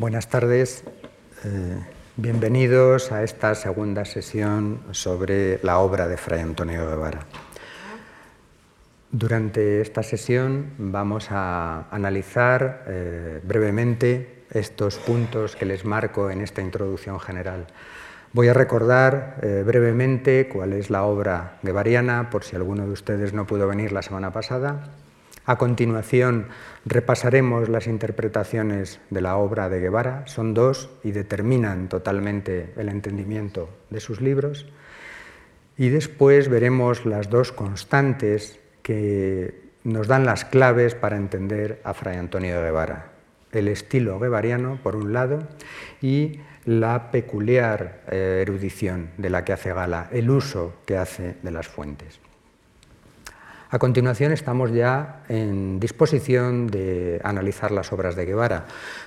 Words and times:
Buenas 0.00 0.30
tardes, 0.30 0.82
eh, 1.44 1.78
bienvenidos 2.16 3.12
a 3.12 3.22
esta 3.22 3.54
segunda 3.54 4.06
sesión 4.06 4.80
sobre 4.92 5.60
la 5.62 5.78
obra 5.78 6.08
de 6.08 6.16
Fray 6.16 6.40
Antonio 6.40 6.88
Guevara. 6.88 7.26
Durante 9.12 9.82
esta 9.82 10.02
sesión 10.02 10.70
vamos 10.78 11.26
a 11.30 11.86
analizar 11.90 12.84
eh, 12.86 13.40
brevemente 13.44 14.44
estos 14.50 14.96
puntos 14.96 15.54
que 15.54 15.66
les 15.66 15.84
marco 15.84 16.30
en 16.30 16.40
esta 16.40 16.62
introducción 16.62 17.20
general. 17.20 17.66
Voy 18.32 18.48
a 18.48 18.54
recordar 18.54 19.36
eh, 19.42 19.64
brevemente 19.66 20.48
cuál 20.48 20.72
es 20.72 20.88
la 20.88 21.02
obra 21.02 21.58
guevariana, 21.62 22.30
por 22.30 22.44
si 22.44 22.56
alguno 22.56 22.86
de 22.86 22.92
ustedes 22.92 23.34
no 23.34 23.46
pudo 23.46 23.68
venir 23.68 23.92
la 23.92 24.00
semana 24.00 24.32
pasada. 24.32 24.94
A 25.50 25.58
continuación 25.58 26.46
repasaremos 26.86 27.68
las 27.68 27.88
interpretaciones 27.88 29.00
de 29.10 29.20
la 29.20 29.36
obra 29.36 29.68
de 29.68 29.80
Guevara, 29.80 30.22
son 30.28 30.54
dos 30.54 30.90
y 31.02 31.10
determinan 31.10 31.88
totalmente 31.88 32.72
el 32.76 32.88
entendimiento 32.88 33.68
de 33.90 33.98
sus 33.98 34.20
libros. 34.20 34.68
Y 35.76 35.88
después 35.88 36.48
veremos 36.48 37.04
las 37.04 37.30
dos 37.30 37.50
constantes 37.50 38.60
que 38.84 39.72
nos 39.82 40.06
dan 40.06 40.24
las 40.24 40.44
claves 40.44 40.94
para 40.94 41.16
entender 41.16 41.80
a 41.82 41.94
Fray 41.94 42.16
Antonio 42.16 42.62
Guevara. 42.62 43.10
El 43.50 43.66
estilo 43.66 44.20
guevariano, 44.20 44.78
por 44.84 44.94
un 44.94 45.12
lado, 45.12 45.48
y 46.00 46.38
la 46.64 47.10
peculiar 47.10 48.02
eh, 48.08 48.38
erudición 48.42 49.10
de 49.16 49.30
la 49.30 49.44
que 49.44 49.52
hace 49.52 49.72
gala, 49.72 50.10
el 50.12 50.30
uso 50.30 50.74
que 50.86 50.96
hace 50.96 51.38
de 51.42 51.50
las 51.50 51.66
fuentes. 51.66 52.20
A 53.72 53.78
continuación 53.78 54.32
estamos 54.32 54.72
ya 54.72 55.22
en 55.28 55.78
disposición 55.78 56.66
de 56.66 57.20
analizar 57.22 57.70
las 57.70 57.92
obras 57.92 58.16
de 58.16 58.26
Guevara. 58.26 58.64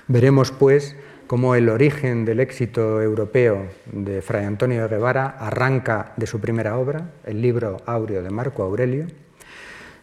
Veremos 0.08 0.52
pues 0.52 0.96
cómo 1.26 1.54
el 1.54 1.68
origen 1.68 2.24
del 2.24 2.40
éxito 2.40 3.02
europeo 3.02 3.66
de 3.92 4.22
Fray 4.22 4.46
Antonio 4.46 4.88
Guevara 4.88 5.36
arranca 5.38 6.14
de 6.16 6.26
su 6.26 6.40
primera 6.40 6.78
obra, 6.78 7.10
el 7.26 7.42
libro 7.42 7.76
Áureo 7.84 8.22
de 8.22 8.30
Marco 8.30 8.62
Aurelio, 8.62 9.06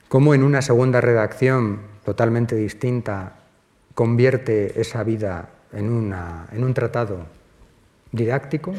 cómo 0.08 0.36
en 0.36 0.44
una 0.44 0.62
segunda 0.62 1.02
redacción 1.02 1.80
totalmente 2.06 2.56
distinta 2.56 3.38
convierte 3.96 4.80
esa 4.80 5.04
vida 5.04 5.50
en, 5.74 6.14
en 6.52 6.64
un 6.64 6.74
tratado 6.76 7.26
didáctico, 8.12 8.76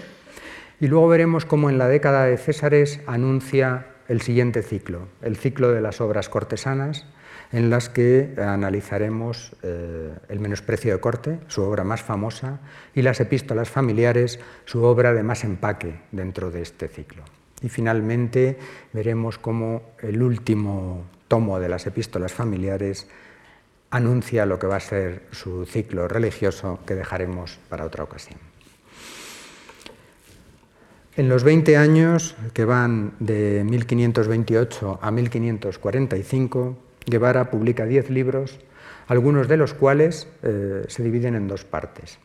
y 0.79 0.87
luego 0.87 1.09
veremos 1.09 1.45
cómo 1.45 1.71
en 1.71 1.79
la 1.79 1.89
década 1.89 2.27
de 2.27 2.37
Césares 2.37 3.01
anuncia 3.09 3.87
el 4.09 4.21
siguiente 4.21 4.63
ciclo, 4.63 5.09
el 5.23 5.37
ciclo 5.37 5.71
de 5.71 5.81
las 5.81 6.01
obras 6.01 6.29
cortesanas, 6.29 7.07
en 7.53 7.69
las 7.69 7.89
que 7.89 8.35
analizaremos 8.39 9.53
eh, 9.63 10.15
el 10.29 10.41
menosprecio 10.41 10.93
de 10.95 11.01
corte, 11.01 11.39
su 11.49 11.63
obra 11.63 11.85
más 11.85 12.03
famosa, 12.03 12.61
y 12.95 13.03
las 13.03 13.21
epístolas 13.21 13.69
familiares, 13.69 14.41
su 14.65 14.83
obra 14.83 15.13
de 15.13 15.23
más 15.23 15.45
empaque 15.45 16.01
dentro 16.13 16.51
de 16.51 16.63
este 16.63 16.89
ciclo. 16.89 17.23
Y 17.61 17.69
finalmente 17.69 18.59
veremos 18.93 19.39
cómo 19.39 19.83
el 20.01 20.23
último 20.23 21.05
tomo 21.29 21.61
de 21.61 21.69
las 21.69 21.87
epístolas 21.87 22.33
familiares 22.33 23.07
anuncia 23.91 24.47
lo 24.47 24.59
que 24.59 24.67
va 24.67 24.77
a 24.77 24.81
ser 24.81 25.23
su 25.31 25.67
ciclo 25.67 26.09
religioso 26.09 26.81
que 26.87 26.95
dejaremos 26.95 27.59
para 27.69 27.85
otra 27.85 28.05
ocasión. 28.05 28.52
En 31.15 31.29
los 31.29 31.45
20 31.45 31.77
años 31.77 32.35
que 32.55 32.65
van 32.65 33.13
de 33.19 33.65
1528 33.65 34.99
a 35.03 35.11
1545, 35.11 36.79
Guevara 37.05 37.51
publica 37.51 37.85
10 37.85 38.09
libros, 38.09 38.59
algunos 39.09 39.47
de 39.47 39.59
los 39.59 39.75
cuales 39.75 40.27
eh, 40.43 40.85
se 40.89 41.03
dividen 41.03 41.35
en 41.35 41.49
dos 41.49 41.65
partes. 41.65 42.19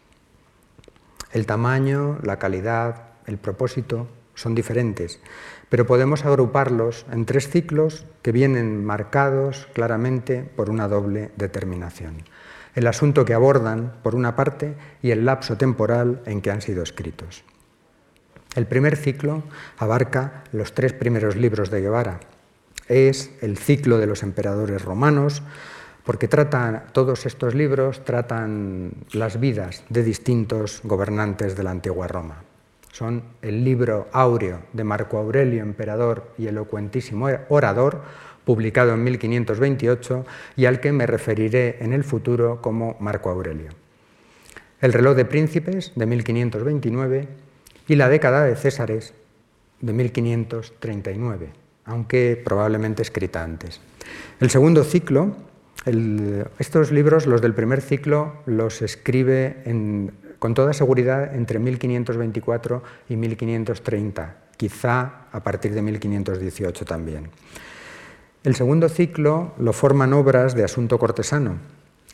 El 1.34 1.46
tamaño, 1.46 2.18
la 2.24 2.40
calidad, 2.40 3.10
el 3.26 3.38
propósito 3.38 4.08
son 4.36 4.56
diferentes, 4.56 5.20
pero 5.68 5.86
podemos 5.86 6.24
agruparlos 6.24 7.06
en 7.12 7.26
tres 7.26 7.50
ciclos 7.50 8.06
que 8.22 8.32
vienen 8.32 8.86
marcados 8.86 9.68
claramente 9.74 10.50
por 10.56 10.70
una 10.70 10.88
doble 10.88 11.32
determinación. 11.36 12.24
El 12.74 12.88
asunto 12.88 13.26
que 13.26 13.34
abordan, 13.34 13.96
por 14.02 14.16
una 14.16 14.38
parte, 14.38 14.76
y 15.02 15.12
el 15.12 15.26
lapso 15.26 15.58
temporal 15.58 16.22
en 16.26 16.40
que 16.42 16.52
han 16.52 16.62
sido 16.62 16.84
escritos. 16.84 17.44
El 18.56 18.66
primer 18.66 18.96
ciclo 18.96 19.44
abarca 19.78 20.44
los 20.52 20.74
tres 20.74 20.94
primeros 20.94 21.36
libros 21.36 21.70
de 21.70 21.82
Guevara. 21.82 22.20
Es 22.88 23.32
el 23.42 23.58
ciclo 23.58 23.98
de 23.98 24.08
los 24.08 24.24
emperadores 24.24 24.84
romanos, 24.84 25.44
porque 26.06 26.28
tratan, 26.28 26.86
todos 26.94 27.26
estos 27.26 27.54
libros 27.54 28.06
tratan 28.06 28.94
las 29.12 29.40
vidas 29.40 29.84
de 29.90 30.04
distintos 30.04 30.80
gobernantes 30.84 31.58
de 31.58 31.64
la 31.64 31.72
antigua 31.72 32.08
Roma. 32.08 32.44
Son 32.94 33.24
el 33.42 33.64
libro 33.64 34.08
áureo 34.12 34.62
de 34.74 34.84
Marco 34.84 35.18
Aurelio, 35.18 35.62
emperador 35.62 36.32
y 36.38 36.48
elocuentísimo 36.48 37.28
orador, 37.50 38.02
publicado 38.46 38.94
en 38.94 39.04
1528 39.04 40.26
y 40.56 40.66
al 40.66 40.80
que 40.80 40.94
me 40.94 41.06
referiré 41.06 41.78
en 41.82 41.92
el 41.92 42.06
futuro 42.06 42.62
como 42.62 42.96
Marco 43.02 43.30
Aurelio. 43.30 43.70
El 44.80 44.94
reloj 44.94 45.16
de 45.18 45.26
príncipes 45.26 45.92
de 45.96 46.06
1529 46.06 47.28
y 47.88 47.96
la 47.96 48.10
década 48.10 48.44
de 48.44 48.56
Césares 48.56 49.14
de 49.82 49.94
1539, 49.94 51.50
aunque 51.86 52.42
probablemente 52.44 53.02
escrita 53.02 53.44
antes. 53.44 53.80
El 54.40 54.50
segundo 54.50 54.84
ciclo, 54.84 55.36
estos 56.60 56.92
libros, 56.92 57.28
los 57.28 57.42
del 57.42 57.54
primer 57.54 57.82
ciclo, 57.82 58.42
los 58.46 58.82
escribe 58.82 59.64
con 60.40 60.54
toda 60.54 60.74
seguridad 60.74 61.34
entre 61.34 61.60
1524 61.60 62.84
y 63.10 63.16
1530, 63.16 64.36
quizá 64.58 65.28
a 65.32 65.44
partir 65.44 65.74
de 65.74 65.82
1518 65.82 66.86
también. 66.86 67.30
El 68.44 68.56
segundo 68.56 68.90
ciclo 68.90 69.54
lo 69.60 69.74
forman 69.74 70.14
obras 70.14 70.56
de 70.56 70.64
asunto 70.64 71.00
cortesano. 71.00 71.58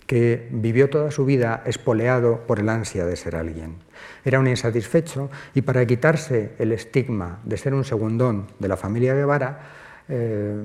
que 0.05 0.49
vivió 0.51 0.89
toda 0.89 1.11
su 1.11 1.23
vida 1.23 1.63
espoleado 1.65 2.45
por 2.45 2.59
el 2.59 2.67
ansia 2.67 3.05
de 3.05 3.15
ser 3.15 3.37
alguien. 3.37 3.77
Era 4.25 4.41
un 4.41 4.47
insatisfecho 4.49 5.29
y 5.53 5.61
para 5.61 5.85
quitarse 5.85 6.55
el 6.59 6.73
estigma 6.73 7.39
de 7.45 7.55
ser 7.55 7.73
un 7.73 7.85
segundón 7.85 8.47
de 8.59 8.67
la 8.67 8.75
familia 8.75 9.15
Guevara, 9.15 9.61
eh, 10.09 10.61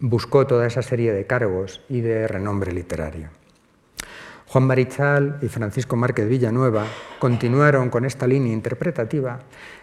buscó 0.00 0.46
toda 0.46 0.66
esa 0.66 0.82
serie 0.82 1.14
de 1.14 1.26
cargos 1.26 1.80
y 1.88 2.02
de 2.02 2.28
renombre 2.28 2.72
literario. 2.72 3.30
Juan 4.48 4.64
Marichal 4.64 5.38
y 5.42 5.48
Francisco 5.48 5.94
Márquez 5.94 6.26
Villanueva 6.26 6.86
continuaron 7.18 7.90
con 7.90 8.06
esta 8.06 8.26
línea 8.26 8.54
interpretativa 8.54 9.40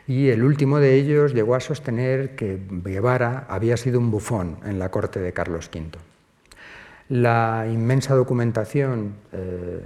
y 0.08 0.30
el 0.30 0.44
último 0.44 0.80
de 0.80 0.96
ellos 0.96 1.36
llegó 1.36 1.54
a 1.54 1.60
sostener 1.60 2.36
que 2.36 2.60
Guevara 2.70 3.46
había 3.48 3.78
sido 3.78 4.00
un 4.00 4.10
bufón 4.10 4.58
en 4.66 4.80
la 4.80 4.90
corte 4.90 5.20
de 5.20 5.34
Carlos 5.34 5.70
V. 5.72 5.92
La 7.10 7.68
inmensa 7.72 8.16
documentación 8.16 9.14
eh, 9.34 9.82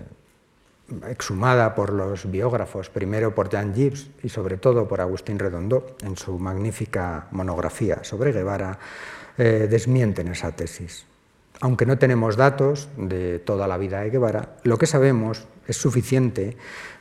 exhumada 1.09 1.75
por 1.75 1.91
los 1.91 2.31
biógrafos, 2.31 2.89
primero 2.89 3.35
por 3.35 3.51
Jan 3.51 3.75
Gibbs 3.75 4.09
y 4.23 4.29
sobre 4.29 4.55
todo 4.55 4.87
por 4.87 5.01
Agustín 5.01 5.39
Redondo 5.39 5.97
en 6.03 6.15
su 6.15 6.39
magnífica 6.39 7.27
monografía 7.31 8.05
sobre 8.05 8.31
Guevara, 8.31 8.79
eh, 9.37 9.67
desmienten 9.69 10.29
esa 10.29 10.53
tesis. 10.53 11.08
Aunque 11.61 11.85
no 11.85 11.97
tenemos 11.97 12.37
datos 12.37 12.87
de 12.95 13.39
toda 13.39 13.67
la 13.67 13.77
vida 13.77 13.99
de 13.99 14.09
Guevara, 14.09 14.55
lo 14.63 14.77
que 14.77 14.85
sabemos 14.85 15.47
es 15.67 15.77
suficiente 15.77 16.55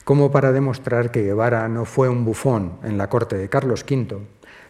como 0.05 0.31
para 0.32 0.52
demostrar 0.52 1.10
que 1.10 1.22
Guevara 1.22 1.69
no 1.69 1.84
fue 1.84 2.08
un 2.08 2.25
bufón 2.25 2.78
en 2.82 2.99
la 2.99 3.08
corte 3.08 3.37
de 3.37 3.49
Carlos 3.49 3.84
V, 3.88 4.19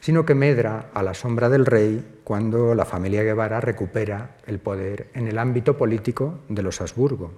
sino 0.01 0.27
que 0.27 0.35
medra 0.35 0.91
a 0.93 1.03
la 1.03 1.15
sombra 1.15 1.49
del 1.49 1.65
rey 1.65 2.21
cuando 2.23 2.75
la 2.75 2.85
familia 2.85 3.23
Guevara 3.23 3.61
recupera 3.61 4.37
el 4.47 4.59
poder 4.59 5.09
en 5.15 5.27
el 5.27 5.39
ámbito 5.39 5.79
político 5.79 6.41
de 6.49 6.63
los 6.63 6.81
Habsburgo. 6.81 7.33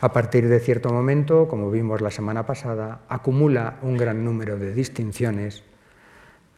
A 0.00 0.12
partir 0.12 0.48
de 0.48 0.60
cierto 0.60 0.90
momento, 0.90 1.48
como 1.48 1.70
vimos 1.70 2.00
la 2.00 2.10
semana 2.10 2.46
pasada, 2.46 3.02
acumula 3.08 3.78
un 3.82 3.96
gran 3.96 4.24
número 4.24 4.56
de 4.56 4.72
distinciones, 4.74 5.62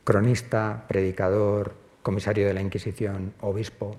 cronista, 0.05 0.84
predicador, 0.88 1.75
comisario 2.02 2.46
de 2.46 2.55
la 2.55 2.62
Inquisición, 2.62 3.34
obispo. 3.40 3.96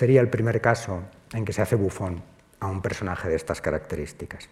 Sería 0.00 0.22
el 0.22 0.30
primer 0.30 0.62
caso 0.62 1.02
en 1.34 1.44
que 1.44 1.52
se 1.52 1.60
hace 1.60 1.76
bufón 1.76 2.22
a 2.58 2.68
un 2.68 2.80
personaje 2.80 3.28
de 3.28 3.36
estas 3.36 3.60
características. 3.60 4.48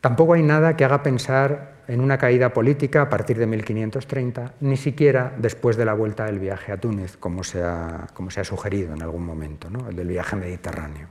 Tampoco 0.00 0.32
hay 0.32 0.42
nada 0.42 0.74
que 0.74 0.86
haga 0.86 1.02
pensar 1.02 1.82
en 1.86 2.00
una 2.00 2.16
caída 2.16 2.54
política 2.54 3.02
a 3.02 3.10
partir 3.10 3.36
de 3.36 3.46
1530, 3.46 4.54
ni 4.60 4.78
siquiera 4.78 5.34
después 5.36 5.76
de 5.76 5.84
la 5.84 5.92
vuelta 5.92 6.24
del 6.24 6.38
viaje 6.38 6.72
a 6.72 6.78
Túnez, 6.78 7.18
como 7.18 7.44
se 7.44 7.62
ha, 7.62 8.08
sugerido 8.44 8.94
en 8.94 9.02
algún 9.02 9.26
momento, 9.26 9.68
el 9.86 9.94
del 9.94 10.08
viaje 10.08 10.34
mediterráneo. 10.34 11.08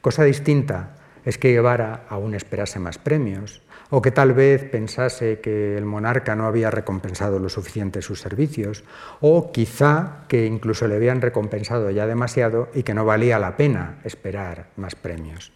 Cosa 0.00 0.24
distinta 0.24 0.96
es 1.26 1.36
que 1.36 1.52
Guevara 1.52 2.04
aún 2.08 2.34
esperase 2.34 2.78
más 2.78 2.96
premios, 2.96 3.60
o 3.90 4.00
que 4.00 4.10
tal 4.10 4.32
vez 4.32 4.64
pensase 4.70 5.40
que 5.40 5.76
el 5.76 5.84
monarca 5.84 6.36
no 6.36 6.46
había 6.46 6.70
recompensado 6.70 7.38
lo 7.38 7.48
suficiente 7.48 8.02
sus 8.02 8.20
servicios, 8.20 8.84
o 9.20 9.52
quizá 9.52 10.24
que 10.28 10.46
incluso 10.46 10.86
le 10.86 10.96
habían 10.96 11.20
recompensado 11.20 11.90
ya 11.90 12.06
demasiado 12.06 12.68
y 12.72 12.84
que 12.84 12.94
no 12.94 13.04
valía 13.04 13.38
la 13.38 13.56
pena 13.56 13.98
esperar 14.04 14.70
más 14.76 14.94
premios. 14.94 15.52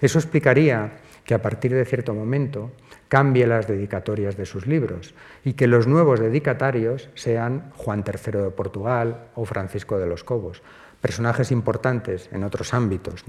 Eso 0.00 0.18
explicaría 0.18 0.98
que 1.24 1.34
a 1.34 1.42
partir 1.42 1.74
de 1.74 1.84
cierto 1.84 2.14
momento 2.14 2.70
cambie 3.08 3.46
las 3.46 3.66
dedicatorias 3.66 4.36
de 4.36 4.46
sus 4.46 4.66
libros 4.66 5.14
y 5.44 5.52
que 5.52 5.66
los 5.66 5.86
nuevos 5.86 6.18
dedicatarios 6.18 7.10
sean 7.14 7.70
Juan 7.76 8.04
III 8.06 8.40
de 8.40 8.50
Portugal 8.50 9.28
o 9.34 9.44
Francisco 9.44 9.98
de 9.98 10.06
los 10.06 10.24
Cobos, 10.24 10.62
personajes 11.00 11.50
importantes 11.50 12.30
en 12.32 12.44
otros 12.44 12.72
ámbitos. 12.74 13.24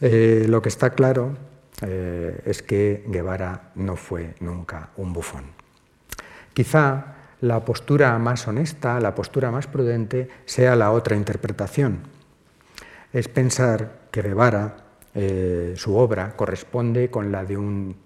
Eh, 0.00 0.44
lo 0.48 0.60
que 0.60 0.68
está 0.68 0.90
claro 0.90 1.36
eh, 1.82 2.40
es 2.46 2.62
que 2.62 3.04
Guevara 3.06 3.72
no 3.74 3.96
fue 3.96 4.34
nunca 4.40 4.90
un 4.96 5.12
bufón. 5.12 5.44
Quizá 6.54 7.16
la 7.40 7.64
postura 7.64 8.16
más 8.18 8.46
honesta, 8.46 9.00
la 9.00 9.14
postura 9.14 9.50
más 9.50 9.66
prudente, 9.66 10.28
sea 10.44 10.76
la 10.76 10.92
otra 10.92 11.16
interpretación. 11.16 12.00
Es 13.12 13.28
pensar 13.28 14.08
que 14.10 14.22
Guevara 14.22 14.76
eh, 15.14 15.74
su 15.76 15.96
obra 15.96 16.36
corresponde 16.36 17.10
con 17.10 17.32
la 17.32 17.44
de 17.44 17.56
un 17.56 17.96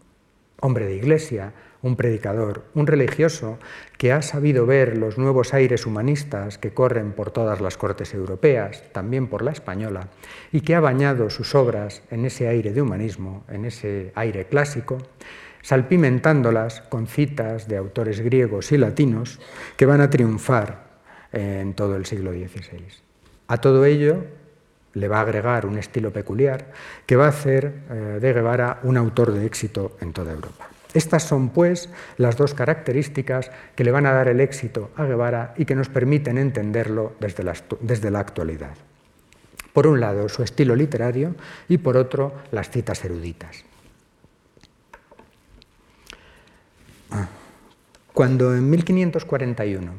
hombre 0.61 0.87
de 0.87 0.97
iglesia, 0.97 1.53
un 1.87 1.97
predicador, 1.97 2.65
un 2.75 2.87
religioso 2.87 3.59
que 3.97 4.13
ha 4.13 4.21
sabido 4.21 4.67
ver 4.67 4.99
los 4.99 5.19
nuevos 5.19 5.55
aires 5.55 5.87
humanistas 5.87 6.59
que 6.59 6.75
corren 6.75 7.13
por 7.13 7.31
todas 7.31 7.61
las 7.61 7.77
cortes 7.77 8.13
europeas, 8.13 8.83
también 8.93 9.29
por 9.29 9.43
la 9.43 9.53
española, 9.53 10.09
y 10.53 10.61
que 10.61 10.75
ha 10.75 10.81
bañado 10.81 11.31
sus 11.31 11.55
obras 11.55 12.03
en 12.11 12.25
ese 12.25 12.49
aire 12.49 12.73
de 12.73 12.83
humanismo, 12.83 13.45
en 13.49 13.65
ese 13.65 14.13
aire 14.17 14.47
clásico, 14.47 14.99
salpimentándolas 15.63 16.81
con 16.83 17.07
citas 17.07 17.69
de 17.69 17.77
autores 17.77 18.21
griegos 18.21 18.73
y 18.73 18.79
latinos 18.79 19.41
que 19.77 19.87
van 19.87 20.01
a 20.01 20.11
triunfar 20.11 20.87
en 21.33 21.75
todo 21.75 21.97
el 21.97 22.07
siglo 22.07 22.33
XVI. 22.33 22.85
A 23.49 23.59
todo 23.59 23.85
ello 23.85 24.25
le 24.95 25.09
va 25.09 25.19
a 25.19 25.23
agregar 25.23 25.67
un 25.67 25.79
estilo 25.79 26.11
peculiar 26.11 26.73
que 27.05 27.17
va 27.17 27.27
a 27.27 27.29
hacer 27.29 27.83
eh, 27.91 28.19
de 28.21 28.33
Guevara 28.33 28.81
un 28.83 28.97
autor 28.97 29.33
de 29.33 29.47
éxito 29.47 29.97
en 30.01 30.13
toda 30.13 30.33
Europa. 30.33 30.76
Estas 30.97 31.25
son, 31.25 31.51
pues, 31.51 31.91
las 32.17 32.39
dos 32.39 32.55
características 32.55 33.51
que 33.75 33.85
le 33.85 33.91
van 33.91 34.07
a 34.07 34.13
dar 34.13 34.29
el 34.29 34.41
éxito 34.41 34.93
a 34.97 35.05
Guevara 35.05 35.53
y 35.59 35.67
que 35.67 35.75
nos 35.75 35.91
permiten 35.91 36.39
entenderlo 36.39 37.13
desde 37.21 37.45
la, 38.11 38.19
actualidad. 38.19 38.75
Por 39.75 39.87
un 39.87 40.01
lado, 40.01 40.27
su 40.31 40.43
estilo 40.43 40.75
literario 40.75 41.35
y 41.69 41.77
por 41.77 41.99
otro, 41.99 42.33
las 42.51 42.71
citas 42.71 43.05
eruditas. 43.05 43.63
Cuando 48.15 48.57
en 48.57 48.71
1541 48.71 49.93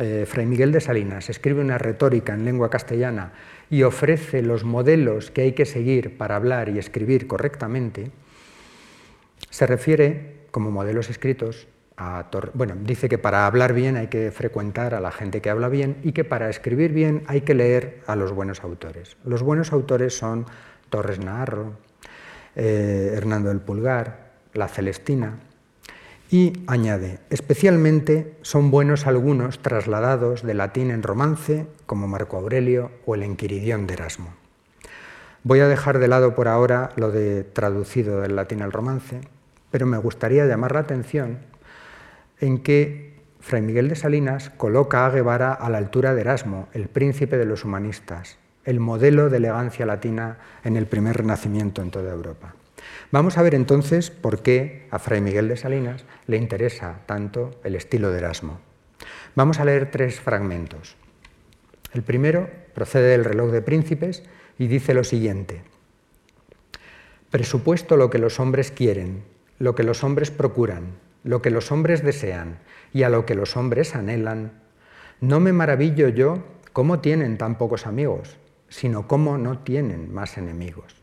eh, 0.00 0.26
Fray 0.26 0.46
Miguel 0.46 0.72
de 0.72 0.80
Salinas 0.80 1.30
escribe 1.30 1.60
una 1.60 1.78
retórica 1.78 2.34
en 2.34 2.44
lengua 2.44 2.68
castellana 2.68 3.30
y 3.70 3.84
ofrece 3.84 4.42
los 4.42 4.64
modelos 4.64 5.30
que 5.30 5.42
hay 5.42 5.52
que 5.52 5.66
seguir 5.66 6.18
para 6.18 6.34
hablar 6.34 6.68
y 6.68 6.80
escribir 6.80 7.28
correctamente, 7.28 8.10
se 9.50 9.66
refiere 9.66 10.46
como 10.50 10.70
modelos 10.70 11.10
escritos 11.10 11.68
a... 11.96 12.26
Bueno, 12.54 12.74
dice 12.80 13.08
que 13.08 13.18
para 13.18 13.46
hablar 13.46 13.72
bien 13.72 13.96
hay 13.96 14.08
que 14.08 14.30
frecuentar 14.30 14.94
a 14.94 15.00
la 15.00 15.10
gente 15.10 15.40
que 15.40 15.50
habla 15.50 15.68
bien 15.68 15.98
y 16.02 16.12
que 16.12 16.24
para 16.24 16.48
escribir 16.50 16.92
bien 16.92 17.22
hay 17.26 17.42
que 17.42 17.54
leer 17.54 18.02
a 18.06 18.16
los 18.16 18.32
buenos 18.32 18.62
autores. 18.62 19.16
Los 19.24 19.42
buenos 19.42 19.72
autores 19.72 20.16
son 20.16 20.46
Torres 20.90 21.18
Naharro, 21.18 21.74
eh, 22.56 23.12
Hernando 23.14 23.48
del 23.48 23.60
Pulgar, 23.60 24.32
La 24.52 24.68
Celestina, 24.68 25.38
y 26.30 26.64
añade, 26.66 27.18
especialmente 27.28 28.38
son 28.40 28.70
buenos 28.70 29.06
algunos 29.06 29.58
trasladados 29.58 30.42
de 30.42 30.54
latín 30.54 30.90
en 30.90 31.02
romance, 31.02 31.66
como 31.84 32.08
Marco 32.08 32.38
Aurelio 32.38 32.90
o 33.04 33.14
el 33.14 33.22
Enquiridión 33.22 33.86
de 33.86 33.94
Erasmo. 33.94 34.32
Voy 35.44 35.60
a 35.60 35.68
dejar 35.68 35.98
de 35.98 36.08
lado 36.08 36.34
por 36.34 36.48
ahora 36.48 36.90
lo 36.96 37.10
de 37.10 37.44
traducido 37.44 38.22
del 38.22 38.34
latín 38.34 38.62
al 38.62 38.72
romance, 38.72 39.20
pero 39.72 39.86
me 39.86 39.98
gustaría 39.98 40.46
llamar 40.46 40.74
la 40.74 40.80
atención 40.80 41.38
en 42.38 42.62
que 42.62 43.16
Fray 43.40 43.62
Miguel 43.62 43.88
de 43.88 43.96
Salinas 43.96 44.50
coloca 44.50 45.04
a 45.04 45.10
Guevara 45.10 45.52
a 45.52 45.68
la 45.68 45.78
altura 45.78 46.14
de 46.14 46.20
Erasmo, 46.20 46.68
el 46.72 46.88
príncipe 46.88 47.36
de 47.38 47.46
los 47.46 47.64
humanistas, 47.64 48.38
el 48.64 48.78
modelo 48.78 49.30
de 49.30 49.38
elegancia 49.38 49.86
latina 49.86 50.38
en 50.62 50.76
el 50.76 50.86
primer 50.86 51.16
renacimiento 51.16 51.82
en 51.82 51.90
toda 51.90 52.12
Europa. 52.12 52.54
Vamos 53.10 53.38
a 53.38 53.42
ver 53.42 53.54
entonces 53.54 54.10
por 54.10 54.42
qué 54.42 54.86
a 54.90 54.98
Fray 54.98 55.20
Miguel 55.20 55.48
de 55.48 55.56
Salinas 55.56 56.04
le 56.26 56.36
interesa 56.36 57.00
tanto 57.06 57.50
el 57.64 57.74
estilo 57.74 58.10
de 58.10 58.18
Erasmo. 58.18 58.60
Vamos 59.34 59.58
a 59.58 59.64
leer 59.64 59.90
tres 59.90 60.20
fragmentos. 60.20 60.96
El 61.92 62.02
primero 62.02 62.48
procede 62.74 63.08
del 63.08 63.24
reloj 63.24 63.50
de 63.50 63.62
príncipes 63.62 64.22
y 64.58 64.66
dice 64.66 64.94
lo 64.94 65.04
siguiente. 65.04 65.62
Presupuesto 67.30 67.96
lo 67.96 68.10
que 68.10 68.18
los 68.18 68.38
hombres 68.40 68.70
quieren, 68.70 69.24
lo 69.62 69.76
que 69.76 69.84
los 69.84 70.02
hombres 70.02 70.32
procuran, 70.32 70.96
lo 71.22 71.40
que 71.40 71.50
los 71.50 71.70
hombres 71.70 72.02
desean 72.02 72.58
y 72.92 73.04
a 73.04 73.08
lo 73.08 73.24
que 73.24 73.36
los 73.36 73.56
hombres 73.56 73.94
anhelan, 73.94 74.54
no 75.20 75.38
me 75.38 75.52
maravillo 75.52 76.08
yo 76.08 76.42
cómo 76.72 76.98
tienen 76.98 77.38
tan 77.38 77.58
pocos 77.58 77.86
amigos, 77.86 78.38
sino 78.68 79.06
cómo 79.06 79.38
no 79.38 79.60
tienen 79.60 80.12
más 80.12 80.36
enemigos. 80.36 80.96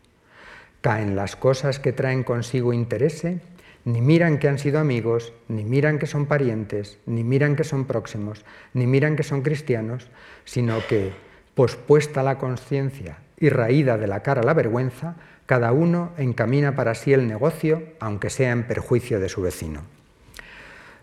Caen 0.82 1.16
las 1.16 1.38
cosas 1.38 1.80
que 1.80 1.94
traen 1.94 2.26
consigo 2.26 2.74
interese, 2.74 3.40
ni 3.86 4.02
miran 4.02 4.40
que 4.40 4.50
han 4.50 4.60
sido 4.60 4.80
amigos, 4.80 5.32
ni 5.48 5.64
miran 5.64 5.98
que 5.98 6.06
son 6.06 6.26
parientes, 6.26 7.00
ni 7.06 7.24
miran 7.24 7.56
que 7.56 7.64
son 7.64 7.86
próximos, 7.86 8.44
ni 8.74 8.88
miran 8.88 9.16
que 9.16 9.24
son 9.24 9.42
cristianos, 9.42 10.10
sino 10.44 10.86
que, 10.90 11.14
pospuesta 11.56 12.24
la 12.24 12.38
conciencia 12.38 13.20
y 13.38 13.48
raída 13.48 13.98
de 13.98 14.08
la 14.08 14.22
cara 14.22 14.44
la 14.44 14.54
vergüenza, 14.54 15.16
cada 15.50 15.72
uno 15.72 16.12
encamina 16.20 16.76
para 16.76 16.94
sí 16.94 17.12
el 17.12 17.28
negocio, 17.28 17.82
aunque 18.00 18.30
sea 18.30 18.52
en 18.52 18.68
perjuicio 18.68 19.20
de 19.20 19.30
su 19.30 19.42
vecino. 19.42 19.82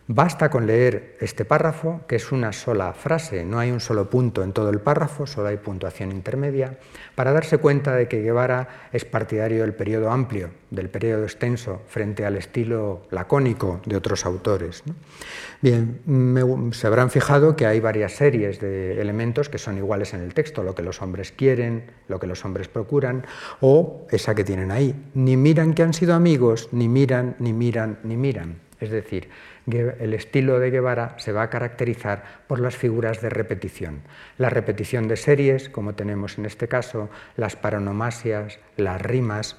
Basta 0.09 0.51
con 0.51 0.69
leer 0.69 1.17
este 1.19 1.45
párrafo, 1.45 2.03
que 2.07 2.15
es 2.15 2.31
una 2.31 2.53
sola 2.53 2.93
frase, 2.93 3.45
no 3.45 3.59
hay 3.59 3.73
un 3.73 3.81
solo 3.81 4.09
punto 4.09 4.45
en 4.45 4.53
todo 4.53 4.71
el 4.71 4.79
párrafo, 4.79 5.27
solo 5.27 5.49
hay 5.49 5.57
puntuación 5.57 6.13
intermedia, 6.13 6.79
para 7.17 7.33
darse 7.33 7.59
cuenta 7.59 7.97
de 7.97 8.07
que 8.07 8.23
Guevara 8.23 8.89
es 8.93 9.05
partidario 9.05 9.63
del 9.63 9.75
periodo 9.75 10.13
amplio, 10.13 10.51
del 10.71 10.91
periodo 10.91 11.25
extenso, 11.25 11.83
frente 11.89 12.25
al 12.25 12.37
estilo 12.37 13.03
lacónico 13.11 13.81
de 13.85 13.97
otros 13.97 14.25
autores. 14.25 14.85
Bien, 15.61 16.71
se 16.73 16.87
habrán 16.87 17.11
fijado 17.11 17.57
que 17.57 17.67
hay 17.67 17.81
varias 17.81 18.13
series 18.13 18.61
de 18.61 19.01
elementos 19.01 19.49
que 19.49 19.59
son 19.59 19.77
iguales 19.77 20.15
en 20.15 20.21
el 20.21 20.35
texto, 20.35 20.63
lo 20.63 20.77
que 20.77 20.83
los 20.83 21.03
hombres 21.03 21.33
quieren, 21.33 21.91
lo 22.07 22.21
que 22.21 22.29
los 22.29 22.45
hombres 22.45 22.69
procuran, 22.69 23.27
o 23.61 24.07
esa 24.13 24.37
que 24.37 24.45
tienen 24.45 24.71
ahí, 24.71 24.95
ni 25.15 25.37
miran 25.37 25.75
que 25.75 25.83
han 25.83 25.95
sido 25.95 26.15
amigos, 26.15 26.69
ni 26.71 26.89
miran, 26.89 27.35
ni 27.41 27.53
miran, 27.53 27.99
ni 28.05 28.17
miran. 28.17 28.66
Es 28.81 28.91
decir, 28.91 29.29
el 29.67 30.15
estilo 30.15 30.59
de 30.59 30.71
Guevara 30.71 31.15
se 31.19 31.33
va 31.33 31.43
a 31.43 31.51
caracterizar 31.51 32.43
por 32.47 32.61
las 32.61 32.77
figuras 32.77 33.21
de 33.21 33.31
repetición. 33.31 34.03
La 34.39 34.51
repetición 34.51 35.09
de 35.09 35.17
series, 35.17 35.69
como 35.69 35.95
tenemos 35.95 36.39
en 36.39 36.47
este 36.47 36.69
caso, 36.69 37.09
las 37.37 37.57
paronomasias, 37.57 38.59
las 38.77 39.01
rimas, 39.01 39.57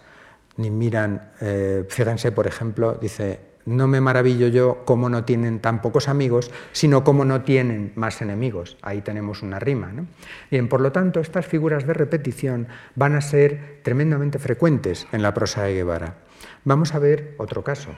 ni 0.58 0.72
miran, 0.72 1.32
eh, 1.42 1.86
fíjense, 1.88 2.32
por 2.32 2.48
ejemplo, 2.48 2.96
dice, 2.96 3.40
no 3.68 3.88
me 3.88 4.02
maravillo 4.02 4.48
yo 4.48 4.84
cómo 4.86 5.10
no 5.10 5.26
tienen 5.26 5.60
tan 5.60 5.82
pocos 5.82 6.08
amigos, 6.08 6.52
sino 6.72 7.04
cómo 7.04 7.26
no 7.26 7.42
tienen 7.42 7.92
más 7.96 8.22
enemigos. 8.22 8.78
Ahí 8.82 9.02
tenemos 9.02 9.44
una 9.44 9.60
rima. 9.60 9.92
Bien, 10.50 10.70
por 10.70 10.80
lo 10.80 10.92
tanto, 10.92 11.20
estas 11.20 11.46
figuras 11.46 11.86
de 11.86 11.94
repetición 11.94 12.68
van 12.96 13.16
a 13.16 13.22
ser 13.22 13.82
tremendamente 13.84 14.40
frecuentes 14.40 15.06
en 15.12 15.22
la 15.22 15.34
prosa 15.34 15.64
de 15.64 15.74
Guevara. 15.74 16.16
Vamos 16.64 16.96
a 16.96 17.00
ver 17.00 17.36
otro 17.38 17.64
caso. 17.64 17.92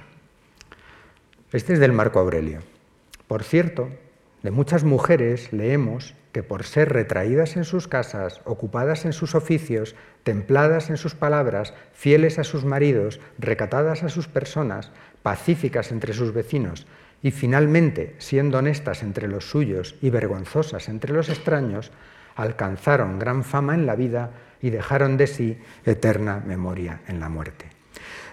Este 1.51 1.74
es 1.74 1.79
del 1.79 1.94
Marco 1.94 2.20
Aurelio. 2.20 2.60
Por 3.27 3.44
cierto, 3.44 3.89
de 4.44 4.51
muchas 4.51 4.84
mujeres 4.84 5.51
leemos 5.51 6.13
que 6.32 6.44
por 6.44 6.63
ser 6.63 6.89
retraídas 6.89 7.58
en 7.58 7.63
sus 7.63 7.88
casas, 7.88 8.41
ocupadas 8.46 9.03
en 9.06 9.13
sus 9.13 9.34
oficios, 9.34 9.96
templadas 10.24 10.91
en 10.91 10.98
sus 10.98 11.15
palabras, 11.15 11.74
fieles 11.91 12.38
a 12.38 12.44
sus 12.44 12.65
maridos, 12.65 13.20
recatadas 13.39 14.03
a 14.03 14.10
sus 14.10 14.27
personas, 14.27 14.91
pacíficas 15.24 15.91
entre 15.91 16.13
sus 16.13 16.34
vecinos 16.34 16.86
y 17.24 17.32
finalmente, 17.32 18.15
siendo 18.20 18.60
honestas 18.60 19.01
entre 19.01 19.27
los 19.27 19.50
suyos 19.50 19.96
y 20.03 20.12
vergonzosas 20.12 20.88
entre 20.88 21.13
los 21.13 21.29
extraños, 21.29 21.91
alcanzaron 22.36 23.18
gran 23.18 23.44
fama 23.44 23.74
en 23.74 23.88
la 23.88 23.96
vida 23.96 24.32
y 24.62 24.70
dejaron 24.70 25.18
de 25.18 25.25
sí 25.25 25.58
eterna 25.84 26.44
memoria 26.46 27.01
en 27.08 27.20
la 27.20 27.27
muerte. 27.27 27.65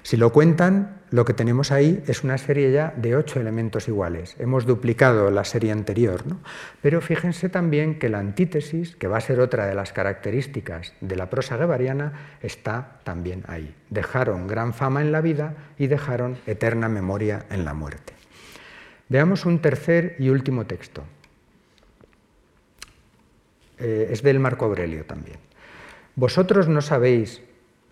Si 0.02 0.18
lo 0.18 0.32
cuentan, 0.32 0.95
lo 1.10 1.25
que 1.25 1.34
tenemos 1.34 1.70
ahí 1.70 2.02
es 2.06 2.25
una 2.25 2.36
serie 2.36 2.72
ya 2.72 2.92
de 2.96 3.16
ocho 3.16 3.40
elementos 3.40 3.86
iguales. 3.86 4.34
Hemos 4.38 4.66
duplicado 4.66 5.30
la 5.30 5.44
serie 5.44 5.70
anterior, 5.70 6.26
¿no? 6.26 6.40
pero 6.82 7.00
fíjense 7.00 7.48
también 7.48 7.98
que 7.98 8.08
la 8.08 8.18
antítesis, 8.18 8.96
que 8.96 9.06
va 9.06 9.18
a 9.18 9.20
ser 9.20 9.40
otra 9.40 9.66
de 9.66 9.75
las 9.75 9.92
características 9.92 10.94
de 11.00 11.16
la 11.16 11.30
prosa 11.30 11.56
guevariana, 11.56 12.36
está 12.42 13.00
también 13.04 13.44
ahí. 13.46 13.75
Dejaron 13.90 14.46
gran 14.46 14.75
fama 14.75 15.00
en 15.00 15.12
la 15.12 15.20
vida 15.20 15.54
y 15.78 15.86
dejaron 15.86 16.38
eterna 16.46 16.88
memoria 16.88 17.46
en 17.50 17.64
la 17.64 17.75
muerte. 17.75 18.14
Veamos 19.08 19.46
un 19.46 19.60
tercer 19.60 20.16
y 20.18 20.30
último 20.30 20.66
texto. 20.66 21.04
Eh, 23.78 24.08
es 24.10 24.22
del 24.22 24.40
Marco 24.40 24.64
Aurelio 24.64 25.04
también. 25.04 25.38
Vosotros 26.16 26.66
no 26.66 26.80
sabéis 26.80 27.42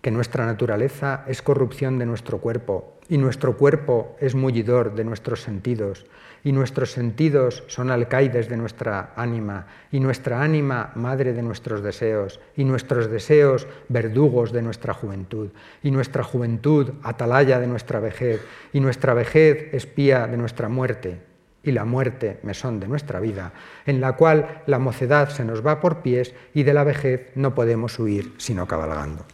que 0.05 0.11
nuestra 0.11 0.45
naturaleza 0.45 1.23
es 1.25 1.41
corrupción 1.41 1.97
de 1.97 2.05
nuestro 2.05 2.37
cuerpo 2.37 2.99
y 3.09 3.17
nuestro 3.17 3.57
cuerpo 3.57 4.15
es 4.19 4.35
mullidor 4.35 4.93
de 4.93 5.03
nuestros 5.03 5.41
sentidos 5.41 6.05
y 6.43 6.51
nuestros 6.51 6.91
sentidos 6.91 7.63
son 7.65 7.89
alcaides 7.89 8.47
de 8.47 8.55
nuestra 8.55 9.13
ánima 9.15 9.65
y 9.91 9.99
nuestra 9.99 10.43
ánima 10.43 10.91
madre 10.93 11.33
de 11.33 11.41
nuestros 11.41 11.81
deseos 11.81 12.39
y 12.55 12.65
nuestros 12.65 13.09
deseos 13.09 13.67
verdugos 13.89 14.51
de 14.51 14.61
nuestra 14.61 14.93
juventud 14.93 15.49
y 15.81 15.89
nuestra 15.89 16.23
juventud 16.23 16.91
atalaya 17.01 17.59
de 17.59 17.65
nuestra 17.65 17.99
vejez 17.99 18.45
y 18.73 18.81
nuestra 18.81 19.15
vejez 19.15 19.73
espía 19.73 20.27
de 20.27 20.37
nuestra 20.37 20.69
muerte 20.69 21.17
y 21.63 21.71
la 21.71 21.83
muerte 21.83 22.39
mesón 22.43 22.79
de 22.79 22.87
nuestra 22.87 23.19
vida, 23.19 23.53
en 23.87 24.01
la 24.01 24.15
cual 24.15 24.61
la 24.67 24.77
mocedad 24.77 25.29
se 25.29 25.43
nos 25.43 25.65
va 25.65 25.81
por 25.81 26.03
pies 26.03 26.35
y 26.53 26.61
de 26.61 26.75
la 26.75 26.83
vejez 26.83 27.31
no 27.33 27.55
podemos 27.55 27.97
huir 27.97 28.35
sino 28.37 28.67
cabalgando 28.67 29.25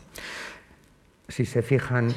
si 1.31 1.45
se 1.45 1.61
fijan, 1.61 2.09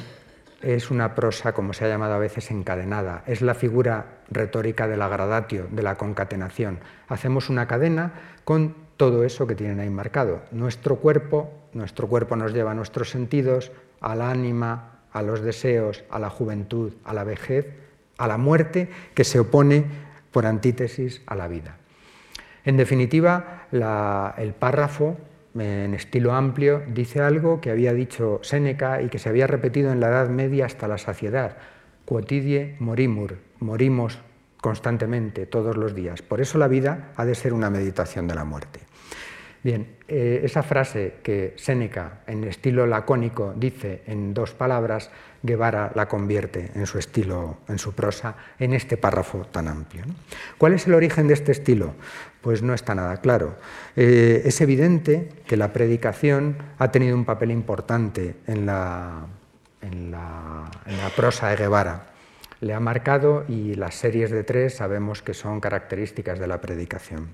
es 0.61 0.91
una 0.91 1.15
prosa, 1.15 1.53
como 1.53 1.73
se 1.73 1.85
ha 1.85 1.87
llamado 1.87 2.13
a 2.13 2.19
veces, 2.19 2.51
encadenada. 2.51 3.23
Es 3.27 3.41
la 3.41 3.53
figura 3.53 4.19
retórica 4.29 4.87
de 4.87 4.97
la 4.97 5.07
gradatio, 5.07 5.67
de 5.71 5.83
la 5.83 5.95
concatenación. 5.95 6.79
Hacemos 7.07 7.49
una 7.49 7.67
cadena 7.67 8.13
con 8.43 8.75
todo 8.97 9.23
eso 9.23 9.47
que 9.47 9.55
tienen 9.55 9.79
ahí 9.79 9.89
marcado. 9.89 10.41
Nuestro 10.51 10.97
cuerpo, 10.97 11.51
nuestro 11.73 12.07
cuerpo 12.07 12.35
nos 12.35 12.53
lleva 12.53 12.71
a 12.71 12.75
nuestros 12.75 13.09
sentidos, 13.09 13.71
al 14.01 14.21
ánima, 14.21 15.01
a 15.11 15.21
los 15.21 15.41
deseos, 15.41 16.03
a 16.09 16.19
la 16.19 16.29
juventud, 16.29 16.93
a 17.03 17.13
la 17.13 17.23
vejez, 17.23 17.67
a 18.17 18.27
la 18.27 18.37
muerte, 18.37 18.89
que 19.13 19.23
se 19.23 19.39
opone 19.39 19.85
por 20.31 20.45
antítesis 20.45 21.21
a 21.25 21.35
la 21.35 21.47
vida. 21.47 21.77
En 22.63 22.77
definitiva, 22.77 23.67
el 23.71 24.53
párrafo 24.53 25.17
en 25.57 25.93
estilo 25.93 26.33
amplio, 26.33 26.83
dice 26.87 27.21
algo 27.21 27.61
que 27.61 27.71
había 27.71 27.93
dicho 27.93 28.39
Séneca 28.43 29.01
y 29.01 29.09
que 29.09 29.19
se 29.19 29.29
había 29.29 29.47
repetido 29.47 29.91
en 29.91 29.99
la 29.99 30.07
Edad 30.09 30.29
Media 30.29 30.65
hasta 30.65 30.87
la 30.87 30.97
saciedad. 30.97 31.57
Quotidie 32.05 32.75
morimur, 32.79 33.37
morimos 33.59 34.19
constantemente, 34.61 35.45
todos 35.45 35.77
los 35.77 35.93
días. 35.93 36.21
Por 36.21 36.41
eso 36.41 36.57
la 36.57 36.67
vida 36.67 37.11
ha 37.15 37.25
de 37.25 37.35
ser 37.35 37.53
una 37.53 37.69
meditación 37.69 38.27
de 38.27 38.35
la 38.35 38.45
muerte. 38.45 38.79
Bien, 39.65 39.97
eh, 40.07 40.41
esa 40.43 40.61
frase 40.61 41.15
que 41.23 41.53
Séneca, 41.57 42.19
en 42.27 42.43
estilo 42.43 42.85
lacónico, 42.85 43.53
dice 43.55 44.03
en 44.05 44.31
dos 44.31 44.53
palabras, 44.53 45.09
Guevara 45.41 45.91
la 45.95 46.07
convierte 46.07 46.71
en 46.75 46.85
su 46.85 46.99
estilo, 46.99 47.57
en 47.67 47.79
su 47.79 47.93
prosa, 47.93 48.35
en 48.59 48.73
este 48.73 48.95
párrafo 48.97 49.45
tan 49.51 49.67
amplio. 49.67 50.03
¿Cuál 50.59 50.73
es 50.73 50.85
el 50.85 50.93
origen 50.93 51.27
de 51.27 51.33
este 51.33 51.51
estilo? 51.51 51.95
Pues 52.45 52.61
no 52.61 52.75
está 52.75 52.93
nada 52.93 53.17
claro. 53.17 53.55
Eh, 53.95 54.43
es 54.45 54.61
evidente 54.61 55.29
que 55.47 55.57
la 55.57 55.73
predicación 55.73 56.57
ha 56.77 56.91
tenido 56.91 57.15
un 57.15 57.25
papel 57.25 57.49
importante 57.49 58.35
en 58.45 58.67
la, 58.67 59.25
en 59.81 60.11
la 60.11 60.69
prosa 61.15 61.49
de 61.49 61.55
Guevara. 61.55 62.05
Le 62.61 62.75
ha 62.75 62.79
marcado 62.79 63.45
y 63.47 63.73
las 63.73 63.95
series 63.95 64.29
de 64.29 64.43
tres 64.43 64.75
sabemos 64.75 65.23
que 65.23 65.33
son 65.33 65.59
características 65.59 66.37
de 66.37 66.45
la 66.45 66.61
predicación. 66.61 67.29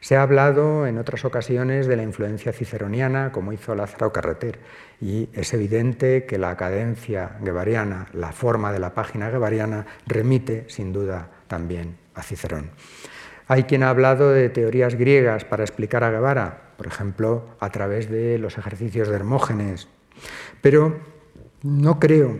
Se 0.00 0.16
ha 0.16 0.22
hablado 0.22 0.86
en 0.86 0.96
otras 0.96 1.26
ocasiones 1.26 1.86
de 1.86 1.96
la 1.96 2.02
influencia 2.02 2.54
ciceroniana, 2.54 3.32
como 3.32 3.52
hizo 3.52 3.74
Lázaro 3.74 4.14
Carreter, 4.14 4.60
y 4.98 5.28
es 5.34 5.52
evidente 5.52 6.24
que 6.24 6.38
la 6.38 6.56
cadencia 6.56 7.32
guevariana, 7.42 8.06
la 8.14 8.32
forma 8.32 8.72
de 8.72 8.78
la 8.78 8.94
página 8.94 9.28
guevariana, 9.28 9.84
remite 10.06 10.64
sin 10.68 10.94
duda 10.94 11.28
también 11.48 11.98
a 12.14 12.22
Cicerón. 12.22 12.70
Hay 13.48 13.64
quien 13.64 13.82
ha 13.82 13.88
hablado 13.88 14.30
de 14.30 14.50
teorías 14.50 14.94
griegas 14.94 15.46
para 15.46 15.64
explicar 15.64 16.04
a 16.04 16.10
Guevara, 16.10 16.74
por 16.76 16.86
ejemplo, 16.86 17.46
a 17.60 17.70
través 17.70 18.10
de 18.10 18.36
los 18.38 18.58
ejercicios 18.58 19.08
de 19.08 19.16
Hermógenes, 19.16 19.88
pero 20.60 20.98
no 21.62 21.98
creo 21.98 22.38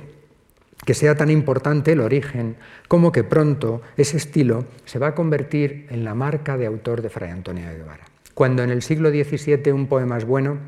que 0.84 0.92
sea 0.92 1.16
tan 1.16 1.30
importante 1.30 1.92
el 1.92 2.00
origen 2.00 2.56
como 2.88 3.10
que 3.10 3.24
pronto 3.24 3.80
ese 3.96 4.18
estilo 4.18 4.66
se 4.84 4.98
va 4.98 5.08
a 5.08 5.14
convertir 5.14 5.86
en 5.90 6.04
la 6.04 6.14
marca 6.14 6.58
de 6.58 6.66
autor 6.66 7.00
de 7.00 7.08
Fray 7.08 7.30
Antonio 7.30 7.66
de 7.66 7.78
Guevara. 7.78 8.04
Cuando 8.34 8.62
en 8.62 8.70
el 8.70 8.82
siglo 8.82 9.08
XVII 9.08 9.72
un 9.72 9.88
poema 9.88 10.18
es 10.18 10.26
bueno, 10.26 10.58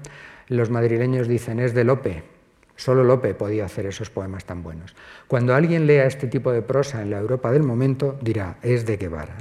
los 0.48 0.70
madrileños 0.70 1.28
dicen 1.28 1.60
es 1.60 1.74
de 1.74 1.84
Lope, 1.84 2.24
Solo 2.80 3.04
Lope 3.04 3.34
podía 3.34 3.66
hacer 3.66 3.84
esos 3.84 4.08
poemas 4.08 4.46
tan 4.46 4.62
buenos. 4.62 4.96
Cuando 5.28 5.54
alguien 5.54 5.86
lea 5.86 6.06
este 6.06 6.28
tipo 6.28 6.50
de 6.50 6.62
prosa 6.62 7.02
en 7.02 7.10
la 7.10 7.18
Europa 7.18 7.52
del 7.52 7.62
momento, 7.62 8.18
dirá, 8.22 8.56
es 8.62 8.86
de 8.86 8.96
Guevara. 8.96 9.36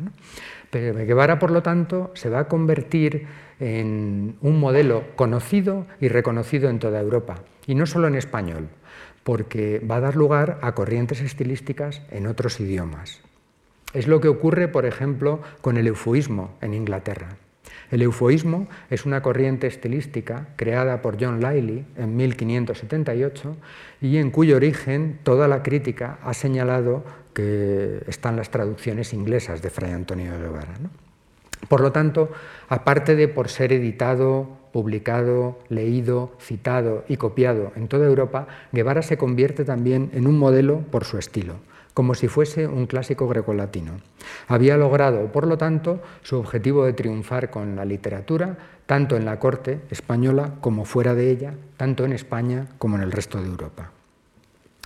Guevara, 0.71 1.39
por 1.39 1.51
lo 1.51 1.63
tanto, 1.63 2.11
se 2.13 2.29
va 2.29 2.39
a 2.39 2.47
convertir 2.47 3.27
en 3.59 4.35
un 4.41 4.59
modelo 4.59 5.03
conocido 5.15 5.87
y 5.99 6.07
reconocido 6.07 6.69
en 6.69 6.79
toda 6.79 6.99
Europa, 6.99 7.43
y 7.65 7.75
no 7.75 7.85
solo 7.85 8.07
en 8.07 8.15
español 8.15 8.69
porque 9.23 9.79
va 9.79 9.97
a 9.97 9.99
dar 9.99 10.15
lugar 10.15 10.57
a 10.61 10.73
corrientes 10.73 11.21
estilísticas 11.21 12.01
en 12.09 12.25
otros 12.25 12.59
idiomas. 12.59 13.21
Es 13.93 14.07
lo 14.07 14.21
que 14.21 14.27
ocurre, 14.27 14.67
por 14.67 14.87
ejemplo, 14.87 15.41
con 15.61 15.77
el 15.77 15.85
eufoísmo 15.85 16.57
en 16.61 16.73
Inglaterra. 16.73 17.37
El 17.91 18.01
eufoísmo 18.01 18.67
es 18.89 19.05
una 19.05 19.21
corriente 19.21 19.67
estilística 19.67 20.49
creada 20.55 21.01
por 21.01 21.23
John 21.23 21.41
Lyly 21.41 21.85
en 21.97 22.15
1578 22.15 23.55
y 24.01 24.17
en 24.17 24.31
cuyo 24.31 24.55
origen 24.55 25.19
toda 25.23 25.47
la 25.47 25.63
crítica 25.63 26.19
ha 26.23 26.33
señalado 26.33 27.03
que 27.33 28.03
están 28.07 28.35
las 28.35 28.49
traducciones 28.49 29.13
inglesas 29.13 29.61
de 29.61 29.69
Fray 29.69 29.91
Antonio 29.91 30.33
de 30.33 30.39
Guevara. 30.39 30.75
Por 31.67 31.81
lo 31.81 31.91
tanto, 31.91 32.31
aparte 32.69 33.15
de 33.15 33.27
por 33.27 33.49
ser 33.49 33.73
editado 33.73 34.59
publicado, 34.71 35.59
leído, 35.69 36.31
citado 36.39 37.03
y 37.07 37.17
copiado 37.17 37.71
en 37.75 37.87
toda 37.87 38.05
Europa, 38.05 38.47
Guevara 38.71 39.01
se 39.01 39.17
convierte 39.17 39.65
también 39.65 40.11
en 40.13 40.27
un 40.27 40.37
modelo 40.37 40.79
por 40.91 41.05
su 41.05 41.17
estilo, 41.17 41.55
como 41.93 42.13
si 42.13 42.27
fuese 42.27 42.67
un 42.67 42.85
clásico 42.85 43.27
grecolatino. 43.27 43.99
Había 44.47 44.77
logrado, 44.77 45.31
por 45.31 45.47
lo 45.47 45.57
tanto, 45.57 46.01
su 46.21 46.37
objetivo 46.37 46.85
de 46.85 46.93
triunfar 46.93 47.49
con 47.49 47.75
la 47.75 47.85
literatura, 47.85 48.57
tanto 48.85 49.17
en 49.17 49.25
la 49.25 49.39
corte 49.39 49.81
española 49.89 50.55
como 50.61 50.85
fuera 50.85 51.13
de 51.15 51.31
ella, 51.31 51.53
tanto 51.77 52.05
en 52.05 52.13
España 52.13 52.67
como 52.77 52.95
en 52.95 53.03
el 53.03 53.11
resto 53.11 53.41
de 53.41 53.47
Europa. 53.47 53.91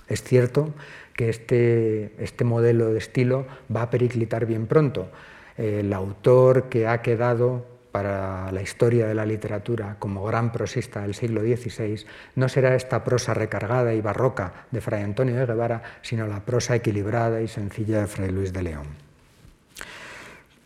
Es 0.08 0.22
cierto 0.22 0.74
que 1.14 1.28
este, 1.28 2.12
este 2.18 2.44
modelo 2.44 2.92
de 2.92 2.98
estilo 2.98 3.46
va 3.74 3.82
a 3.82 3.90
periclitar 3.90 4.46
bien 4.46 4.66
pronto. 4.66 5.08
El 5.56 5.92
autor 5.92 6.68
que 6.68 6.86
ha 6.86 7.00
quedado 7.02 7.64
para 7.94 8.50
la 8.50 8.60
historia 8.60 9.06
de 9.06 9.14
la 9.14 9.24
literatura 9.24 9.94
como 10.00 10.24
gran 10.24 10.50
prosista 10.50 11.02
del 11.02 11.14
siglo 11.14 11.42
XVI 11.42 12.04
no 12.34 12.48
será 12.48 12.74
esta 12.74 13.04
prosa 13.04 13.34
recargada 13.34 13.94
y 13.94 14.00
barroca 14.00 14.66
de 14.72 14.80
Fray 14.80 15.04
Antonio 15.04 15.36
de 15.36 15.46
Guevara, 15.46 15.80
sino 16.02 16.26
la 16.26 16.40
prosa 16.40 16.74
equilibrada 16.74 17.40
y 17.40 17.46
sencilla 17.46 18.00
de 18.00 18.08
Fray 18.08 18.30
Luis 18.30 18.52
de 18.52 18.62
León. 18.64 18.86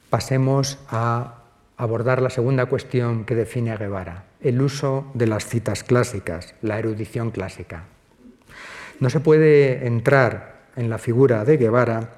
Pasemos 0.08 0.78
a 0.88 1.42
abordar 1.76 2.22
la 2.22 2.30
segunda 2.30 2.64
cuestión 2.64 3.26
que 3.26 3.34
define 3.34 3.72
a 3.72 3.76
Guevara, 3.76 4.24
el 4.40 4.62
uso 4.62 5.10
de 5.12 5.26
las 5.26 5.44
citas 5.44 5.84
clásicas, 5.84 6.54
la 6.62 6.78
erudición 6.78 7.30
clásica. 7.30 7.84
No 9.00 9.10
se 9.10 9.20
puede 9.20 9.86
entrar 9.86 10.58
en 10.76 10.90
la 10.90 10.98
figura 10.98 11.44
de 11.44 11.56
Guevara 11.56 12.10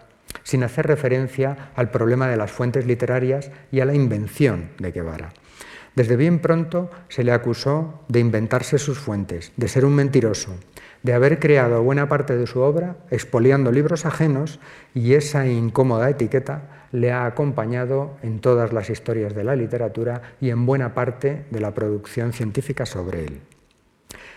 sin 0.42 0.62
hacer 0.62 0.86
referencia 0.86 1.70
al 1.76 1.90
problema 1.90 2.28
de 2.28 2.36
las 2.36 2.50
fuentes 2.50 2.86
literarias 2.86 3.50
y 3.70 3.80
a 3.80 3.84
la 3.84 3.94
invención 3.94 4.70
de 4.78 4.92
Guevara. 4.92 5.30
Desde 5.94 6.16
bien 6.16 6.38
pronto 6.38 6.90
se 7.08 7.24
le 7.24 7.32
acusó 7.32 8.00
de 8.08 8.20
inventarse 8.20 8.78
sus 8.78 8.98
fuentes, 8.98 9.52
de 9.56 9.68
ser 9.68 9.84
un 9.84 9.94
mentiroso, 9.94 10.54
de 11.02 11.14
haber 11.14 11.38
creado 11.38 11.82
buena 11.82 12.08
parte 12.08 12.36
de 12.36 12.46
su 12.46 12.60
obra 12.60 12.96
expoliando 13.10 13.72
libros 13.72 14.06
ajenos 14.06 14.60
y 14.94 15.14
esa 15.14 15.46
incómoda 15.46 16.08
etiqueta 16.08 16.86
le 16.92 17.12
ha 17.12 17.26
acompañado 17.26 18.16
en 18.22 18.40
todas 18.40 18.72
las 18.72 18.90
historias 18.90 19.34
de 19.34 19.44
la 19.44 19.56
literatura 19.56 20.22
y 20.40 20.50
en 20.50 20.66
buena 20.66 20.94
parte 20.94 21.44
de 21.50 21.60
la 21.60 21.72
producción 21.72 22.32
científica 22.32 22.86
sobre 22.86 23.24
él. 23.24 23.40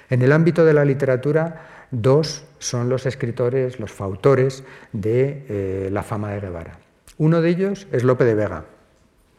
En 0.09 0.21
el 0.21 0.31
ámbito 0.31 0.65
de 0.65 0.73
la 0.73 0.85
literatura, 0.85 1.72
dos 1.93 2.43
son 2.57 2.89
los 2.89 3.05
escritores, 3.05 3.79
los 3.79 3.91
fautores 3.91 4.63
de 4.91 5.45
eh, 5.47 5.89
la 5.91 6.01
fama 6.01 6.31
de 6.31 6.39
Guevara. 6.39 6.79
Uno 7.17 7.41
de 7.41 7.49
ellos 7.49 7.87
es 7.91 8.03
Lope 8.03 8.25
de 8.25 8.33
Vega. 8.33 8.65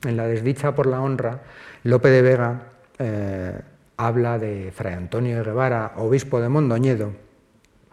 En 0.04 0.16
La 0.16 0.26
desdicha 0.26 0.74
por 0.74 0.86
la 0.86 1.00
honra, 1.00 1.42
Lope 1.82 2.08
de 2.10 2.22
Vega 2.22 2.62
eh, 2.98 3.60
habla 3.96 4.38
de 4.38 4.70
Fray 4.72 4.94
Antonio 4.94 5.36
de 5.36 5.44
Guevara, 5.44 5.94
obispo 5.96 6.40
de 6.40 6.48
Mondoñedo, 6.48 7.12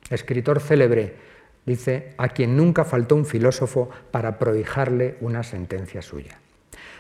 escritor 0.09 0.59
célebre, 0.59 1.15
dice, 1.65 2.13
a 2.17 2.29
quien 2.29 2.55
nunca 2.55 2.85
faltó 2.85 3.15
un 3.15 3.25
filósofo 3.25 3.89
para 4.11 4.37
prohijarle 4.37 5.15
una 5.21 5.41
sentencia 5.41 6.03
suya. 6.03 6.37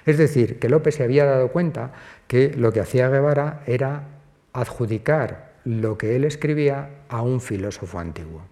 Es 0.05 0.17
decir, 0.17 0.57
que 0.57 0.69
Lope 0.69 0.91
se 0.91 1.03
había 1.03 1.25
dado 1.25 1.49
cuenta 1.49 1.93
que 2.27 2.53
lo 2.55 2.71
que 2.71 2.79
hacía 2.79 3.09
Guevara 3.09 3.61
era 3.67 4.07
adjudicar 4.53 5.50
lo 5.65 5.97
que 5.97 6.15
él 6.15 6.23
escribía 6.23 6.89
a 7.09 7.21
un 7.21 7.41
filósofo 7.41 7.99
antiguo. 7.99 8.43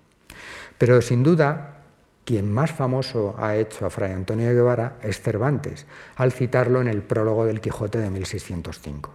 Pero 0.77 1.01
sin 1.01 1.23
duda, 1.23 1.79
quien 2.25 2.51
más 2.51 2.71
famoso 2.71 3.35
ha 3.39 3.55
hecho 3.55 3.85
a 3.85 3.89
Fray 3.89 4.11
Antonio 4.11 4.47
de 4.47 4.53
Guevara 4.53 4.97
es 5.01 5.19
Cervantes, 5.19 5.87
al 6.15 6.31
citarlo 6.31 6.81
en 6.81 6.87
el 6.87 7.01
prólogo 7.01 7.45
del 7.45 7.61
Quijote 7.61 7.97
de 7.97 8.09
1605. 8.09 9.11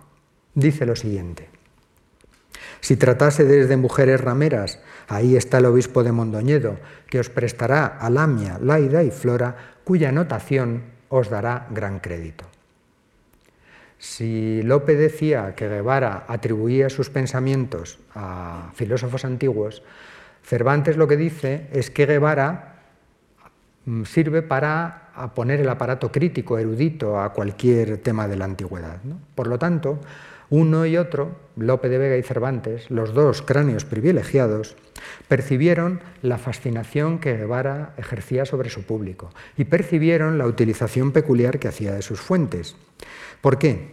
Dice 0.54 0.84
lo 0.84 0.96
siguiente. 0.96 1.48
Si 2.80 2.96
tratase 2.96 3.44
desde 3.44 3.76
mujeres 3.76 4.20
rameras, 4.20 4.80
ahí 5.08 5.36
está 5.36 5.58
el 5.58 5.66
obispo 5.66 6.02
de 6.04 6.12
Mondoñedo, 6.12 6.76
que 7.08 7.20
os 7.20 7.30
prestará 7.30 7.86
a 7.86 8.10
Lamia, 8.10 8.58
Laida 8.60 9.02
y 9.02 9.10
Flora, 9.10 9.76
cuya 9.84 10.12
notación 10.12 10.82
os 11.08 11.30
dará 11.30 11.66
gran 11.70 12.00
crédito. 12.00 12.44
Si 13.98 14.62
Lope 14.62 14.96
decía 14.96 15.54
que 15.54 15.68
Guevara 15.68 16.24
atribuía 16.28 16.90
sus 16.90 17.10
pensamientos 17.10 17.98
a 18.14 18.70
filósofos 18.74 19.24
antiguos, 19.24 19.82
Cervantes 20.42 20.96
lo 20.96 21.08
que 21.08 21.16
dice 21.16 21.68
es 21.72 21.90
que 21.90 22.04
Guevara 22.04 22.82
mm, 23.86 24.04
sirve 24.04 24.42
para 24.42 25.32
poner 25.34 25.60
el 25.60 25.68
aparato 25.68 26.10
crítico, 26.12 26.58
erudito 26.58 27.20
a 27.20 27.32
cualquier 27.32 27.98
tema 27.98 28.28
de 28.28 28.36
la 28.36 28.44
antigüedad. 28.44 28.98
Por 29.34 29.46
lo 29.46 29.58
tanto, 29.58 30.00
uno 30.50 30.86
y 30.86 30.96
otro, 30.96 31.36
Lope 31.56 31.88
de 31.88 31.98
Vega 31.98 32.16
y 32.16 32.22
Cervantes, 32.22 32.90
los 32.90 33.14
dos 33.14 33.42
cráneos 33.42 33.84
privilegiados, 33.84 34.76
percibieron 35.28 36.00
la 36.22 36.38
fascinación 36.38 37.18
que 37.18 37.36
Guevara 37.36 37.94
ejercía 37.96 38.44
sobre 38.44 38.70
su 38.70 38.82
público 38.82 39.30
y 39.56 39.64
percibieron 39.64 40.38
la 40.38 40.46
utilización 40.46 41.12
peculiar 41.12 41.58
que 41.58 41.68
hacía 41.68 41.92
de 41.92 42.02
sus 42.02 42.20
fuentes. 42.20 42.76
¿Por 43.44 43.58
qué? 43.58 43.88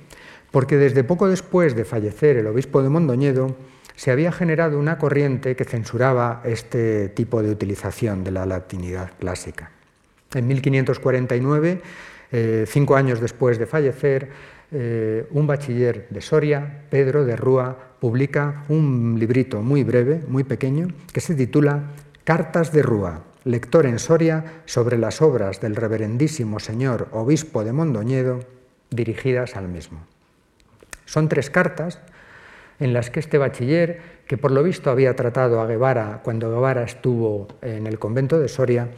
Porque 0.49 0.77
desde 0.77 1.03
poco 1.03 1.27
después 1.27 1.75
de 1.75 1.83
fallecer 1.83 2.37
el 2.37 2.47
obispo 2.47 2.81
de 2.81 2.87
Mondoñedo, 2.87 3.57
se 3.97 4.09
había 4.09 4.31
generado 4.31 4.79
una 4.79 4.97
corriente 4.97 5.57
que 5.57 5.65
censuraba 5.65 6.41
este 6.45 7.09
tipo 7.09 7.43
de 7.43 7.51
utilización 7.51 8.23
de 8.23 8.31
la 8.31 8.45
latinidad 8.45 9.11
clásica. 9.19 9.69
En 10.33 10.47
1549, 10.47 11.81
eh, 12.31 12.63
cinco 12.65 12.95
años 12.95 13.19
después 13.19 13.59
de 13.59 13.65
fallecer, 13.65 14.29
eh, 14.71 15.27
un 15.31 15.47
bachiller 15.47 16.07
de 16.09 16.21
Soria, 16.21 16.85
Pedro 16.89 17.25
de 17.25 17.35
Rúa, 17.35 17.77
publica 17.99 18.63
un 18.69 19.17
librito 19.19 19.61
muy 19.61 19.83
breve, 19.83 20.21
muy 20.29 20.45
pequeño, 20.45 20.87
que 21.11 21.19
se 21.19 21.35
titula 21.35 21.91
Cartas 22.23 22.71
de 22.71 22.83
Rúa, 22.83 23.25
lector 23.43 23.85
en 23.85 23.99
Soria 23.99 24.61
sobre 24.63 24.97
las 24.97 25.21
obras 25.21 25.59
del 25.59 25.75
reverendísimo 25.75 26.61
señor 26.61 27.09
obispo 27.11 27.65
de 27.65 27.73
Mondoñedo, 27.73 28.60
dirigidas 28.91 29.55
al 29.55 29.67
mismo. 29.67 30.01
Son 31.05 31.27
tres 31.27 31.49
cartas 31.49 31.99
en 32.79 32.93
las 32.93 33.09
que 33.09 33.19
este 33.19 33.37
bachiller, 33.37 34.01
que 34.27 34.37
por 34.37 34.51
lo 34.51 34.63
visto 34.63 34.89
había 34.89 35.15
tratado 35.15 35.61
a 35.61 35.67
Guevara 35.67 36.21
cuando 36.23 36.51
Guevara 36.51 36.83
estuvo 36.83 37.47
en 37.61 37.87
el 37.87 37.99
convento 37.99 38.39
de 38.39 38.47
Soria, 38.47 38.89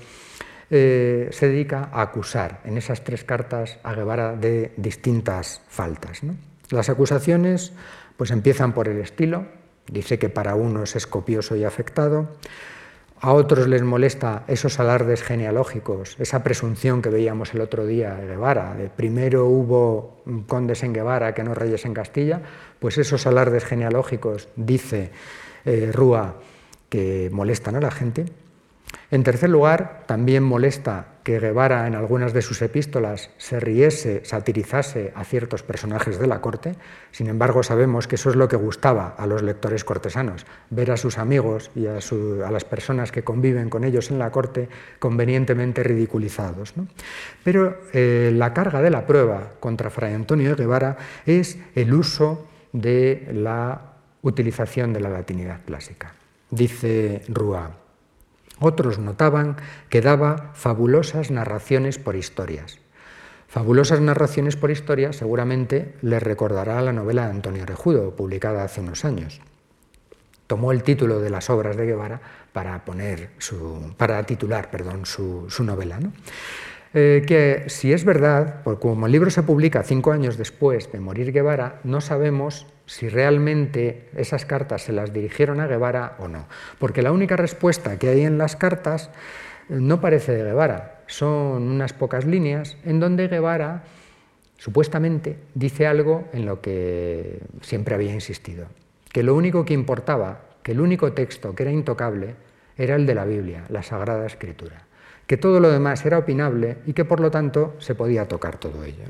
eh, 0.70 1.30
se 1.32 1.48
dedica 1.48 1.90
a 1.92 2.02
acusar 2.02 2.62
en 2.64 2.78
esas 2.78 3.04
tres 3.04 3.24
cartas 3.24 3.78
a 3.84 3.94
Guevara 3.94 4.36
de 4.36 4.74
distintas 4.78 5.62
faltas. 5.68 6.22
Las 6.70 6.90
acusaciones 6.90 7.74
pues 8.18 8.32
empiezan 8.32 8.74
por 8.74 8.88
el 8.88 9.00
estilo, 9.00 9.46
dice 9.88 10.18
que 10.18 10.30
para 10.30 10.56
unos 10.56 10.96
es 10.96 11.06
copioso 11.06 11.56
y 11.56 11.64
afectado, 11.64 12.30
a 13.24 13.32
otros 13.32 13.70
les 13.70 13.82
molesta 13.84 14.44
esos 14.48 14.82
alardes 14.82 15.24
genealógicos, 15.24 16.18
esa 16.20 16.44
presunción 16.44 17.02
que 17.02 17.08
veíamos 17.08 17.54
el 17.54 17.62
otro 17.62 17.86
día 17.86 18.16
de 18.16 18.28
Guevara, 18.28 18.76
de 18.76 18.90
primero 18.90 19.46
hubo 19.46 20.22
condes 20.46 20.84
en 20.84 20.92
Guevara 20.92 21.34
que 21.34 21.42
no 21.42 21.54
reyes 21.54 21.86
en 21.86 21.94
Castilla, 21.94 22.42
pues 22.80 22.98
esos 22.98 23.26
alardes 23.26 23.64
genealógicos, 23.64 24.50
dice 24.58 25.12
eh, 25.64 25.90
Rúa, 25.94 26.36
que 26.90 27.30
molestan 27.32 27.78
a 27.78 27.80
la 27.80 27.92
gente. 27.92 28.26
En 29.12 29.24
tercer 29.24 29.50
lugar, 29.50 30.04
también 30.08 30.44
molesta 30.44 31.08
que 31.24 31.40
Guevara 31.40 31.88
en 31.88 31.96
algunas 31.96 32.34
de 32.34 32.42
sus 32.42 32.62
epístolas 32.62 33.30
se 33.38 33.60
riese, 33.60 34.26
satirizase 34.26 35.14
a 35.16 35.24
ciertos 35.24 35.64
personajes 35.64 36.20
de 36.20 36.28
la 36.28 36.42
corte. 36.42 36.76
Sin 37.12 37.28
embargo, 37.28 37.64
sabemos 37.64 38.08
que 38.08 38.16
eso 38.16 38.30
es 38.30 38.36
lo 38.36 38.48
que 38.48 38.58
gustaba 38.58 39.16
a 39.18 39.26
los 39.26 39.42
lectores 39.42 39.84
cortesanos, 39.84 40.46
ver 40.70 40.92
a 40.92 40.98
sus 40.98 41.18
amigos 41.18 41.72
y 41.76 41.88
a, 41.88 42.00
las 42.52 42.66
personas 42.66 43.12
que 43.12 43.24
conviven 43.24 43.70
con 43.70 43.84
ellos 43.84 44.12
en 44.12 44.20
la 44.20 44.32
corte 44.32 44.68
convenientemente 45.00 45.84
ridiculizados. 45.84 46.74
Pero 47.44 47.78
eh, 47.94 48.32
la 48.34 48.54
carga 48.54 48.82
de 48.82 48.90
la 48.90 49.06
prueba 49.06 49.54
contra 49.60 49.90
Fray 49.90 50.14
Antonio 50.14 50.50
de 50.50 50.64
Guevara 50.64 50.98
es 51.26 51.58
el 51.76 51.94
uso 51.94 52.48
de 52.74 53.30
la 53.32 53.94
utilización 54.24 54.92
de 54.92 55.00
la 55.00 55.10
latinidad 55.10 55.62
clásica. 55.66 56.14
Dice 56.50 57.22
Rúa, 57.30 57.83
otros 58.64 59.00
notaban 59.00 59.58
que 59.90 60.02
daba 60.02 60.52
fabulosas 60.54 61.32
narraciones 61.32 62.00
por 62.00 62.16
historias. 62.16 62.80
Fabulosas 63.48 64.02
narraciones 64.02 64.56
por 64.56 64.72
historias 64.72 65.16
seguramente 65.16 65.94
les 66.02 66.24
recordará 66.24 66.82
la 66.82 66.92
novela 66.92 67.26
de 67.26 67.32
Antonio 67.32 67.68
Rejudo, 67.68 68.16
publicada 68.16 68.64
hace 68.64 68.82
unos 68.82 69.06
años. 69.06 69.42
Tomó 70.48 70.72
el 70.72 70.82
título 70.82 71.20
de 71.20 71.30
las 71.30 71.52
obras 71.52 71.78
de 71.78 71.86
Guevara 71.86 72.20
para, 72.52 72.84
poner 72.84 73.30
su, 73.38 73.94
para 73.96 74.24
titular 74.24 74.72
perdón, 74.72 75.06
su, 75.06 75.48
novela. 75.60 76.00
Eh, 76.96 77.24
que 77.26 77.64
si 77.70 77.92
es 77.92 78.06
verdad, 78.06 78.62
porque 78.64 78.82
como 78.82 79.08
el 79.08 79.12
libro 79.12 79.32
se 79.32 79.42
publica 79.42 79.82
cinco 79.82 80.12
años 80.12 80.38
después 80.38 80.92
de 80.92 81.00
morir 81.00 81.32
Guevara, 81.32 81.80
no 81.84 82.02
sabemos 82.02 82.68
si 82.86 83.10
realmente 83.10 84.10
esas 84.16 84.46
cartas 84.46 84.84
se 84.84 84.94
las 84.94 85.12
dirigieron 85.12 85.60
a 85.60 85.66
Guevara 85.66 86.16
o 86.20 86.28
no. 86.28 86.46
Porque 86.78 87.02
la 87.02 87.12
única 87.12 87.36
respuesta 87.36 87.98
que 87.98 88.10
hay 88.10 88.22
en 88.22 88.38
las 88.38 88.56
cartas 88.56 89.10
eh, 89.70 89.78
no 89.80 90.02
parece 90.02 90.34
de 90.34 90.44
Guevara, 90.44 91.04
son 91.08 91.64
unas 91.64 91.94
pocas 91.94 92.26
líneas 92.26 92.78
en 92.86 93.00
donde 93.00 93.28
Guevara 93.28 93.84
supuestamente 94.58 95.38
dice 95.56 95.88
algo 95.88 96.30
en 96.32 96.46
lo 96.46 96.62
que 96.62 97.40
siempre 97.62 97.96
había 97.96 98.14
insistido, 98.14 98.68
que 99.12 99.24
lo 99.24 99.36
único 99.36 99.66
que 99.66 99.74
importaba, 99.74 100.42
que 100.62 100.74
el 100.74 100.80
único 100.80 101.14
texto 101.14 101.56
que 101.56 101.64
era 101.64 101.72
intocable 101.72 102.36
era 102.78 102.96
el 102.96 103.06
de 103.06 103.16
la 103.16 103.26
Biblia, 103.26 103.66
la 103.70 103.84
Sagrada 103.84 104.26
Escritura, 104.26 104.86
que 105.28 105.38
todo 105.38 105.60
lo 105.60 105.72
demás 105.72 106.06
era 106.06 106.18
opinable 106.18 106.78
y 106.86 106.94
que 106.94 107.06
por 107.06 107.20
lo 107.20 107.32
tanto 107.32 107.76
se 107.80 107.96
podía 107.96 108.28
tocar 108.28 108.58
todo 108.58 108.84
ello. 108.84 109.04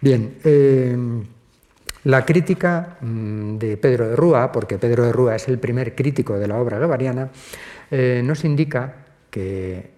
Bien, 0.00 0.38
eh, 0.44 0.96
la 2.04 2.24
crítica 2.26 2.98
mm, 3.00 3.56
de 3.56 3.76
Pedro 3.76 4.08
de 4.08 4.16
Rúa, 4.16 4.52
porque 4.52 4.78
Pedro 4.78 5.04
de 5.04 5.12
Rúa 5.12 5.36
es 5.36 5.48
el 5.48 5.58
primer 5.58 5.94
crítico 5.94 6.38
de 6.38 6.46
la 6.46 6.58
obra 6.58 6.78
guevariana, 6.78 7.30
eh, 7.90 8.22
nos 8.24 8.44
indica 8.44 9.06
que 9.30 9.90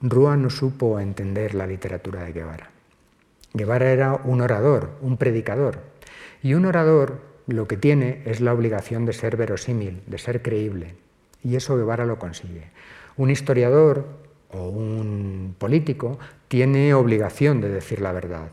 Rúa 0.00 0.36
no 0.36 0.50
supo 0.50 0.98
entender 0.98 1.54
la 1.54 1.66
literatura 1.66 2.24
de 2.24 2.32
Guevara. 2.32 2.70
Guevara 3.54 3.92
era 3.92 4.14
un 4.24 4.40
orador, 4.40 4.90
un 5.00 5.16
predicador, 5.16 5.78
y 6.42 6.54
un 6.54 6.64
orador 6.64 7.20
lo 7.46 7.68
que 7.68 7.76
tiene 7.76 8.22
es 8.24 8.40
la 8.40 8.52
obligación 8.52 9.04
de 9.04 9.12
ser 9.12 9.36
verosímil, 9.36 10.02
de 10.06 10.18
ser 10.18 10.42
creíble, 10.42 10.96
y 11.44 11.56
eso 11.56 11.76
Guevara 11.76 12.06
lo 12.06 12.18
consigue. 12.18 12.70
Un 13.16 13.30
historiador 13.30 14.06
o 14.52 14.68
un 14.68 15.54
político 15.58 16.18
tiene 16.48 16.94
obligación 16.94 17.60
de 17.60 17.68
decir 17.68 18.00
la 18.00 18.12
verdad. 18.12 18.48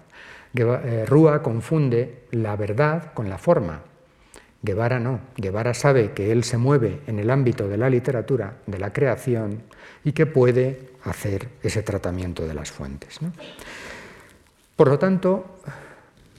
Eh, 0.53 1.05
Rúa 1.07 1.41
confunde 1.41 2.23
la 2.31 2.55
verdad 2.55 3.13
con 3.13 3.29
la 3.29 3.37
forma 3.37 3.83
Guevara 4.61 4.99
no. 4.99 5.21
Guevara 5.37 5.73
sabe 5.73 6.11
que 6.11 6.31
él 6.31 6.43
se 6.43 6.57
mueve 6.57 6.99
en 7.07 7.19
el 7.19 7.29
ámbito 7.29 7.67
de 7.67 7.77
la 7.77 7.89
literatura, 7.89 8.57
de 8.67 8.77
la 8.77 8.91
creación, 8.91 9.63
y 10.03 10.11
que 10.11 10.25
puede 10.25 10.89
hacer 11.03 11.47
ese 11.63 11.81
tratamiento 11.81 12.45
de 12.45 12.53
las 12.53 12.71
fuentes. 12.71 13.19
Por 14.75 14.89
lo 14.89 14.99
tanto, 14.99 15.45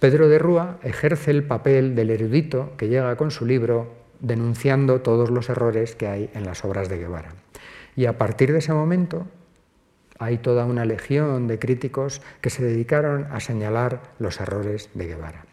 Pedro 0.00 0.28
de 0.28 0.38
Rúa 0.38 0.78
ejerce 0.82 1.30
el 1.30 1.44
papel 1.44 1.94
del 1.94 2.10
erudito 2.10 2.72
que 2.76 2.88
llega 2.88 3.16
con 3.16 3.30
su 3.30 3.46
libro 3.46 3.94
denunciando 4.20 5.00
todos 5.00 5.30
los 5.30 5.48
errores 5.48 5.94
que 5.94 6.06
hay 6.06 6.30
en 6.34 6.44
las 6.44 6.64
obras 6.64 6.90
de 6.90 6.98
Guevara. 6.98 7.32
Y 7.96 8.04
a 8.04 8.18
partir 8.18 8.52
de 8.52 8.58
ese 8.58 8.74
momento 8.74 9.26
hay 10.20 10.36
toda 10.36 10.66
una 10.66 10.84
legión 10.84 11.48
de 11.48 11.58
críticos 11.58 12.20
que 12.42 12.50
se 12.50 12.62
dedicaron 12.62 13.26
a 13.32 13.40
señalar 13.40 14.02
los 14.18 14.38
errores 14.38 14.90
de 14.92 15.06
Guevara. 15.06 15.46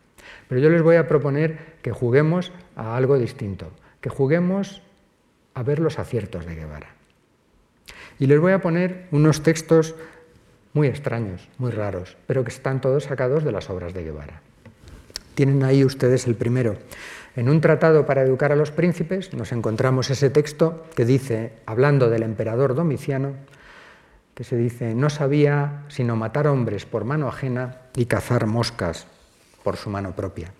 Pero 0.49 0.59
yo 0.59 0.69
les 0.69 0.83
voy 0.83 0.97
a 0.97 1.07
proponer 1.07 1.77
que 1.81 1.93
juguemos 1.93 2.51
a 2.75 2.97
algo 2.97 3.17
distinto, 3.17 3.71
que 4.01 4.09
juguemos 4.09 4.83
a 5.53 5.63
ver 5.63 5.79
los 5.79 5.99
aciertos 5.99 6.45
de 6.45 6.55
Guevara. 6.55 6.89
Y 8.19 8.27
les 8.27 8.41
voy 8.41 8.51
a 8.51 8.61
poner 8.61 9.07
unos 9.11 9.41
textos 9.41 9.95
muy 10.73 10.87
extraños, 10.87 11.47
muy 11.57 11.71
raros, 11.71 12.17
pero 12.27 12.43
que 12.43 12.51
están 12.51 12.81
todos 12.81 13.05
sacados 13.05 13.45
de 13.45 13.53
las 13.53 13.69
obras 13.69 13.93
de 13.93 14.03
Guevara. 14.03 14.41
Tienen 15.33 15.63
ahí 15.63 15.85
ustedes 15.85 16.27
el 16.27 16.35
primero. 16.35 16.75
En 17.37 17.47
un 17.47 17.61
tratado 17.61 18.05
para 18.05 18.23
educar 18.23 18.51
a 18.51 18.57
los 18.57 18.71
príncipes 18.71 19.33
nos 19.33 19.53
encontramos 19.53 20.09
ese 20.09 20.29
texto 20.29 20.83
que 20.93 21.05
dice, 21.05 21.53
hablando 21.65 22.09
del 22.09 22.23
emperador 22.23 22.75
Domiciano, 22.75 23.33
que 24.37 24.43
se 24.43 24.55
dice, 24.55 24.93
no 24.93 25.09
sabía 25.09 25.83
sino 25.87 26.15
matar 26.15 26.45
hombres 26.45 26.85
por 26.85 27.05
mano 27.05 27.27
ajena 27.27 27.81
y 27.95 28.05
cazar 28.05 28.45
moscas 28.45 29.07
por 29.63 29.77
su 29.77 29.89
mano 29.89 30.15
propia. 30.15 30.53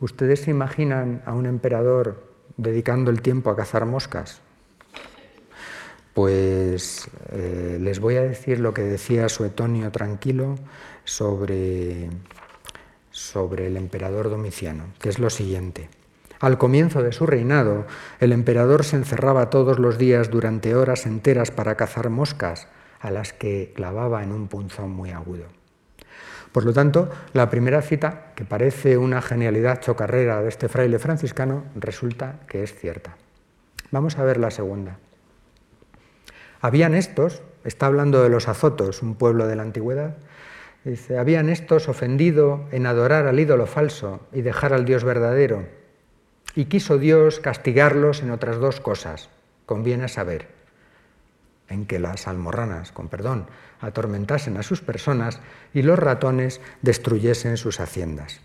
¿Ustedes 0.00 0.42
se 0.42 0.50
imaginan 0.50 1.22
a 1.24 1.32
un 1.32 1.46
emperador 1.46 2.22
dedicando 2.58 3.10
el 3.10 3.22
tiempo 3.22 3.48
a 3.48 3.56
cazar 3.56 3.86
moscas? 3.86 4.42
Pues 6.12 7.08
eh, 7.30 7.78
les 7.80 8.00
voy 8.00 8.16
a 8.16 8.22
decir 8.22 8.60
lo 8.60 8.74
que 8.74 8.82
decía 8.82 9.30
Suetonio 9.30 9.90
Tranquilo 9.90 10.56
sobre, 11.04 12.10
sobre 13.10 13.68
el 13.68 13.78
emperador 13.78 14.28
Domiciano, 14.28 14.92
que 15.00 15.08
es 15.08 15.18
lo 15.18 15.30
siguiente. 15.30 15.88
Al 16.40 16.56
comienzo 16.56 17.02
de 17.02 17.12
su 17.12 17.26
reinado, 17.26 17.86
el 18.20 18.32
emperador 18.32 18.84
se 18.84 18.96
encerraba 18.96 19.50
todos 19.50 19.78
los 19.78 19.98
días 19.98 20.30
durante 20.30 20.76
horas 20.76 21.06
enteras 21.06 21.50
para 21.50 21.76
cazar 21.76 22.10
moscas, 22.10 22.68
a 23.00 23.10
las 23.10 23.32
que 23.32 23.72
clavaba 23.74 24.22
en 24.22 24.32
un 24.32 24.48
punzón 24.48 24.90
muy 24.90 25.10
agudo. 25.10 25.44
Por 26.52 26.64
lo 26.64 26.72
tanto, 26.72 27.10
la 27.32 27.50
primera 27.50 27.82
cita, 27.82 28.32
que 28.34 28.44
parece 28.44 28.96
una 28.96 29.20
genialidad 29.20 29.80
chocarrera 29.80 30.40
de 30.42 30.48
este 30.48 30.68
fraile 30.68 30.98
franciscano, 30.98 31.64
resulta 31.74 32.40
que 32.48 32.62
es 32.62 32.74
cierta. 32.74 33.16
Vamos 33.90 34.18
a 34.18 34.24
ver 34.24 34.38
la 34.38 34.50
segunda. 34.50 34.98
Habían 36.60 36.94
estos, 36.94 37.42
está 37.64 37.86
hablando 37.86 38.22
de 38.22 38.28
los 38.28 38.48
azotos, 38.48 39.02
un 39.02 39.14
pueblo 39.14 39.46
de 39.46 39.56
la 39.56 39.62
antigüedad, 39.62 40.16
dice, 40.84 41.18
habían 41.18 41.48
estos 41.48 41.88
ofendido 41.88 42.66
en 42.72 42.86
adorar 42.86 43.26
al 43.26 43.38
ídolo 43.38 43.66
falso 43.66 44.20
y 44.32 44.42
dejar 44.42 44.72
al 44.72 44.84
Dios 44.84 45.04
verdadero, 45.04 45.66
y 46.58 46.64
quiso 46.64 46.98
Dios 46.98 47.38
castigarlos 47.38 48.20
en 48.20 48.32
otras 48.32 48.56
dos 48.56 48.80
cosas, 48.80 49.30
conviene 49.64 50.08
saber, 50.08 50.48
en 51.68 51.86
que 51.86 52.00
las 52.00 52.26
almorranas, 52.26 52.90
con 52.90 53.06
perdón, 53.06 53.46
atormentasen 53.80 54.56
a 54.56 54.64
sus 54.64 54.80
personas 54.80 55.38
y 55.72 55.82
los 55.82 55.96
ratones 55.96 56.60
destruyesen 56.82 57.58
sus 57.58 57.78
haciendas. 57.78 58.40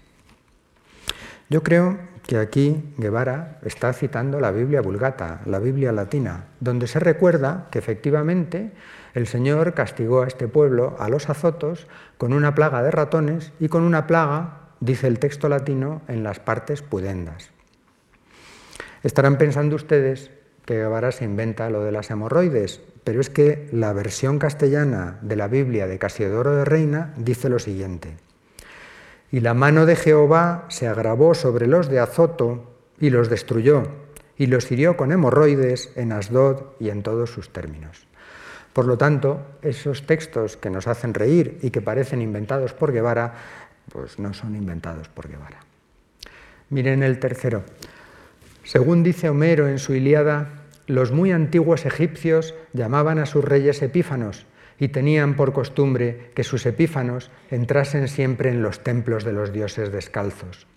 Yo 1.50 1.64
creo 1.64 1.98
que 2.22 2.38
aquí 2.38 2.94
Guevara 3.00 3.58
está 3.64 3.92
citando 3.94 4.40
la 4.40 4.52
Biblia 4.52 4.82
vulgata, 4.82 5.42
la 5.48 5.58
Biblia 5.58 5.92
latina, 5.92 6.50
donde 6.60 6.86
se 6.86 7.00
recuerda 7.00 7.68
que 7.72 7.80
efectivamente 7.80 8.74
el 9.16 9.26
Señor 9.26 9.74
castigó 9.74 10.22
a 10.22 10.28
este 10.28 10.48
pueblo, 10.48 10.96
a 11.00 11.10
los 11.10 11.32
azotos, 11.32 11.88
con 12.20 12.32
una 12.32 12.54
plaga 12.54 12.84
de 12.84 12.92
ratones 12.92 13.54
y 13.60 13.70
con 13.70 13.82
una 13.82 14.06
plaga, 14.06 14.70
dice 14.82 15.08
el 15.08 15.18
texto 15.18 15.50
latino, 15.50 16.04
en 16.08 16.22
las 16.22 16.40
partes 16.40 16.84
pudendas. 16.84 17.53
Estarán 19.04 19.38
pensando 19.38 19.76
ustedes 19.76 20.32
que 20.66 20.76
Guevara 20.76 21.12
se 21.12 21.26
inventa 21.26 21.70
lo 21.70 21.84
de 21.84 21.92
las 21.92 22.10
hemorroides, 22.10 22.82
pero 23.04 23.20
es 23.20 23.30
que 23.30 23.68
la 23.72 23.92
versión 23.92 24.40
castellana 24.40 25.20
de 25.22 25.36
la 25.36 25.48
Biblia 25.48 25.88
de 25.88 26.00
Casiodoro 26.00 26.56
de 26.56 26.66
Reina 26.66 27.14
dice 27.18 27.50
lo 27.50 27.60
siguiente. 27.60 28.16
Y 29.30 29.42
la 29.42 29.54
mano 29.54 29.86
de 29.86 29.98
Jehová 29.98 30.66
se 30.70 30.88
agravó 30.88 31.34
sobre 31.34 31.68
los 31.68 31.90
de 31.90 32.00
Azoto 32.00 32.72
y 33.00 33.10
los 33.10 33.30
destruyó, 33.30 33.84
y 34.38 34.48
los 34.48 34.72
hirió 34.72 34.96
con 34.96 35.12
hemorroides 35.12 35.92
en 35.96 36.12
Asdod 36.14 36.64
y 36.80 36.90
en 36.90 37.04
todos 37.04 37.30
sus 37.30 37.52
términos. 37.52 38.08
Por 38.72 38.86
lo 38.86 38.98
tanto, 38.98 39.42
esos 39.62 40.08
textos 40.08 40.58
que 40.58 40.70
nos 40.70 40.88
hacen 40.88 41.14
reír 41.14 41.60
y 41.62 41.70
que 41.70 41.82
parecen 41.82 42.22
inventados 42.22 42.74
por 42.74 42.92
Guevara, 42.92 43.34
pues 43.92 44.18
no 44.18 44.34
son 44.34 44.56
inventados 44.56 45.10
por 45.10 45.28
Guevara. 45.28 45.60
Miren 46.70 47.04
el 47.04 47.20
tercero. 47.20 47.64
Según 48.64 49.04
dice 49.04 49.30
Homero 49.30 49.68
en 49.68 49.78
su 49.78 49.94
Ilíada, 49.94 50.64
los 50.88 51.12
muy 51.12 51.32
antiguos 51.32 51.86
egipcios 51.86 52.56
llamaban 52.74 53.20
a 53.20 53.26
sus 53.26 53.44
reyes 53.44 53.82
epífanos 53.82 54.46
y 54.80 54.88
tenían 54.88 55.36
por 55.36 55.54
costumbre 55.54 56.32
que 56.34 56.44
sus 56.44 56.66
epífanos 56.66 57.30
entrasen 57.52 58.08
siempre 58.08 58.50
en 58.50 58.62
los 58.62 58.80
templos 58.82 59.24
de 59.24 59.34
los 59.34 59.54
dioses 59.54 59.92
descalzos. 59.92 60.68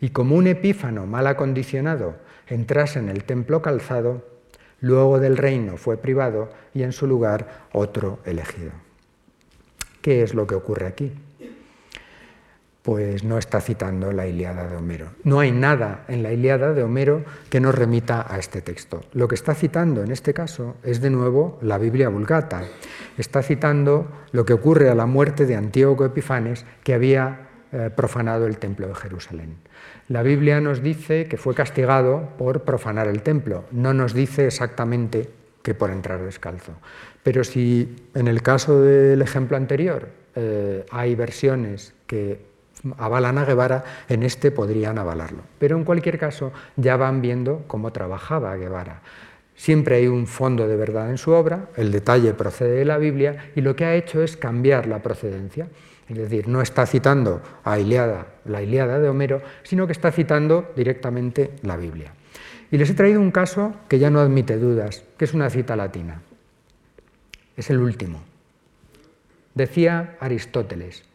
Y 0.00 0.10
como 0.10 0.36
un 0.36 0.46
epífano 0.46 1.06
mal 1.06 1.26
acondicionado 1.26 2.16
entrase 2.46 2.98
en 2.98 3.08
el 3.08 3.24
templo 3.24 3.62
calzado, 3.62 4.26
luego 4.80 5.20
del 5.20 5.36
reino 5.36 5.76
fue 5.76 5.96
privado 5.96 6.50
y 6.74 6.82
en 6.82 6.92
su 6.92 7.06
lugar 7.06 7.66
otro 7.72 8.20
elegido. 8.24 8.72
¿Qué 10.00 10.22
es 10.22 10.34
lo 10.34 10.46
que 10.46 10.54
ocurre 10.54 10.86
aquí? 10.86 11.12
Pues 12.88 13.22
no 13.22 13.36
está 13.36 13.60
citando 13.60 14.12
la 14.12 14.26
Iliada 14.26 14.66
de 14.66 14.74
Homero. 14.74 15.10
No 15.22 15.40
hay 15.40 15.52
nada 15.52 16.06
en 16.08 16.22
la 16.22 16.32
Iliada 16.32 16.72
de 16.72 16.82
Homero 16.82 17.22
que 17.50 17.60
nos 17.60 17.74
remita 17.74 18.24
a 18.26 18.38
este 18.38 18.62
texto. 18.62 19.02
Lo 19.12 19.28
que 19.28 19.34
está 19.34 19.54
citando 19.54 20.02
en 20.02 20.10
este 20.10 20.32
caso 20.32 20.76
es 20.82 21.02
de 21.02 21.10
nuevo 21.10 21.58
la 21.60 21.76
Biblia 21.76 22.08
Vulgata. 22.08 22.62
Está 23.18 23.42
citando 23.42 24.10
lo 24.32 24.46
que 24.46 24.54
ocurre 24.54 24.88
a 24.88 24.94
la 24.94 25.04
muerte 25.04 25.44
de 25.44 25.54
Antíoco 25.54 26.06
Epifanes, 26.06 26.64
que 26.82 26.94
había 26.94 27.48
eh, 27.72 27.90
profanado 27.94 28.46
el 28.46 28.56
templo 28.56 28.88
de 28.88 28.94
Jerusalén. 28.94 29.56
La 30.08 30.22
Biblia 30.22 30.58
nos 30.62 30.82
dice 30.82 31.26
que 31.26 31.36
fue 31.36 31.54
castigado 31.54 32.30
por 32.38 32.62
profanar 32.62 33.06
el 33.06 33.20
templo, 33.20 33.64
no 33.70 33.92
nos 33.92 34.14
dice 34.14 34.46
exactamente 34.46 35.28
que 35.62 35.74
por 35.74 35.90
entrar 35.90 36.22
descalzo. 36.22 36.72
Pero 37.22 37.44
si 37.44 37.96
en 38.14 38.28
el 38.28 38.40
caso 38.40 38.80
del 38.80 39.20
ejemplo 39.20 39.58
anterior 39.58 40.08
eh, 40.34 40.86
hay 40.90 41.14
versiones 41.14 41.92
que 42.06 42.48
avalan 42.96 43.38
a 43.38 43.44
Guevara, 43.44 43.84
en 44.08 44.22
este 44.22 44.50
podrían 44.50 44.98
avalarlo. 44.98 45.42
Pero 45.58 45.76
en 45.76 45.84
cualquier 45.84 46.18
caso 46.18 46.52
ya 46.76 46.96
van 46.96 47.20
viendo 47.20 47.64
cómo 47.66 47.92
trabajaba 47.92 48.56
Guevara. 48.56 49.02
Siempre 49.54 49.96
hay 49.96 50.06
un 50.06 50.26
fondo 50.26 50.68
de 50.68 50.76
verdad 50.76 51.10
en 51.10 51.18
su 51.18 51.32
obra, 51.32 51.70
el 51.76 51.90
detalle 51.90 52.32
procede 52.32 52.76
de 52.76 52.84
la 52.84 52.96
Biblia 52.96 53.50
y 53.56 53.60
lo 53.60 53.74
que 53.74 53.84
ha 53.84 53.96
hecho 53.96 54.22
es 54.22 54.36
cambiar 54.36 54.86
la 54.86 55.02
procedencia. 55.02 55.66
Es 56.08 56.16
decir, 56.16 56.46
no 56.46 56.62
está 56.62 56.86
citando 56.86 57.42
a 57.64 57.78
Iliada, 57.78 58.26
la 58.44 58.62
Iliada 58.62 58.98
de 58.98 59.08
Homero, 59.08 59.42
sino 59.64 59.86
que 59.86 59.92
está 59.92 60.12
citando 60.12 60.72
directamente 60.76 61.50
la 61.62 61.76
Biblia. 61.76 62.12
Y 62.70 62.78
les 62.78 62.88
he 62.88 62.94
traído 62.94 63.20
un 63.20 63.30
caso 63.30 63.74
que 63.88 63.98
ya 63.98 64.10
no 64.10 64.20
admite 64.20 64.58
dudas, 64.58 65.02
que 65.16 65.24
es 65.24 65.34
una 65.34 65.50
cita 65.50 65.74
latina. 65.74 66.22
Es 67.56 67.68
el 67.68 67.78
último. 67.78 68.22
Decía 69.54 70.16
Aristóteles, 70.20 71.07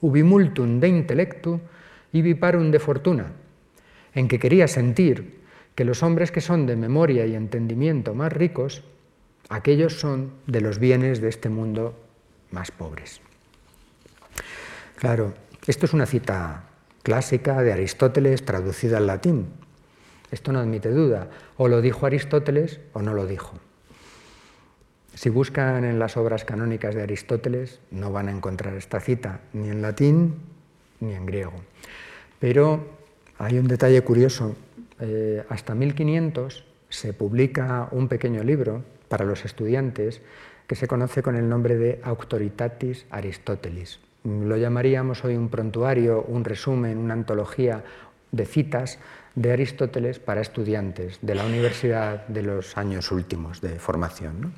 ubimultum 0.00 0.80
de 0.80 0.88
intellectu 0.88 1.60
y 2.12 2.22
viparum 2.22 2.70
de 2.70 2.78
fortuna, 2.78 3.32
en 4.14 4.28
que 4.28 4.38
quería 4.38 4.68
sentir 4.68 5.38
que 5.74 5.84
los 5.84 6.02
hombres 6.02 6.32
que 6.32 6.40
son 6.40 6.66
de 6.66 6.76
memoria 6.76 7.26
y 7.26 7.34
entendimiento 7.34 8.14
más 8.14 8.32
ricos, 8.32 8.82
aquellos 9.48 10.00
son 10.00 10.32
de 10.46 10.60
los 10.60 10.78
bienes 10.78 11.20
de 11.20 11.28
este 11.28 11.48
mundo 11.48 11.94
más 12.50 12.70
pobres. 12.70 13.20
Claro, 14.96 15.34
esto 15.66 15.86
es 15.86 15.92
una 15.92 16.06
cita 16.06 16.64
clásica 17.02 17.62
de 17.62 17.72
Aristóteles 17.72 18.44
traducida 18.44 18.98
al 18.98 19.06
latín. 19.06 19.46
Esto 20.30 20.52
no 20.52 20.58
admite 20.58 20.90
duda. 20.90 21.28
O 21.56 21.68
lo 21.68 21.80
dijo 21.80 22.06
Aristóteles 22.06 22.80
o 22.92 23.02
no 23.02 23.14
lo 23.14 23.26
dijo. 23.26 23.54
Si 25.18 25.30
buscan 25.30 25.82
en 25.82 25.98
las 25.98 26.16
obras 26.16 26.44
canónicas 26.44 26.94
de 26.94 27.02
Aristóteles, 27.02 27.80
no 27.90 28.12
van 28.12 28.28
a 28.28 28.30
encontrar 28.30 28.74
esta 28.74 29.00
cita, 29.00 29.40
ni 29.52 29.68
en 29.68 29.82
latín 29.82 30.36
ni 31.00 31.12
en 31.12 31.26
griego. 31.26 31.54
Pero 32.38 32.86
hay 33.36 33.58
un 33.58 33.66
detalle 33.66 34.00
curioso. 34.02 34.54
Eh, 35.00 35.42
hasta 35.48 35.74
1500 35.74 36.64
se 36.88 37.12
publica 37.14 37.88
un 37.90 38.06
pequeño 38.06 38.44
libro 38.44 38.84
para 39.08 39.24
los 39.24 39.44
estudiantes 39.44 40.22
que 40.68 40.76
se 40.76 40.86
conoce 40.86 41.20
con 41.20 41.34
el 41.34 41.48
nombre 41.48 41.76
de 41.76 42.00
Auctoritatis 42.04 43.04
Aristotelis. 43.10 43.98
Lo 44.22 44.56
llamaríamos 44.56 45.24
hoy 45.24 45.34
un 45.34 45.48
prontuario, 45.48 46.22
un 46.28 46.44
resumen, 46.44 46.96
una 46.96 47.14
antología, 47.14 47.82
de 48.30 48.46
citas 48.46 48.98
de 49.34 49.52
Aristóteles 49.52 50.18
para 50.18 50.40
estudiantes 50.40 51.18
de 51.22 51.34
la 51.34 51.44
universidad 51.44 52.26
de 52.28 52.42
los 52.42 52.76
años 52.76 53.10
últimos 53.10 53.60
de 53.60 53.78
formación. 53.78 54.52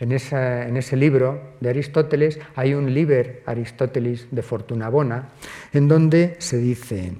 En, 0.00 0.12
ese 0.12 0.96
libro 0.96 1.52
de 1.60 1.68
Aristóteles 1.68 2.38
hay 2.56 2.72
un 2.72 2.94
Liber 2.94 3.42
Aristotelis 3.44 4.28
de 4.30 4.42
Fortuna 4.42 4.88
Bona, 4.88 5.28
en 5.74 5.88
donde 5.88 6.36
se 6.38 6.56
dice, 6.56 7.12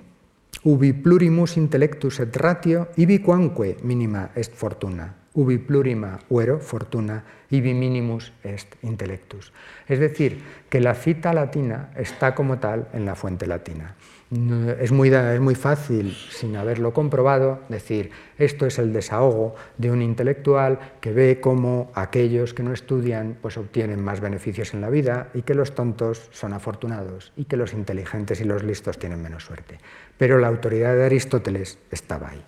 ubi 0.64 0.94
plurimus 0.94 1.58
intellectus 1.58 2.20
et 2.20 2.34
ratio, 2.36 2.88
ibi 2.96 3.18
quamque 3.18 3.76
minima 3.82 4.30
est 4.34 4.54
fortuna, 4.54 5.14
ubi 5.34 5.58
plurima 5.58 6.18
uero 6.30 6.58
fortuna, 6.58 7.22
ibi 7.50 7.74
minimus 7.74 8.32
est 8.42 8.82
intellectus. 8.82 9.52
Es 9.86 10.00
decir, 10.00 10.40
que 10.70 10.80
la 10.80 10.94
cita 10.94 11.34
latina 11.34 11.90
está 11.96 12.34
como 12.34 12.58
tal 12.58 12.88
en 12.94 13.04
la 13.04 13.14
fuente 13.14 13.46
latina. 13.46 13.94
Es 14.30 14.92
muy, 14.92 15.08
es 15.08 15.40
muy 15.40 15.56
fácil, 15.56 16.14
sin 16.30 16.54
haberlo 16.54 16.92
comprobado, 16.92 17.62
decir 17.68 18.12
esto 18.38 18.64
es 18.64 18.78
el 18.78 18.92
desahogo 18.92 19.56
de 19.76 19.90
un 19.90 20.02
intelectual 20.02 20.78
que 21.00 21.10
ve 21.12 21.40
cómo 21.40 21.90
aquellos 21.94 22.54
que 22.54 22.62
no 22.62 22.72
estudian 22.72 23.36
pues 23.42 23.56
obtienen 23.56 24.00
más 24.04 24.20
beneficios 24.20 24.72
en 24.72 24.82
la 24.82 24.88
vida 24.88 25.30
y 25.34 25.42
que 25.42 25.56
los 25.56 25.74
tontos 25.74 26.28
son 26.30 26.52
afortunados 26.52 27.32
y 27.36 27.46
que 27.46 27.56
los 27.56 27.72
inteligentes 27.72 28.40
y 28.40 28.44
los 28.44 28.62
listos 28.62 29.00
tienen 29.00 29.20
menos 29.20 29.44
suerte. 29.44 29.78
Pero 30.16 30.38
la 30.38 30.46
autoridad 30.46 30.94
de 30.94 31.06
Aristóteles 31.06 31.80
estaba 31.90 32.28
ahí. 32.30 32.44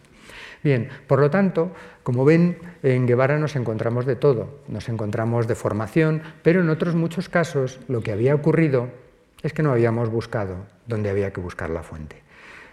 Bien, 0.63 0.89
por 1.09 1.19
lo 1.19 1.31
tanto, 1.31 1.73
como 2.05 2.25
ven, 2.25 2.59
en 2.85 3.09
Guevara 3.09 3.41
nos 3.41 3.57
encontramos 3.57 4.07
de 4.07 4.15
todo. 4.15 4.61
Nos 4.69 4.89
encontramos 4.89 5.49
de 5.49 5.57
formación, 5.57 6.23
pero 6.45 6.61
en 6.61 6.71
otros 6.71 6.95
muchos 6.95 7.29
casos 7.29 7.81
lo 7.89 8.03
que 8.03 8.13
había 8.13 8.37
ocurrido 8.37 9.02
es 9.43 9.53
que 9.53 9.63
no 9.63 9.73
habíamos 9.73 10.09
buscado 10.09 10.67
donde 10.87 11.11
había 11.11 11.33
que 11.33 11.41
buscar 11.41 11.71
la 11.71 11.83
fuente. 11.83 12.23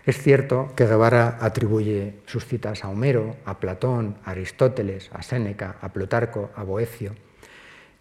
Es 0.06 0.18
cierto 0.18 0.74
que 0.76 0.86
Guevara 0.86 1.38
atribuye 1.42 2.16
sus 2.26 2.46
citas 2.46 2.84
a 2.84 2.90
Homero, 2.90 3.36
a 3.46 3.60
Platón, 3.60 4.18
a 4.24 4.32
Aristóteles, 4.32 5.10
a 5.14 5.22
Séneca, 5.22 5.76
a 5.82 5.90
Plutarco, 5.90 6.50
a 6.56 6.64
Boecio, 6.64 7.16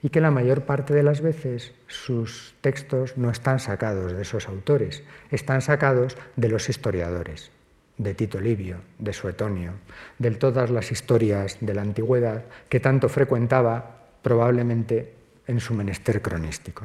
y 0.02 0.10
que 0.10 0.20
la 0.20 0.30
mayor 0.30 0.62
parte 0.62 0.94
de 0.94 1.02
las 1.02 1.20
veces 1.20 1.74
sus 1.86 2.54
textos 2.60 3.16
no 3.16 3.30
están 3.30 3.58
sacados 3.58 4.12
de 4.12 4.22
esos 4.22 4.48
autores, 4.48 5.02
están 5.30 5.60
sacados 5.60 6.16
de 6.36 6.48
los 6.48 6.68
historiadores, 6.68 7.50
de 7.96 8.14
Tito 8.14 8.40
Livio, 8.40 8.78
de 8.98 9.12
Suetonio, 9.12 9.72
de 10.18 10.30
todas 10.30 10.70
las 10.70 10.92
historias 10.92 11.58
de 11.60 11.74
la 11.74 11.82
antigüedad 11.82 12.44
que 12.68 12.78
tanto 12.80 13.08
frecuentaba 13.08 14.06
probablemente 14.22 15.14
en 15.48 15.58
su 15.58 15.74
menester 15.74 16.22
cronístico. 16.22 16.84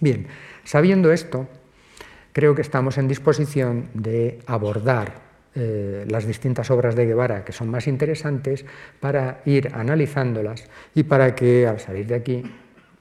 Bien, 0.00 0.26
sabiendo 0.68 1.10
esto, 1.12 1.48
creo 2.34 2.54
que 2.54 2.60
estamos 2.60 2.98
en 2.98 3.08
disposición 3.08 3.88
de 3.94 4.40
abordar 4.46 5.14
eh, 5.54 6.04
las 6.10 6.26
distintas 6.26 6.70
obras 6.70 6.94
de 6.94 7.06
Guevara 7.06 7.42
que 7.42 7.52
son 7.52 7.70
más 7.70 7.88
interesantes 7.88 8.66
para 9.00 9.40
ir 9.46 9.72
analizándolas 9.74 10.68
y 10.94 11.04
para 11.04 11.34
que 11.34 11.66
al 11.66 11.80
salir 11.80 12.06
de 12.06 12.16
aquí 12.16 12.42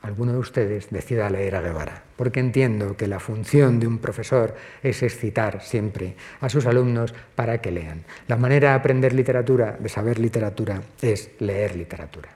alguno 0.02 0.32
de 0.32 0.38
ustedes 0.38 0.90
decida 0.92 1.30
leer 1.30 1.58
a 1.58 1.62
Guevara, 1.62 2.04
porque 2.16 2.40
entiendo 2.40 2.96
que 2.96 3.06
la 3.06 3.20
función 3.20 3.82
de 3.82 3.88
un 3.88 3.98
profesor 3.98 4.56
es 4.82 5.04
excitar 5.04 5.62
siempre 5.62 6.16
a 6.40 6.48
sus 6.48 6.66
alumnos 6.68 7.14
para 7.36 7.60
que 7.60 7.72
lean. 7.72 8.06
La 8.30 8.38
manera 8.38 8.70
de 8.70 8.76
aprender 8.76 9.12
literatura, 9.12 9.76
de 9.78 9.90
saber 9.90 10.20
literatura, 10.20 10.82
es 11.02 11.32
leer 11.40 11.76
literatura. 11.76 12.30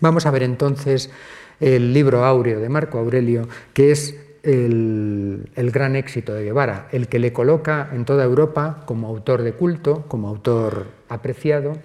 Vamos 0.00 0.26
a 0.26 0.30
ver 0.30 0.42
entonces 0.42 1.10
el 1.58 1.94
libro 1.94 2.26
áureo 2.26 2.60
de 2.60 2.68
Marco 2.68 2.98
Aurelio, 2.98 3.48
que 3.72 3.92
es 3.92 4.14
el, 4.42 5.70
gran 5.72 5.96
éxito 5.96 6.34
de 6.34 6.44
Guevara, 6.44 6.88
el 6.92 7.08
que 7.08 7.18
le 7.18 7.32
coloca 7.32 7.90
en 7.92 8.04
toda 8.04 8.24
Europa 8.24 8.82
como 8.86 9.08
autor 9.08 9.42
de 9.42 9.52
culto, 9.52 10.04
como 10.08 10.28
autor 10.28 10.88
apreciado, 11.08 11.78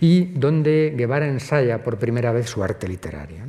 y 0.00 0.26
donde 0.34 0.94
Guevara 0.96 1.26
ensaya 1.26 1.82
por 1.82 1.98
primera 1.98 2.32
vez 2.32 2.48
su 2.48 2.62
arte 2.62 2.88
literario. 2.88 3.44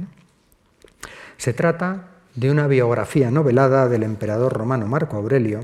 Se 1.38 1.54
trata 1.54 2.10
de 2.36 2.50
una 2.50 2.68
biografía 2.68 3.32
novelada 3.32 3.88
del 3.90 4.04
emperador 4.04 4.54
romano 4.54 4.88
Marco 4.88 5.18
Aurelio, 5.18 5.62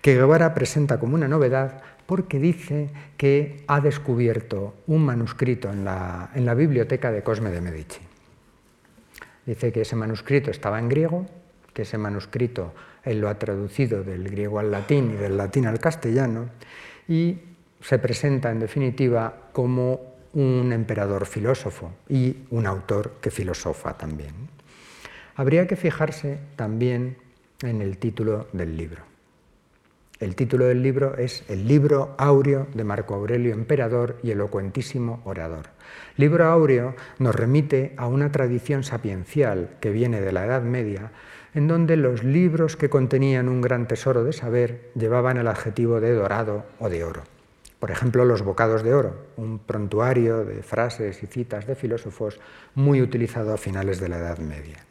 que 0.00 0.16
Guevara 0.16 0.52
presenta 0.54 0.98
como 0.98 1.14
una 1.14 1.28
novedad 1.28 1.82
porque 2.06 2.40
dice 2.40 2.90
que 3.16 3.64
ha 3.68 3.80
descubierto 3.80 4.74
un 4.86 5.04
manuscrito 5.04 5.70
en 5.70 5.84
la, 5.84 6.30
en 6.34 6.44
la 6.44 6.54
biblioteca 6.54 7.12
de 7.12 7.22
Cosme 7.22 7.50
de 7.50 7.60
Medici. 7.60 8.00
Dice 9.46 9.72
que 9.72 9.82
ese 9.82 9.96
manuscrito 9.96 10.50
estaba 10.50 10.78
en 10.78 10.88
griego, 10.88 11.26
que 11.72 11.82
ese 11.82 11.98
manuscrito 11.98 12.72
él 13.04 13.20
lo 13.20 13.28
ha 13.28 13.38
traducido 13.38 14.04
del 14.04 14.28
griego 14.28 14.58
al 14.58 14.70
latín 14.70 15.12
y 15.12 15.16
del 15.16 15.36
latín 15.36 15.66
al 15.66 15.80
castellano, 15.80 16.50
y 17.08 17.38
se 17.80 17.98
presenta 17.98 18.50
en 18.50 18.60
definitiva 18.60 19.48
como 19.52 20.12
un 20.34 20.72
emperador 20.72 21.26
filósofo 21.26 21.92
y 22.08 22.36
un 22.50 22.66
autor 22.66 23.14
que 23.20 23.30
filosofa 23.30 23.98
también. 23.98 24.34
Habría 25.34 25.66
que 25.66 25.76
fijarse 25.76 26.38
también 26.56 27.16
en 27.62 27.82
el 27.82 27.98
título 27.98 28.48
del 28.52 28.76
libro. 28.76 29.02
El 30.20 30.36
título 30.36 30.66
del 30.66 30.82
libro 30.82 31.16
es 31.16 31.42
El 31.48 31.66
libro 31.66 32.14
áureo 32.16 32.68
de 32.74 32.84
Marco 32.84 33.14
Aurelio, 33.14 33.52
emperador 33.52 34.18
y 34.22 34.30
elocuentísimo 34.30 35.20
orador. 35.24 35.70
Libro 36.16 36.44
áureo 36.44 36.94
nos 37.18 37.34
remite 37.34 37.92
a 37.96 38.06
una 38.06 38.30
tradición 38.30 38.84
sapiencial 38.84 39.70
que 39.80 39.90
viene 39.90 40.20
de 40.20 40.30
la 40.30 40.44
Edad 40.46 40.62
Media, 40.62 41.10
en 41.54 41.68
donde 41.68 41.96
los 41.96 42.24
libros 42.24 42.76
que 42.76 42.88
contenían 42.88 43.48
un 43.48 43.60
gran 43.60 43.86
tesoro 43.86 44.24
de 44.24 44.32
saber 44.32 44.90
llevaban 44.94 45.36
el 45.36 45.48
adjetivo 45.48 46.00
de 46.00 46.14
dorado 46.14 46.64
o 46.78 46.88
de 46.88 47.04
oro. 47.04 47.22
Por 47.78 47.90
ejemplo, 47.90 48.24
los 48.24 48.42
bocados 48.42 48.82
de 48.82 48.94
oro, 48.94 49.16
un 49.36 49.58
prontuario 49.58 50.44
de 50.44 50.62
frases 50.62 51.22
y 51.22 51.26
citas 51.26 51.66
de 51.66 51.74
filósofos 51.74 52.38
muy 52.74 53.02
utilizado 53.02 53.52
a 53.52 53.58
finales 53.58 53.98
de 54.00 54.08
la 54.08 54.18
Edad 54.18 54.38
Media. 54.38 54.84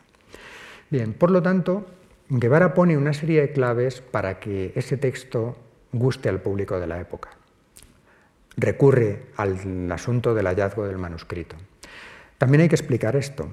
Bien, 0.90 1.14
por 1.14 1.32
lo 1.32 1.42
tanto, 1.42 1.86
Guevara 2.28 2.74
pone 2.74 2.98
una 2.98 3.14
serie 3.14 3.42
de 3.42 3.54
claves 3.54 4.02
para 4.02 4.40
que 4.40 4.74
ese 4.76 4.98
texto 4.98 5.56
guste 5.94 6.30
al 6.30 6.42
público 6.42 6.80
de 6.80 6.88
la 6.88 7.00
época. 7.00 7.30
Recurre 8.58 9.28
al 9.38 9.90
asunto 9.92 10.34
del 10.34 10.48
hallazgo 10.48 10.86
del 10.86 10.98
manuscrito. 10.98 11.56
También 12.38 12.62
hay 12.62 12.70
que 12.70 12.76
explicar 12.76 13.16
esto. 13.16 13.50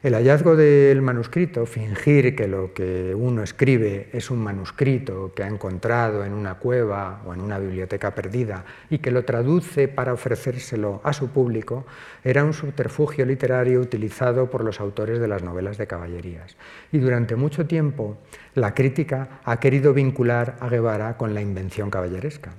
El 0.00 0.14
hallazgo 0.14 0.54
del 0.54 1.02
manuscrito, 1.02 1.66
fingir 1.66 2.36
que 2.36 2.46
lo 2.46 2.72
que 2.72 3.16
uno 3.16 3.42
escribe 3.42 4.08
es 4.12 4.30
un 4.30 4.38
manuscrito 4.38 5.32
que 5.34 5.42
ha 5.42 5.48
encontrado 5.48 6.24
en 6.24 6.34
una 6.34 6.54
cueva 6.54 7.20
o 7.26 7.34
en 7.34 7.40
una 7.40 7.58
biblioteca 7.58 8.14
perdida 8.14 8.64
y 8.90 8.98
que 8.98 9.10
lo 9.10 9.24
traduce 9.24 9.88
para 9.88 10.12
ofrecérselo 10.12 11.00
a 11.02 11.12
su 11.12 11.30
público, 11.30 11.84
era 12.22 12.44
un 12.44 12.52
subterfugio 12.52 13.26
literario 13.26 13.80
utilizado 13.80 14.48
por 14.48 14.62
los 14.62 14.78
autores 14.78 15.18
de 15.18 15.26
las 15.26 15.42
novelas 15.42 15.78
de 15.78 15.88
caballerías. 15.88 16.56
Y 16.92 16.98
durante 16.98 17.34
mucho 17.34 17.66
tiempo 17.66 18.18
la 18.54 18.74
crítica 18.74 19.40
ha 19.42 19.58
querido 19.58 19.94
vincular 19.94 20.58
a 20.60 20.68
Guevara 20.68 21.16
con 21.16 21.34
la 21.34 21.40
invención 21.40 21.90
caballeresca. 21.90 22.52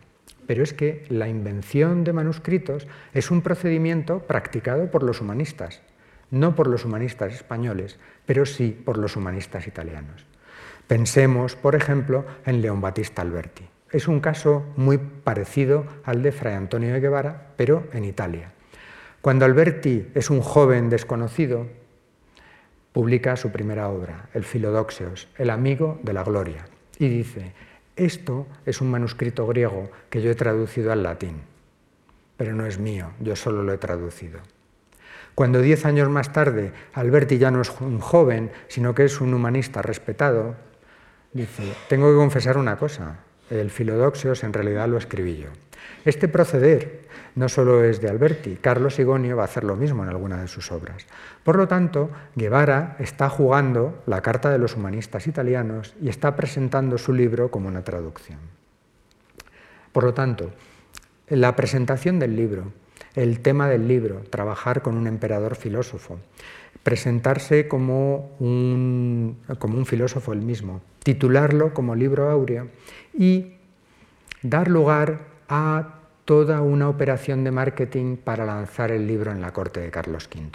Pero 0.46 0.62
es 0.62 0.74
que 0.74 1.06
la 1.08 1.30
invención 1.30 2.04
de 2.04 2.12
manuscritos 2.12 2.86
es 3.14 3.32
un 3.32 3.42
procedimiento 3.42 4.20
practicado 4.20 4.92
por 4.92 5.04
los 5.04 5.22
humanistas 5.22 5.82
no 6.32 6.56
por 6.56 6.68
los 6.68 6.86
humanistas 6.86 7.34
españoles, 7.34 7.98
pero 8.26 8.46
sí 8.46 8.72
por 8.72 8.98
los 8.98 9.16
humanistas 9.16 9.68
italianos. 9.68 10.26
Pensemos, 10.88 11.56
por 11.56 11.76
ejemplo, 11.76 12.26
en 12.46 12.62
León 12.62 12.82
Battista 12.82 13.22
Alberti. 13.22 13.68
Es 13.92 14.08
un 14.08 14.20
caso 14.20 14.66
muy 14.76 14.98
parecido 14.98 15.86
al 16.04 16.22
de 16.22 16.32
Fray 16.32 16.56
Antonio 16.56 16.94
de 16.94 17.00
Guevara, 17.00 17.54
pero 17.58 17.88
en 17.94 18.06
Italia. 18.06 18.52
Cuando 19.22 19.46
Alberti 19.46 20.08
es 20.14 20.30
un 20.30 20.42
joven 20.42 20.90
desconocido, 20.90 21.68
publica 22.94 23.36
su 23.36 23.52
primera 23.52 23.90
obra, 23.90 24.30
el 24.34 24.44
Filodoxeos, 24.44 25.28
el 25.38 25.50
amigo 25.50 26.00
de 26.04 26.14
la 26.14 26.24
gloria, 26.24 26.66
y 26.98 27.08
dice, 27.08 27.54
esto 27.96 28.48
es 28.66 28.82
un 28.82 28.90
manuscrito 28.92 29.46
griego 29.48 29.92
que 30.10 30.22
yo 30.22 30.32
he 30.32 30.36
traducido 30.36 30.92
al 30.92 31.04
latín, 31.04 31.42
pero 32.38 32.54
no 32.54 32.66
es 32.66 32.80
mío, 32.80 33.12
yo 33.20 33.36
solo 33.36 33.64
lo 33.64 33.74
he 33.74 33.78
traducido. 33.78 34.40
Cuando 35.40 35.62
diez 35.62 35.86
años 35.86 36.10
más 36.10 36.34
tarde 36.34 36.74
Alberti 36.94 37.38
ya 37.38 37.50
no 37.50 37.62
es 37.62 37.72
un 37.80 38.02
joven, 38.02 38.52
sino 38.68 38.94
que 38.94 39.06
es 39.06 39.22
un 39.22 39.34
humanista 39.34 39.82
respetado, 39.82 40.56
dice, 41.32 41.64
tengo 41.88 42.12
que 42.12 42.18
confesar 42.18 42.58
una 42.58 42.76
cosa, 42.76 43.20
el 43.50 43.70
Filodoxios 43.70 44.44
en 44.44 44.52
realidad 44.52 44.90
lo 44.90 44.98
escribí 44.98 45.38
yo. 45.38 45.48
Este 46.04 46.28
proceder 46.28 47.08
no 47.36 47.48
solo 47.48 47.86
es 47.86 48.02
de 48.02 48.10
Alberti, 48.10 48.58
Carlos 48.58 49.00
Igonio 49.00 49.38
va 49.38 49.44
a 49.44 49.46
hacer 49.46 49.64
lo 49.64 49.78
mismo 49.78 50.04
en 50.04 50.10
alguna 50.10 50.42
de 50.42 50.50
sus 50.50 50.74
obras. 50.74 51.08
Por 51.46 51.56
lo 51.56 51.70
tanto, 51.70 52.10
Guevara 52.36 52.98
está 53.00 53.30
jugando 53.30 54.04
la 54.08 54.22
carta 54.22 54.50
de 54.50 54.58
los 54.58 54.76
humanistas 54.76 55.26
italianos 55.26 55.96
y 56.02 56.10
está 56.10 56.36
presentando 56.36 56.98
su 56.98 57.14
libro 57.14 57.50
como 57.50 57.70
una 57.70 57.86
traducción. 57.86 58.40
Por 59.94 60.04
lo 60.04 60.14
tanto, 60.14 60.52
la 61.30 61.56
presentación 61.56 62.20
del 62.20 62.36
libro 62.36 62.74
el 63.22 63.42
tema 63.42 63.68
del 63.68 63.88
libro, 63.88 64.22
trabajar 64.30 64.82
con 64.82 64.96
un 64.96 65.06
emperador 65.06 65.56
filósofo, 65.56 66.20
presentarse 66.84 67.68
como 67.68 68.32
un, 68.40 69.38
como 69.60 69.78
un 69.78 69.86
filósofo 69.86 70.32
el 70.32 70.42
mismo, 70.42 70.82
titularlo 71.04 71.74
como 71.74 71.96
libro 71.96 72.30
áureo 72.30 72.70
y 73.14 73.56
dar 74.42 74.70
lugar 74.70 75.20
a 75.50 75.96
toda 76.24 76.62
una 76.62 76.88
operación 76.88 77.44
de 77.44 77.52
marketing 77.52 78.16
para 78.16 78.46
lanzar 78.46 78.92
el 78.92 79.06
libro 79.06 79.32
en 79.32 79.42
la 79.42 79.52
corte 79.52 79.82
de 79.82 79.92
Carlos 79.92 80.30
V. 80.34 80.52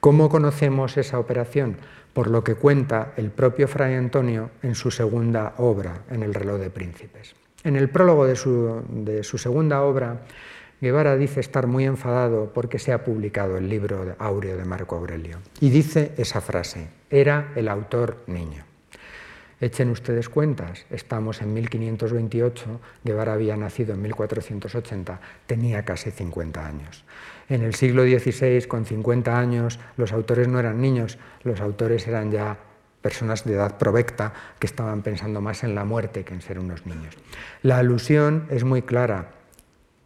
¿Cómo 0.00 0.28
conocemos 0.28 0.98
esa 0.98 1.18
operación? 1.18 1.76
Por 2.12 2.28
lo 2.28 2.44
que 2.44 2.56
cuenta 2.56 3.12
el 3.16 3.30
propio 3.30 3.68
Fray 3.68 3.94
Antonio 3.94 4.50
en 4.62 4.74
su 4.74 4.90
segunda 4.90 5.54
obra, 5.58 6.02
en 6.10 6.22
El 6.22 6.34
reloj 6.34 6.58
de 6.58 6.70
príncipes. 6.70 7.34
En 7.64 7.76
el 7.76 7.88
prólogo 7.88 8.26
de 8.26 8.36
su, 8.36 8.82
de 8.88 9.22
su 9.22 9.38
segunda 9.38 9.82
obra, 9.82 10.22
Guevara 10.80 11.16
dice 11.16 11.40
estar 11.40 11.66
muy 11.66 11.84
enfadado 11.84 12.52
porque 12.54 12.78
se 12.78 12.92
ha 12.92 13.04
publicado 13.04 13.58
el 13.58 13.68
libro 13.68 14.16
áureo 14.18 14.56
de 14.56 14.64
Marco 14.64 14.96
Aurelio. 14.96 15.38
Y 15.60 15.68
dice 15.68 16.12
esa 16.16 16.40
frase, 16.40 16.88
era 17.10 17.52
el 17.54 17.68
autor 17.68 18.22
niño. 18.26 18.64
Echen 19.60 19.90
ustedes 19.90 20.30
cuentas, 20.30 20.86
estamos 20.88 21.42
en 21.42 21.52
1528, 21.52 22.80
Guevara 23.04 23.34
había 23.34 23.58
nacido 23.58 23.92
en 23.92 24.00
1480, 24.00 25.20
tenía 25.46 25.84
casi 25.84 26.10
50 26.10 26.66
años. 26.66 27.04
En 27.50 27.62
el 27.62 27.74
siglo 27.74 28.04
XVI, 28.04 28.66
con 28.66 28.86
50 28.86 29.38
años, 29.38 29.78
los 29.98 30.12
autores 30.12 30.48
no 30.48 30.58
eran 30.58 30.80
niños, 30.80 31.18
los 31.42 31.60
autores 31.60 32.08
eran 32.08 32.30
ya 32.30 32.56
personas 33.02 33.44
de 33.44 33.52
edad 33.54 33.76
provecta 33.76 34.32
que 34.58 34.66
estaban 34.66 35.02
pensando 35.02 35.42
más 35.42 35.62
en 35.62 35.74
la 35.74 35.84
muerte 35.84 36.24
que 36.24 36.32
en 36.32 36.40
ser 36.40 36.58
unos 36.58 36.86
niños. 36.86 37.14
La 37.62 37.76
alusión 37.76 38.46
es 38.48 38.64
muy 38.64 38.80
clara. 38.80 39.39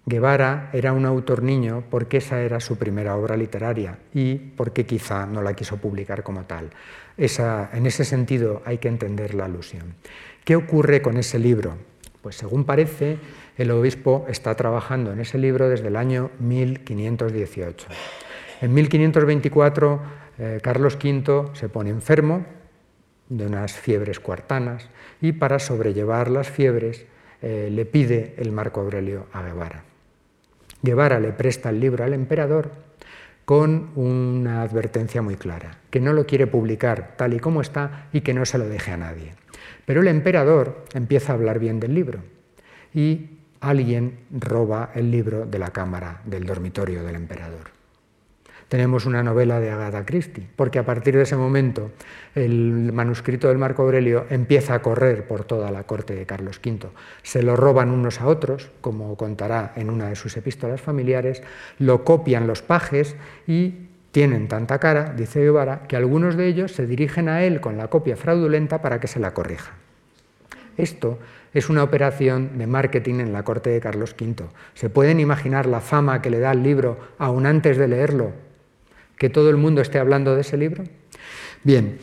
Guevara 0.06 0.68
era 0.74 0.92
un 0.92 1.06
autor 1.06 1.42
niño 1.42 1.84
porque 1.88 2.18
esa 2.18 2.42
era 2.42 2.60
su 2.60 2.76
primera 2.76 3.16
obra 3.16 3.38
literaria 3.38 3.98
y 4.12 4.34
porque 4.34 4.84
quizá 4.84 5.24
no 5.24 5.40
la 5.40 5.54
quiso 5.54 5.78
publicar 5.78 6.22
como 6.22 6.44
tal. 6.44 6.70
en 7.16 7.86
ese 7.86 8.04
sentido 8.04 8.60
hay 8.66 8.78
que 8.78 8.88
entender 8.88 9.34
la 9.34 9.46
alusión. 9.46 9.94
¿Qué 10.44 10.56
ocurre 10.56 11.00
con 11.00 11.16
ese 11.16 11.38
libro? 11.38 11.78
Pues 12.20 12.36
según 12.36 12.64
parece, 12.64 13.18
el 13.56 13.70
obispo 13.70 14.26
está 14.28 14.54
trabajando 14.54 15.10
en 15.10 15.20
ese 15.20 15.38
libro 15.38 15.70
desde 15.70 15.88
el 15.88 15.96
año 15.96 16.30
1518. 16.38 17.86
En 18.60 18.74
1524 18.74 20.00
eh, 20.38 20.60
Carlos 20.62 20.96
V 21.02 21.50
se 21.54 21.68
pone 21.70 21.90
enfermo 21.90 22.44
de 23.28 23.46
unas 23.46 23.72
fiebres 23.72 24.20
cuartanas 24.20 24.88
y 25.22 25.32
para 25.32 25.58
sobrellevar 25.58 26.30
las 26.30 26.50
fiebres 26.50 27.06
eh, 27.40 27.68
le 27.70 27.86
pide 27.86 28.34
el 28.36 28.52
Marco 28.52 28.80
Aurelio 28.80 29.26
a 29.32 29.42
Guevara. 29.42 29.93
Guevara 30.84 31.18
le 31.18 31.32
presta 31.32 31.70
el 31.70 31.80
libro 31.80 32.04
al 32.04 32.12
emperador 32.12 32.70
con 33.46 33.90
una 33.96 34.60
advertencia 34.60 35.22
muy 35.22 35.36
clara, 35.36 35.78
que 35.88 35.98
no 35.98 36.12
lo 36.12 36.26
quiere 36.26 36.46
publicar 36.46 37.14
tal 37.16 37.32
y 37.32 37.40
como 37.40 37.62
está 37.62 38.08
y 38.12 38.20
que 38.20 38.34
no 38.34 38.44
se 38.44 38.58
lo 38.58 38.68
deje 38.68 38.92
a 38.92 38.98
nadie. 38.98 39.32
Pero 39.86 40.02
el 40.02 40.08
emperador 40.08 40.84
empieza 40.92 41.32
a 41.32 41.36
hablar 41.36 41.58
bien 41.58 41.80
del 41.80 41.94
libro 41.94 42.20
y 42.92 43.30
alguien 43.60 44.18
roba 44.30 44.90
el 44.94 45.10
libro 45.10 45.46
de 45.46 45.58
la 45.58 45.70
cámara 45.70 46.20
del 46.26 46.44
dormitorio 46.44 47.02
del 47.02 47.16
emperador 47.16 47.73
tenemos 48.74 49.06
una 49.06 49.22
novela 49.22 49.60
de 49.60 49.70
Agatha 49.70 50.04
Christie, 50.04 50.48
porque 50.56 50.80
a 50.80 50.84
partir 50.84 51.14
de 51.14 51.22
ese 51.22 51.36
momento 51.36 51.92
el 52.34 52.92
manuscrito 52.92 53.46
del 53.46 53.56
Marco 53.56 53.82
Aurelio 53.82 54.26
empieza 54.30 54.74
a 54.74 54.82
correr 54.82 55.28
por 55.28 55.44
toda 55.44 55.70
la 55.70 55.84
corte 55.84 56.16
de 56.16 56.26
Carlos 56.26 56.58
V. 56.58 56.88
Se 57.22 57.44
lo 57.44 57.54
roban 57.54 57.90
unos 57.90 58.20
a 58.20 58.26
otros, 58.26 58.72
como 58.80 59.16
contará 59.16 59.74
en 59.76 59.90
una 59.90 60.08
de 60.08 60.16
sus 60.16 60.36
epístolas 60.36 60.80
familiares, 60.80 61.44
lo 61.78 62.02
copian 62.02 62.48
los 62.48 62.62
pajes 62.62 63.14
y 63.46 63.74
tienen 64.10 64.48
tanta 64.48 64.80
cara, 64.80 65.14
dice 65.16 65.38
Guevara, 65.38 65.86
que 65.86 65.94
algunos 65.94 66.36
de 66.36 66.48
ellos 66.48 66.72
se 66.72 66.88
dirigen 66.88 67.28
a 67.28 67.44
él 67.44 67.60
con 67.60 67.76
la 67.76 67.86
copia 67.86 68.16
fraudulenta 68.16 68.82
para 68.82 68.98
que 68.98 69.06
se 69.06 69.20
la 69.20 69.34
corrija. 69.34 69.70
Esto 70.76 71.20
es 71.52 71.68
una 71.68 71.84
operación 71.84 72.58
de 72.58 72.66
marketing 72.66 73.20
en 73.20 73.32
la 73.32 73.44
corte 73.44 73.70
de 73.70 73.78
Carlos 73.78 74.16
V. 74.20 74.46
¿Se 74.74 74.90
pueden 74.90 75.20
imaginar 75.20 75.66
la 75.66 75.80
fama 75.80 76.20
que 76.20 76.30
le 76.30 76.40
da 76.40 76.50
el 76.50 76.64
libro 76.64 76.98
aún 77.18 77.46
antes 77.46 77.76
de 77.76 77.86
leerlo? 77.86 78.32
Que 79.24 79.30
todo 79.30 79.48
el 79.48 79.56
mundo 79.56 79.80
esté 79.80 79.98
hablando 79.98 80.34
de 80.34 80.42
ese 80.42 80.58
libro? 80.58 80.84
Bien, 81.62 81.96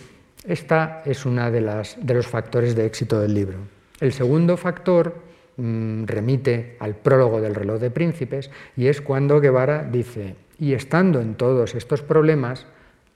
esta 0.43 1.03
es 1.05 1.23
uno 1.23 1.51
de, 1.51 1.61
de 1.61 2.13
los 2.15 2.25
factores 2.25 2.75
de 2.75 2.87
éxito 2.87 3.21
del 3.21 3.35
libro. 3.35 3.59
El 3.99 4.11
segundo 4.11 4.57
factor 4.57 5.21
mm, 5.57 6.05
remite 6.05 6.77
al 6.79 6.95
prólogo 6.95 7.39
del 7.39 7.53
reloj 7.53 7.79
de 7.79 7.91
príncipes 7.91 8.49
y 8.75 8.87
es 8.87 9.01
cuando 9.01 9.39
Guevara 9.39 9.83
dice, 9.83 10.35
y 10.57 10.73
estando 10.73 11.21
en 11.21 11.35
todos 11.35 11.75
estos 11.75 12.01
problemas, 12.01 12.65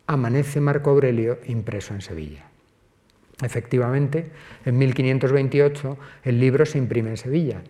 amanece 0.05 0.61
Marco 0.61 0.91
Aurelio 0.91 1.39
impreso 1.47 1.95
en 1.95 2.01
Sevilla. 2.01 2.45
Efectivamente, 3.41 4.29
en 4.65 4.77
1528 4.77 5.97
el 6.25 6.39
libro 6.39 6.67
se 6.67 6.77
imprime 6.77 7.09
en 7.09 7.17
Sevilla, 7.17 7.63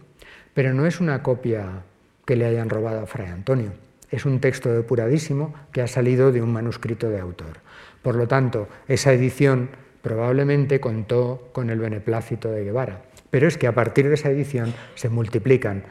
pero 0.53 0.73
no 0.73 0.85
es 0.85 0.99
una 0.99 1.23
copia 1.23 1.83
que 2.25 2.35
le 2.35 2.45
hayan 2.45 2.69
robado 2.69 2.99
a 2.99 3.07
Fray 3.07 3.29
Antonio 3.29 3.84
es 4.15 4.25
un 4.25 4.39
texto 4.39 4.73
depuradísimo 4.73 5.53
que 5.71 5.81
ha 5.81 5.87
salido 5.87 6.31
de 6.31 6.41
un 6.41 6.53
manuscrito 6.53 7.09
de 7.09 7.19
autor. 7.19 7.59
Por 8.01 8.15
lo 8.15 8.27
tanto, 8.27 8.67
esa 8.87 9.11
edición 9.11 9.69
probablemente 10.01 10.79
contó 10.79 11.49
con 11.51 11.69
el 11.69 11.79
beneplácito 11.79 12.49
de 12.49 12.63
Guevara. 12.63 13.01
Pero 13.29 13.47
es 13.47 13.57
que 13.57 13.67
a 13.67 13.75
partir 13.75 14.07
de 14.07 14.13
esa 14.13 14.29
edición 14.29 14.73
se 14.93 15.09
multiplican 15.09 15.83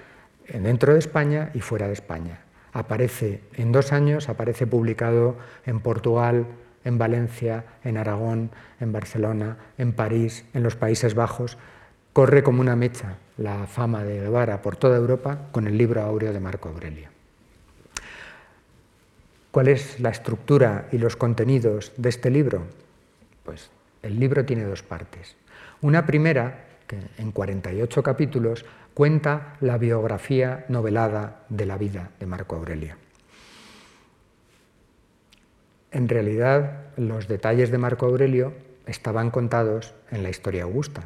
dentro 0.48 0.92
de 0.92 1.00
España 1.00 1.50
y 1.52 1.60
fuera 1.60 1.86
de 1.86 1.92
España. 1.92 2.40
Aparece 2.72 3.42
en 3.54 3.72
dos 3.72 3.92
años, 3.92 4.28
aparece 4.28 4.66
publicado 4.66 5.36
en 5.66 5.80
Portugal, 5.80 6.46
en 6.84 6.96
Valencia, 6.96 7.64
en 7.84 7.98
Aragón, 7.98 8.50
en 8.80 8.92
Barcelona, 8.92 9.58
en 9.76 9.92
París, 9.92 10.44
en 10.54 10.62
los 10.62 10.76
Países 10.76 11.14
Bajos. 11.14 11.58
Corre 12.12 12.42
como 12.42 12.60
una 12.60 12.76
mecha 12.76 13.18
la 13.36 13.66
fama 13.66 14.04
de 14.04 14.20
Guevara 14.20 14.62
por 14.62 14.76
toda 14.76 14.96
Europa 14.96 15.48
con 15.52 15.66
el 15.66 15.76
libro 15.76 16.02
áureo 16.02 16.32
de 16.32 16.40
Marco 16.40 16.68
Aurelio. 16.68 17.13
¿Cuál 19.54 19.68
es 19.68 20.00
la 20.00 20.10
estructura 20.10 20.88
y 20.90 20.98
los 20.98 21.14
contenidos 21.14 21.92
de 21.96 22.08
este 22.08 22.28
libro? 22.28 22.64
Pues 23.44 23.70
el 24.02 24.18
libro 24.18 24.44
tiene 24.44 24.64
dos 24.64 24.82
partes. 24.82 25.36
Una 25.80 26.06
primera, 26.06 26.64
que 26.88 26.98
en 27.18 27.30
48 27.30 28.02
capítulos, 28.02 28.64
cuenta 28.94 29.54
la 29.60 29.78
biografía 29.78 30.64
novelada 30.68 31.44
de 31.50 31.66
la 31.66 31.78
vida 31.78 32.10
de 32.18 32.26
Marco 32.26 32.56
Aurelio. 32.56 32.96
En 35.92 36.08
realidad, 36.08 36.86
los 36.96 37.28
detalles 37.28 37.70
de 37.70 37.78
Marco 37.78 38.06
Aurelio 38.06 38.54
estaban 38.86 39.30
contados 39.30 39.94
en 40.10 40.24
la 40.24 40.30
historia 40.30 40.64
augusta. 40.64 41.04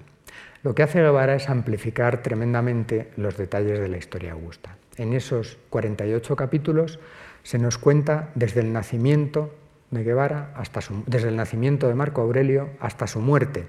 Lo 0.62 0.74
que 0.74 0.84
hace 0.84 1.02
Guevara 1.02 1.34
es 1.34 1.50
amplificar 1.50 2.22
tremendamente 2.22 3.11
los 3.18 3.37
detalles 3.37 3.78
de 3.78 3.88
la 3.88 3.98
historia 3.98 4.32
augusta. 4.32 4.78
En 4.96 5.12
esos 5.12 5.58
48 5.68 6.34
capítulos 6.34 6.98
se 7.42 7.59
nos 7.59 7.79
cuenta 7.79 8.31
desde 8.35 8.61
el 8.61 8.72
nacimiento 8.72 9.55
de 9.90 10.05
Guevara 10.05 10.53
hasta 10.55 10.81
desde 11.07 11.29
el 11.29 11.37
nacimiento 11.37 11.88
de 11.88 11.94
Marco 11.94 12.20
Aurelio 12.20 12.70
hasta 12.81 13.07
su 13.07 13.20
muerte. 13.20 13.66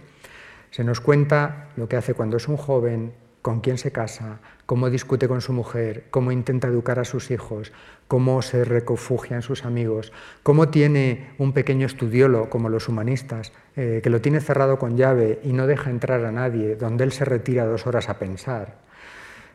Se 0.72 0.84
nos 0.84 1.02
cuenta 1.02 1.70
lo 1.76 1.88
que 1.88 1.96
hace 1.96 2.14
cuando 2.14 2.38
es 2.38 2.48
un 2.48 2.58
joven, 2.58 3.14
con 3.42 3.62
quién 3.62 3.78
se 3.78 3.92
casa, 3.92 4.40
cómo 4.66 4.90
discute 4.90 5.28
con 5.28 5.42
su 5.42 5.54
mujer, 5.54 6.06
cómo 6.12 6.32
intenta 6.32 6.68
educar 6.68 7.00
a 7.00 7.06
sus 7.06 7.32
hijos, 7.32 7.72
cómo 8.08 8.42
se 8.42 8.66
refugia 8.66 9.38
en 9.38 9.42
sus 9.42 9.66
amigos, 9.66 10.12
cómo 10.44 10.70
tiene 10.70 11.32
un 11.38 11.54
pequeño 11.54 11.86
estudiolo 11.86 12.50
como 12.50 12.70
los 12.70 12.90
humanistas, 12.90 13.54
eh, 13.76 14.02
que 14.04 14.10
lo 14.10 14.22
tiene 14.22 14.42
cerrado 14.42 14.78
con 14.78 14.98
llave 14.98 15.40
y 15.44 15.54
no 15.54 15.68
deja 15.68 15.90
entrar 15.90 16.26
a 16.26 16.32
nadie, 16.32 16.76
donde 16.76 17.06
él 17.06 17.12
se 17.12 17.26
retira 17.26 17.66
dos 17.66 17.88
horas 17.88 18.10
a 18.10 18.20
pensar. 18.20 18.76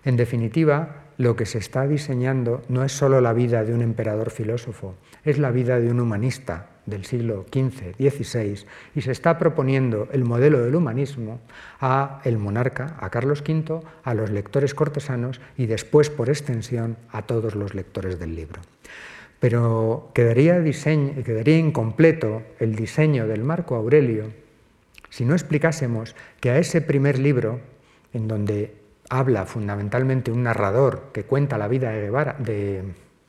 En 0.05 0.17
definitiva, 0.17 1.04
lo 1.17 1.37
que 1.37 1.47
se 1.47 1.59
está 1.59 1.87
diseñando 1.87 2.63
no 2.69 2.85
es 2.85 2.93
solo 2.93 3.21
la 3.21 3.33
vida 3.33 3.65
de 3.65 3.75
un 3.75 3.83
emperador 3.83 4.31
filósofo, 4.31 4.95
es 5.25 5.39
la 5.39 5.51
vida 5.51 5.81
de 5.81 5.91
un 5.91 6.01
humanista 6.01 6.71
del 6.87 7.05
siglo 7.05 7.47
XV, 7.53 7.97
XVI, 7.97 8.67
y 8.95 9.01
se 9.01 9.13
está 9.13 9.39
proponiendo 9.39 10.09
el 10.13 10.25
modelo 10.25 10.61
del 10.61 10.75
humanismo 10.75 11.41
a 11.81 12.21
el 12.25 12.39
monarca, 12.39 12.97
a 13.01 13.11
Carlos 13.11 13.43
V, 13.47 13.81
a 14.03 14.15
los 14.15 14.31
lectores 14.31 14.75
cortesanos 14.75 15.41
y 15.57 15.67
después, 15.67 16.11
por 16.11 16.29
extensión, 16.29 16.97
a 17.11 17.23
todos 17.23 17.55
los 17.55 17.75
lectores 17.75 18.19
del 18.19 18.37
libro. 18.37 18.61
Pero 19.41 20.11
quedaría, 20.15 20.63
quedaría 20.63 21.59
incompleto 21.59 22.43
el 22.59 22.75
diseño 22.77 23.27
del 23.27 23.45
Marco 23.45 23.77
Aurelio 23.77 24.31
si 25.15 25.25
no 25.25 25.35
explicásemos 25.35 26.17
que 26.41 26.51
a 26.51 26.59
ese 26.59 26.81
primer 26.81 27.21
libro, 27.21 27.61
en 28.13 28.27
donde 28.27 28.84
habla 29.11 29.47
fundamentalmente 29.47 30.31
un 30.31 30.45
narrador 30.45 31.11
que 31.13 31.25
cuenta 31.25 31.59
la 31.59 31.69
vida 31.69 31.91
de, 31.91 32.11
de, 32.39 32.83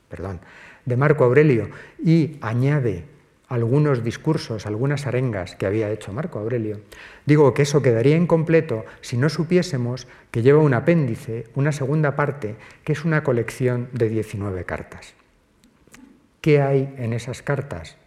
perdón, 0.09 0.39
de 0.85 0.97
Marco 0.97 1.23
Aurelio 1.23 1.69
y 2.03 2.37
añade 2.41 3.05
algunos 3.47 4.03
discursos, 4.03 4.65
algunas 4.65 5.05
arengas 5.05 5.55
que 5.55 5.65
había 5.65 5.91
hecho 5.91 6.11
Marco 6.11 6.39
Aurelio, 6.39 6.81
digo 7.25 7.53
que 7.53 7.61
eso 7.61 7.81
quedaría 7.81 8.17
incompleto 8.17 8.85
si 9.01 9.17
no 9.17 9.29
supiésemos 9.29 10.07
que 10.31 10.41
lleva 10.41 10.59
un 10.59 10.73
apéndice, 10.73 11.47
una 11.55 11.71
segunda 11.71 12.15
parte, 12.15 12.55
que 12.83 12.93
es 12.93 13.05
una 13.05 13.23
colección 13.23 13.89
de 13.93 14.09
19 14.09 14.65
cartas. 14.65 15.13
¿Qué 16.41 16.61
hay 16.61 16.93
en 16.97 17.13
esas 17.13 17.41
cartas? 17.41 17.97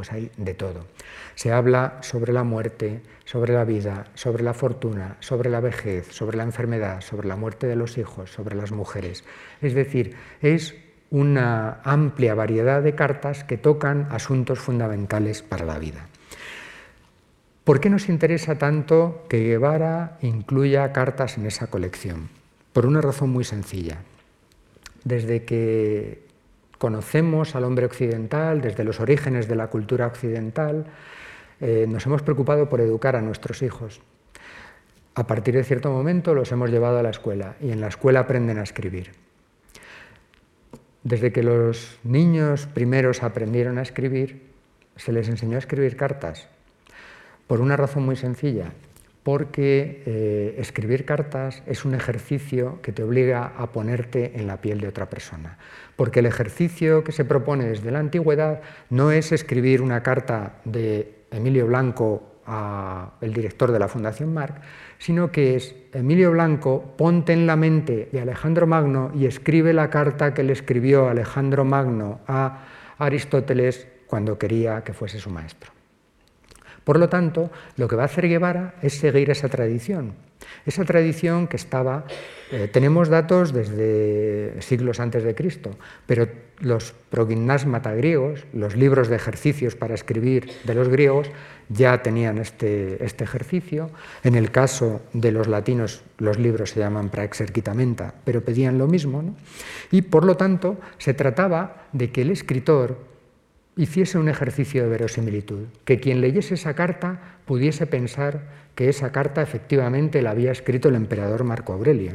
Pues 0.00 0.12
hay 0.12 0.30
de 0.38 0.54
todo. 0.54 0.86
Se 1.34 1.52
habla 1.52 1.98
sobre 2.00 2.32
la 2.32 2.42
muerte, 2.42 3.02
sobre 3.26 3.52
la 3.52 3.66
vida, 3.66 4.06
sobre 4.14 4.42
la 4.42 4.54
fortuna, 4.54 5.18
sobre 5.20 5.50
la 5.50 5.60
vejez, 5.60 6.06
sobre 6.10 6.38
la 6.38 6.44
enfermedad, 6.44 7.02
sobre 7.02 7.28
la 7.28 7.36
muerte 7.36 7.66
de 7.66 7.76
los 7.76 7.98
hijos, 7.98 8.30
sobre 8.30 8.56
las 8.56 8.72
mujeres. 8.72 9.24
Es 9.60 9.74
decir, 9.74 10.16
es 10.40 10.74
una 11.10 11.82
amplia 11.84 12.34
variedad 12.34 12.82
de 12.82 12.94
cartas 12.94 13.44
que 13.44 13.58
tocan 13.58 14.08
asuntos 14.10 14.58
fundamentales 14.58 15.42
para 15.42 15.66
la 15.66 15.78
vida. 15.78 16.08
¿Por 17.64 17.80
qué 17.80 17.90
nos 17.90 18.08
interesa 18.08 18.56
tanto 18.56 19.26
que 19.28 19.44
Guevara 19.44 20.16
incluya 20.22 20.94
cartas 20.94 21.36
en 21.36 21.44
esa 21.44 21.66
colección? 21.66 22.30
Por 22.72 22.86
una 22.86 23.02
razón 23.02 23.28
muy 23.28 23.44
sencilla. 23.44 23.98
Desde 25.04 25.44
que 25.44 26.29
conocemos 26.80 27.54
al 27.54 27.64
hombre 27.64 27.84
occidental, 27.84 28.62
desde 28.62 28.84
los 28.84 29.00
orígenes 29.00 29.46
de 29.46 29.54
la 29.54 29.66
cultura 29.66 30.06
occidental, 30.06 30.86
eh, 31.60 31.84
nos 31.86 32.06
hemos 32.06 32.22
preocupado 32.22 32.70
por 32.70 32.80
educar 32.80 33.16
a 33.16 33.20
nuestros 33.20 33.60
hijos. 33.60 34.00
A 35.14 35.26
partir 35.26 35.54
de 35.54 35.62
cierto 35.62 35.90
momento 35.90 36.32
los 36.32 36.50
hemos 36.52 36.70
llevado 36.70 36.98
a 36.98 37.02
la 37.02 37.10
escuela 37.10 37.56
y 37.60 37.70
en 37.70 37.82
la 37.82 37.88
escuela 37.88 38.20
aprenden 38.20 38.58
a 38.58 38.62
escribir. 38.62 39.12
Desde 41.02 41.32
que 41.32 41.42
los 41.42 41.98
niños 42.02 42.66
primeros 42.66 43.22
aprendieron 43.22 43.76
a 43.76 43.82
escribir, 43.82 44.48
se 44.96 45.12
les 45.12 45.28
enseñó 45.28 45.56
a 45.56 45.58
escribir 45.58 45.98
cartas, 45.98 46.48
por 47.46 47.60
una 47.60 47.76
razón 47.76 48.06
muy 48.06 48.16
sencilla, 48.16 48.72
porque 49.22 50.02
eh, 50.06 50.54
escribir 50.58 51.04
cartas 51.04 51.62
es 51.66 51.84
un 51.84 51.94
ejercicio 51.94 52.80
que 52.80 52.92
te 52.92 53.02
obliga 53.02 53.52
a 53.58 53.70
ponerte 53.70 54.38
en 54.40 54.46
la 54.46 54.62
piel 54.62 54.80
de 54.80 54.88
otra 54.88 55.10
persona. 55.10 55.58
Porque 56.00 56.20
el 56.20 56.24
ejercicio 56.24 57.04
que 57.04 57.12
se 57.12 57.26
propone 57.26 57.66
desde 57.66 57.90
la 57.90 57.98
antigüedad 57.98 58.62
no 58.88 59.10
es 59.10 59.32
escribir 59.32 59.82
una 59.82 60.02
carta 60.02 60.54
de 60.64 61.26
Emilio 61.30 61.66
Blanco 61.66 62.22
al 62.46 63.34
director 63.34 63.70
de 63.70 63.78
la 63.78 63.86
Fundación 63.86 64.32
Marc, 64.32 64.62
sino 64.96 65.30
que 65.30 65.56
es 65.56 65.76
Emilio 65.92 66.30
Blanco, 66.30 66.94
ponte 66.96 67.34
en 67.34 67.46
la 67.46 67.56
mente 67.56 68.08
de 68.10 68.18
Alejandro 68.22 68.66
Magno 68.66 69.12
y 69.14 69.26
escribe 69.26 69.74
la 69.74 69.90
carta 69.90 70.32
que 70.32 70.42
le 70.42 70.54
escribió 70.54 71.06
Alejandro 71.06 71.66
Magno 71.66 72.20
a 72.26 72.64
Aristóteles 72.96 73.86
cuando 74.06 74.38
quería 74.38 74.82
que 74.82 74.94
fuese 74.94 75.18
su 75.18 75.28
maestro. 75.28 75.79
Por 76.90 76.98
lo 76.98 77.08
tanto, 77.08 77.52
lo 77.76 77.86
que 77.86 77.94
va 77.94 78.02
a 78.02 78.06
hacer 78.06 78.26
Guevara 78.26 78.74
es 78.82 78.94
seguir 78.94 79.30
esa 79.30 79.48
tradición. 79.48 80.14
Esa 80.66 80.84
tradición 80.84 81.46
que 81.46 81.54
estaba, 81.54 82.04
eh, 82.50 82.66
tenemos 82.66 83.08
datos 83.08 83.52
desde 83.52 84.60
siglos 84.60 84.98
antes 84.98 85.22
de 85.22 85.36
Cristo, 85.36 85.70
pero 86.06 86.26
los 86.58 86.92
progymnasmata 87.08 87.94
griegos, 87.94 88.44
los 88.52 88.74
libros 88.74 89.06
de 89.06 89.14
ejercicios 89.14 89.76
para 89.76 89.94
escribir 89.94 90.50
de 90.64 90.74
los 90.74 90.88
griegos, 90.88 91.30
ya 91.68 92.02
tenían 92.02 92.38
este, 92.38 93.04
este 93.04 93.22
ejercicio. 93.22 93.90
En 94.24 94.34
el 94.34 94.50
caso 94.50 95.00
de 95.12 95.30
los 95.30 95.46
latinos, 95.46 96.02
los 96.18 96.40
libros 96.40 96.70
se 96.70 96.80
llaman 96.80 97.10
praexercitamenta, 97.10 98.14
pero 98.24 98.42
pedían 98.42 98.78
lo 98.78 98.88
mismo. 98.88 99.36
Y 99.92 100.02
por 100.02 100.24
lo 100.24 100.36
tanto, 100.36 100.76
se 100.98 101.14
trataba 101.14 101.86
de 101.92 102.10
que 102.10 102.22
el 102.22 102.32
escritor 102.32 103.09
hiciese 103.80 104.18
un 104.18 104.28
ejercicio 104.28 104.82
de 104.82 104.90
verosimilitud, 104.90 105.64
que 105.86 105.98
quien 105.98 106.20
leyese 106.20 106.54
esa 106.54 106.74
carta 106.74 107.38
pudiese 107.46 107.86
pensar 107.86 108.42
que 108.74 108.90
esa 108.90 109.10
carta 109.10 109.40
efectivamente 109.40 110.20
la 110.20 110.32
había 110.32 110.52
escrito 110.52 110.90
el 110.90 110.96
emperador 110.96 111.44
Marco 111.44 111.72
Aurelio. 111.72 112.12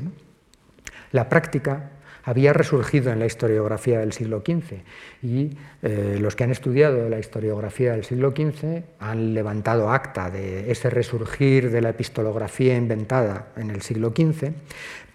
La 1.12 1.28
práctica 1.28 1.90
había 2.24 2.54
resurgido 2.54 3.12
en 3.12 3.18
la 3.18 3.26
historiografía 3.26 4.00
del 4.00 4.14
siglo 4.14 4.44
XV 4.46 4.82
y 5.24 5.58
eh, 5.82 6.18
los 6.20 6.36
que 6.36 6.44
han 6.44 6.52
estudiado 6.52 7.10
la 7.10 7.18
historiografía 7.18 7.94
del 7.94 8.04
siglo 8.04 8.32
XV 8.36 8.84
han 9.00 9.34
levantado 9.34 9.90
acta 9.92 10.30
de 10.30 10.72
ese 10.72 10.92
resurgir 10.92 11.72
de 11.72 11.82
la 11.82 11.90
epistolografía 11.90 12.78
inventada 12.78 13.48
en 13.56 13.72
el 13.72 13.82
siglo 13.82 14.10
XV, 14.16 14.54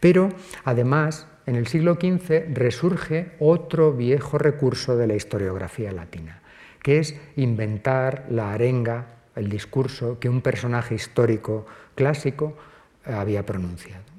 pero 0.00 0.30
además 0.64 1.28
en 1.46 1.56
el 1.56 1.66
siglo 1.66 1.94
XV 1.94 2.54
resurge 2.54 3.32
otro 3.40 3.92
viejo 3.92 4.38
recurso 4.38 4.96
de 4.96 5.08
la 5.08 5.14
historiografía 5.14 5.90
latina, 5.90 6.39
que 6.82 6.98
es 6.98 7.14
inventar 7.36 8.26
la 8.30 8.52
arenga, 8.52 9.06
el 9.36 9.48
discurso 9.48 10.18
que 10.18 10.28
un 10.28 10.40
personaje 10.40 10.94
histórico 10.94 11.66
clásico 11.94 12.56
había 13.04 13.44
pronunciado. 13.44 14.10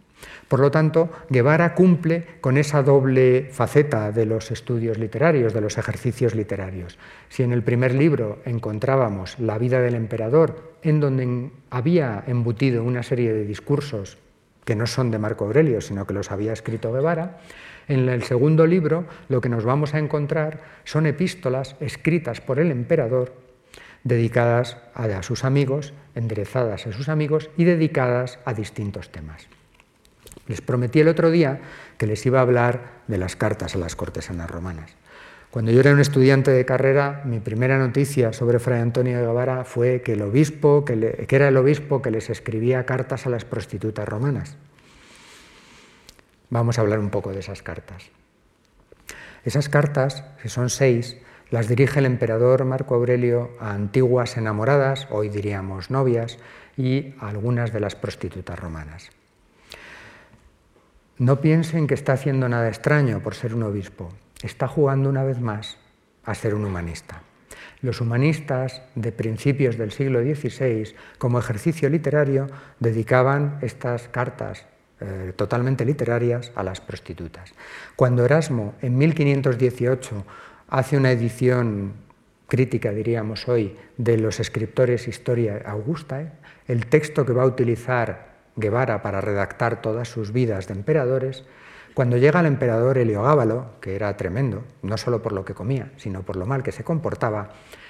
Por 0.47 0.59
lo 0.59 0.69
tanto, 0.69 1.09
Guevara 1.29 1.73
cumple 1.73 2.25
con 2.41 2.57
esa 2.57 2.83
doble 2.83 3.47
faceta 3.51 4.11
de 4.11 4.25
los 4.25 4.51
estudios 4.51 4.97
literarios, 4.97 5.53
de 5.53 5.61
los 5.61 5.77
ejercicios 5.77 6.35
literarios. 6.35 6.97
Si 7.29 7.41
en 7.41 7.53
el 7.53 7.63
primer 7.63 7.95
libro 7.95 8.39
encontrábamos 8.45 9.39
la 9.39 9.57
vida 9.57 9.79
del 9.79 9.95
emperador, 9.95 10.73
en 10.83 10.99
donde 10.99 11.51
había 11.69 12.23
embutido 12.27 12.83
una 12.83 13.01
serie 13.01 13.33
de 13.33 13.45
discursos 13.45 14.17
que 14.65 14.75
no 14.75 14.87
son 14.87 15.09
de 15.09 15.19
Marco 15.19 15.45
Aurelio, 15.45 15.81
sino 15.81 16.05
que 16.05 16.13
los 16.13 16.31
había 16.31 16.53
escrito 16.53 16.91
Guevara, 16.91 17.39
en 17.87 18.09
el 18.09 18.23
segundo 18.23 18.65
libro 18.65 19.05
lo 19.29 19.41
que 19.41 19.49
nos 19.49 19.63
vamos 19.63 19.93
a 19.93 19.99
encontrar 19.99 20.61
son 20.83 21.05
epístolas 21.05 21.75
escritas 21.79 22.41
por 22.41 22.59
el 22.59 22.71
emperador, 22.71 23.33
dedicadas 24.03 24.77
a 24.93 25.23
sus 25.23 25.43
amigos, 25.43 25.93
enderezadas 26.15 26.87
a 26.87 26.93
sus 26.93 27.09
amigos 27.09 27.49
y 27.57 27.65
dedicadas 27.65 28.39
a 28.45 28.53
distintos 28.53 29.11
temas. 29.11 29.47
Les 30.47 30.61
prometí 30.61 30.99
el 30.99 31.07
otro 31.07 31.31
día 31.31 31.61
que 31.97 32.07
les 32.07 32.25
iba 32.25 32.39
a 32.39 32.43
hablar 32.43 33.01
de 33.07 33.17
las 33.17 33.35
cartas 33.35 33.75
a 33.75 33.79
las 33.79 33.95
cortesanas 33.95 34.49
romanas. 34.49 34.95
Cuando 35.51 35.71
yo 35.71 35.81
era 35.81 35.91
un 35.91 35.99
estudiante 35.99 36.49
de 36.49 36.65
carrera, 36.65 37.23
mi 37.25 37.41
primera 37.41 37.77
noticia 37.77 38.31
sobre 38.31 38.59
Fray 38.59 38.79
Antonio 38.79 39.17
de 39.17 39.25
Guevara 39.25 39.65
fue 39.65 40.01
que, 40.01 40.13
el 40.13 40.21
obispo, 40.21 40.85
que, 40.85 41.27
era 41.29 41.49
el 41.49 41.57
obispo 41.57 42.01
que 42.01 42.09
les 42.09 42.29
escribía 42.29 42.85
cartas 42.85 43.27
a 43.27 43.29
las 43.29 43.43
prostitutas 43.43 44.07
romanas. 44.07 44.55
Vamos 46.51 46.77
a 46.77 46.81
hablar 46.81 46.99
un 46.99 47.09
poco 47.09 47.31
de 47.33 47.39
esas 47.39 47.63
cartas. 47.63 48.11
Esas 49.43 49.67
cartas, 49.67 50.23
que 50.39 50.49
son 50.49 50.69
seis, 50.69 51.17
las 51.49 51.67
dirige 51.67 51.97
el 51.97 52.05
emperador 52.05 52.63
Marco 52.63 52.93
Aurelio 52.93 53.49
a 53.59 53.73
antiguas 53.73 54.37
enamoradas, 54.37 55.07
hoy 55.09 55.29
diríamos 55.29 55.89
novias, 55.89 56.37
y 56.77 57.15
a 57.19 57.29
algunas 57.29 57.73
de 57.73 57.79
las 57.79 57.95
prostitutas 57.95 58.59
romanas. 58.59 59.09
No 61.17 61.41
piensen 61.41 61.87
que 61.87 61.95
está 61.95 62.13
haciendo 62.13 62.47
nada 62.47 62.69
extraño 62.69 63.21
por 63.21 63.33
ser 63.33 63.55
un 63.55 63.63
obispo 63.63 64.11
está 64.43 64.67
jugando 64.67 65.09
una 65.09 65.23
vez 65.23 65.39
más 65.39 65.77
a 66.23 66.35
ser 66.35 66.55
un 66.55 66.65
humanista. 66.65 67.23
Los 67.81 67.99
humanistas 67.99 68.81
de 68.95 69.11
principios 69.11 69.77
del 69.77 69.91
siglo 69.91 70.21
XVI, 70.21 70.93
como 71.17 71.39
ejercicio 71.39 71.89
literario, 71.89 72.47
dedicaban 72.79 73.57
estas 73.61 74.07
cartas 74.07 74.65
eh, 75.01 75.33
totalmente 75.35 75.83
literarias 75.83 76.51
a 76.53 76.63
las 76.63 76.79
prostitutas. 76.79 77.53
Cuando 77.95 78.23
Erasmo, 78.23 78.75
en 78.81 78.97
1518, 78.97 80.23
hace 80.69 80.95
una 80.95 81.11
edición 81.11 81.93
crítica, 82.47 82.91
diríamos 82.91 83.47
hoy, 83.47 83.75
de 83.97 84.17
los 84.17 84.39
escritores 84.39 85.07
Historia 85.07 85.63
Augusta, 85.65 86.33
el 86.67 86.85
texto 86.85 87.25
que 87.25 87.33
va 87.33 87.43
a 87.43 87.47
utilizar 87.47 88.31
Guevara 88.55 89.01
para 89.01 89.21
redactar 89.21 89.81
todas 89.81 90.07
sus 90.07 90.31
vidas 90.31 90.67
de 90.67 90.75
emperadores, 90.75 91.45
cuando 91.93 92.17
llega 92.17 92.39
el 92.39 92.45
emperador 92.45 92.97
Heliogábalo, 92.97 93.71
que 93.81 93.95
era 93.95 94.15
tremendo, 94.17 94.63
no 94.81 94.97
solo 94.97 95.21
por 95.21 95.33
lo 95.33 95.43
que 95.43 95.53
comía, 95.53 95.91
sino 95.97 96.21
por 96.23 96.35
lo 96.35 96.45
mal 96.45 96.61
que 96.63 96.71
se 96.71 96.83
comportaba, 96.83 97.49
eh, 97.49 97.80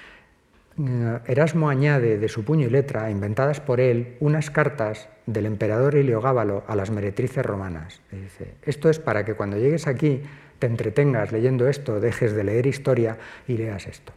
Erasmo 1.26 1.68
añade 1.68 2.18
de 2.18 2.28
su 2.28 2.44
puño 2.44 2.66
y 2.66 2.70
letra, 2.70 3.10
inventadas 3.10 3.60
por 3.60 3.80
él, 3.80 4.16
unas 4.20 4.50
cartas 4.50 5.08
del 5.26 5.46
emperador 5.46 5.94
Heliogábalo 5.94 6.64
a 6.66 6.74
las 6.74 6.90
meretrices 6.90 7.44
romanas. 7.44 8.00
dice, 8.10 8.54
esto 8.62 8.90
es 8.90 8.98
para 8.98 9.24
que 9.24 9.34
cuando 9.34 9.58
llegues 9.58 9.86
aquí 9.86 10.22
te 10.58 10.66
entretengas 10.66 11.30
leyendo 11.30 11.68
esto, 11.68 12.00
dejes 12.00 12.34
de 12.34 12.44
leer 12.44 12.66
historia 12.66 13.18
y 13.46 13.56
leas 13.56 13.86
esto. 13.86 14.12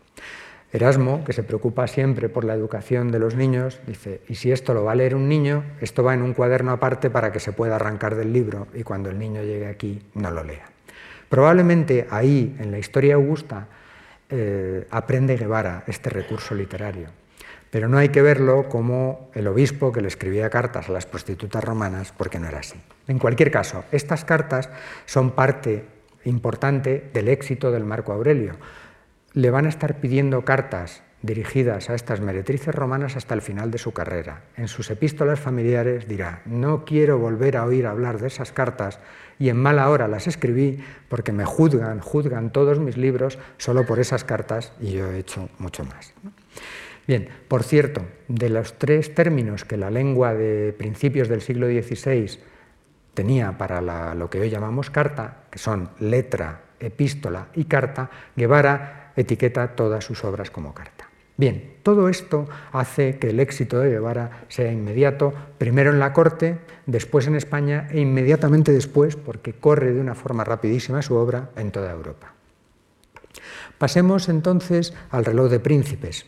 Erasmo, 0.73 1.23
que 1.23 1.33
se 1.33 1.43
preocupa 1.43 1.87
siempre 1.87 2.29
por 2.29 2.43
la 2.43 2.55
educación 2.55 3.11
de 3.11 3.19
los 3.19 3.35
niños, 3.35 3.79
dice, 3.85 4.21
y 4.27 4.35
si 4.35 4.51
esto 4.51 4.73
lo 4.73 4.83
va 4.83 4.93
a 4.93 4.95
leer 4.95 5.15
un 5.15 5.29
niño, 5.29 5.63
esto 5.81 6.03
va 6.03 6.13
en 6.13 6.21
un 6.21 6.33
cuaderno 6.33 6.71
aparte 6.71 7.09
para 7.09 7.31
que 7.31 7.39
se 7.39 7.53
pueda 7.53 7.75
arrancar 7.75 8.15
del 8.15 8.33
libro 8.33 8.67
y 8.73 8.83
cuando 8.83 9.09
el 9.09 9.19
niño 9.19 9.43
llegue 9.43 9.67
aquí 9.67 10.01
no 10.15 10.31
lo 10.31 10.43
lea. 10.43 10.65
Probablemente 11.29 12.07
ahí, 12.09 12.55
en 12.59 12.71
la 12.71 12.79
historia 12.79 13.15
augusta, 13.15 13.67
eh, 14.29 14.87
aprende 14.91 15.37
Guevara 15.37 15.83
este 15.87 16.09
recurso 16.09 16.55
literario, 16.55 17.09
pero 17.69 17.87
no 17.87 17.97
hay 17.97 18.09
que 18.09 18.21
verlo 18.21 18.69
como 18.69 19.29
el 19.33 19.47
obispo 19.47 19.91
que 19.91 20.01
le 20.01 20.07
escribía 20.07 20.49
cartas 20.49 20.89
a 20.89 20.91
las 20.91 21.05
prostitutas 21.05 21.63
romanas, 21.63 22.13
porque 22.17 22.39
no 22.39 22.47
era 22.47 22.59
así. 22.59 22.79
En 23.07 23.19
cualquier 23.19 23.51
caso, 23.51 23.85
estas 23.91 24.25
cartas 24.25 24.69
son 25.05 25.31
parte 25.31 25.85
importante 26.25 27.09
del 27.13 27.27
éxito 27.27 27.71
del 27.71 27.85
Marco 27.85 28.13
Aurelio 28.13 28.55
le 29.35 29.51
van 29.51 29.65
a 29.65 29.69
estar 29.69 29.99
pidiendo 29.99 30.45
cartas 30.45 31.03
dirigidas 31.21 31.89
a 31.89 31.95
estas 31.95 32.21
meretrices 32.21 32.73
romanas 32.73 33.17
hasta 33.17 33.33
el 33.33 33.41
final 33.41 33.69
de 33.69 33.77
su 33.77 33.91
carrera. 33.91 34.43
En 34.55 34.69
sus 34.69 34.89
epístolas 34.89 35.39
familiares 35.39 36.07
dirá, 36.07 36.41
no 36.45 36.85
quiero 36.85 37.19
volver 37.19 37.57
a 37.57 37.65
oír 37.65 37.85
hablar 37.85 38.19
de 38.19 38.27
esas 38.27 38.53
cartas 38.53 38.99
y 39.39 39.49
en 39.49 39.57
mala 39.57 39.89
hora 39.89 40.07
las 40.07 40.27
escribí 40.27 40.79
porque 41.09 41.31
me 41.31 41.45
juzgan, 41.45 41.99
juzgan 41.99 42.51
todos 42.51 42.79
mis 42.79 42.97
libros 42.97 43.37
solo 43.57 43.85
por 43.85 43.99
esas 43.99 44.23
cartas 44.23 44.73
y 44.79 44.91
yo 44.91 45.11
he 45.11 45.19
hecho 45.19 45.49
mucho 45.59 45.83
más. 45.83 46.13
Bien, 47.07 47.29
por 47.47 47.63
cierto, 47.63 48.05
de 48.27 48.49
los 48.49 48.79
tres 48.79 49.13
términos 49.13 49.63
que 49.63 49.77
la 49.77 49.91
lengua 49.91 50.33
de 50.33 50.73
principios 50.77 51.27
del 51.27 51.41
siglo 51.41 51.67
XVI 51.67 52.39
tenía 53.13 53.57
para 53.57 53.81
lo 54.15 54.29
que 54.29 54.39
hoy 54.39 54.49
llamamos 54.49 54.89
carta, 54.89 55.43
que 55.51 55.59
son 55.59 55.89
letra, 55.99 56.61
epístola 56.79 57.47
y 57.53 57.65
carta, 57.65 58.09
Guevara 58.35 59.13
etiqueta 59.15 59.75
todas 59.75 60.03
sus 60.03 60.23
obras 60.23 60.51
como 60.51 60.73
carta. 60.73 60.94
Bien, 61.37 61.75
todo 61.83 62.07
esto 62.07 62.47
hace 62.71 63.17
que 63.19 63.29
el 63.29 63.39
éxito 63.39 63.79
de 63.79 63.89
Guevara 63.89 64.45
sea 64.47 64.71
inmediato, 64.71 65.33
primero 65.57 65.91
en 65.91 65.99
la 65.99 66.13
corte, 66.13 66.59
después 66.85 67.27
en 67.27 67.35
España 67.35 67.87
e 67.91 67.99
inmediatamente 67.99 68.71
después, 68.71 69.17
porque 69.17 69.53
corre 69.53 69.93
de 69.93 69.99
una 69.99 70.15
forma 70.15 70.45
rapidísima 70.45 71.01
su 71.01 71.15
obra 71.15 71.49
en 71.57 71.71
toda 71.71 71.91
Europa. 71.91 72.33
Pasemos 73.77 74.29
entonces 74.29 74.93
al 75.11 75.25
reloj 75.25 75.51
de 75.51 75.59
príncipes. 75.59 76.25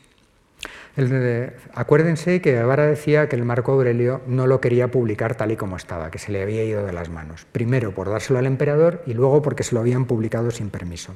acuérdense 1.73 2.41
que 2.41 2.51
Guevara 2.51 2.85
decía 2.85 3.29
que 3.29 3.37
el 3.37 3.45
Marco 3.45 3.71
Aurelio 3.71 4.21
no 4.27 4.45
lo 4.47 4.59
quería 4.59 4.89
publicar 4.89 5.35
tal 5.35 5.51
y 5.51 5.55
como 5.55 5.77
estaba, 5.77 6.11
que 6.11 6.19
se 6.19 6.33
le 6.33 6.41
había 6.41 6.63
ido 6.65 6.85
de 6.85 6.91
las 6.91 7.09
manos. 7.09 7.45
Primero 7.51 7.93
por 7.93 8.09
dárselo 8.09 8.39
al 8.39 8.45
emperador 8.45 9.03
y 9.05 9.13
luego 9.13 9.41
porque 9.41 9.63
se 9.63 9.73
lo 9.73 9.79
habían 9.79 10.05
publicado 10.05 10.51
sin 10.51 10.69
permiso. 10.69 11.13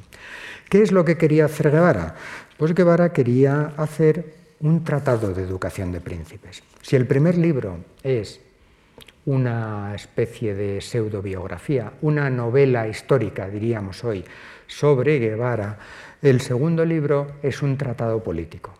¿Qué 0.71 0.81
es 0.81 0.93
lo 0.93 1.03
que 1.03 1.17
quería 1.17 1.43
hacer 1.43 1.69
Guevara? 1.69 2.15
Pues 2.55 2.73
Guevara 2.73 3.11
quería 3.11 3.73
hacer 3.75 4.35
un 4.61 4.85
tratado 4.85 5.33
de 5.33 5.43
educación 5.43 5.91
de 5.91 5.99
príncipes. 5.99 6.63
Si 6.81 6.95
el 6.95 7.05
primer 7.05 7.37
libro 7.37 7.79
es 8.03 8.39
una 9.25 9.93
especie 9.93 10.55
de 10.55 10.79
pseudobiografía, 10.79 11.91
una 12.01 12.29
novela 12.29 12.87
histórica, 12.87 13.49
diríamos 13.49 14.05
hoy, 14.05 14.23
sobre 14.65 15.19
Guevara, 15.19 15.77
el 16.21 16.39
segundo 16.39 16.85
libro 16.85 17.33
es 17.43 17.61
un 17.61 17.75
tratado 17.77 18.23
político. 18.23 18.73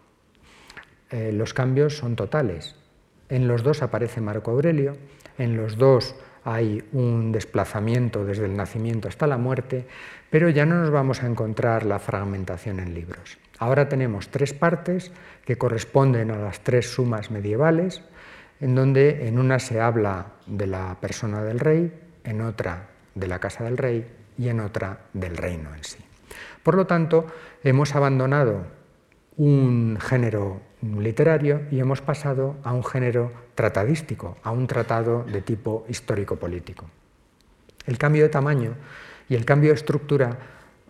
Eh, 1.10 1.34
los 1.34 1.54
cambios 1.54 1.98
son 1.98 2.16
totales. 2.16 2.78
En 3.28 3.50
los 3.50 3.64
dos 3.64 3.82
aparece 3.82 4.22
Marco 4.22 4.52
Aurelio, 4.52 4.96
en 5.38 5.58
los 5.58 5.76
dos 5.76 6.16
hay 6.44 6.84
un 6.94 7.32
desplazamiento 7.32 8.26
desde 8.26 8.46
el 8.46 8.56
nacimiento 8.56 9.08
hasta 9.08 9.28
la 9.28 9.38
muerte, 9.38 9.86
pero 10.32 10.50
ya 10.50 10.66
no 10.66 10.80
nos 10.80 10.90
vamos 10.90 11.22
a 11.22 11.28
encontrar 11.28 11.86
la 11.86 12.00
fragmentación 12.00 12.80
en 12.80 12.96
libros. 12.96 13.38
Ahora 13.60 13.90
tenemos 13.90 14.30
tres 14.30 14.54
partes 14.54 15.12
que 15.46 15.58
corresponden 15.58 16.32
a 16.32 16.38
las 16.38 16.62
tres 16.62 16.92
sumas 16.92 17.30
medievales, 17.30 18.02
en 18.60 18.74
donde 18.74 19.28
en 19.28 19.38
una 19.38 19.60
se 19.60 19.80
habla 19.80 20.28
de 20.48 20.66
la 20.66 20.98
persona 21.00 21.44
del 21.44 21.60
rey, 21.60 21.94
en 22.24 22.42
otra 22.42 22.88
de 23.14 23.28
la 23.28 23.40
casa 23.40 23.66
del 23.66 23.78
rey 23.78 24.08
y 24.38 24.48
en 24.48 24.62
otra 24.62 25.02
del 25.14 25.36
reino 25.36 25.76
en 25.76 25.84
sí. 25.84 26.00
Por 26.64 26.76
lo 26.76 26.88
tanto, 26.88 27.28
hemos 27.64 27.94
abandonado 27.94 28.66
un 29.36 29.98
género 30.00 30.62
literario 30.82 31.64
y 31.72 31.80
hemos 31.80 32.02
pasado 32.02 32.56
a 32.64 32.74
un 32.74 32.86
género 32.86 33.32
tratadístico, 33.54 34.38
a 34.44 34.52
un 34.52 34.66
tratado 34.66 35.24
de 35.24 35.42
tipo 35.42 35.86
histórico-político. 35.90 36.90
El 37.86 37.98
cambio 37.98 38.24
de 38.24 38.30
tamaño 38.30 38.76
y 39.32 39.36
el 39.36 39.46
cambio 39.46 39.70
de 39.70 39.76
estructura 39.76 40.38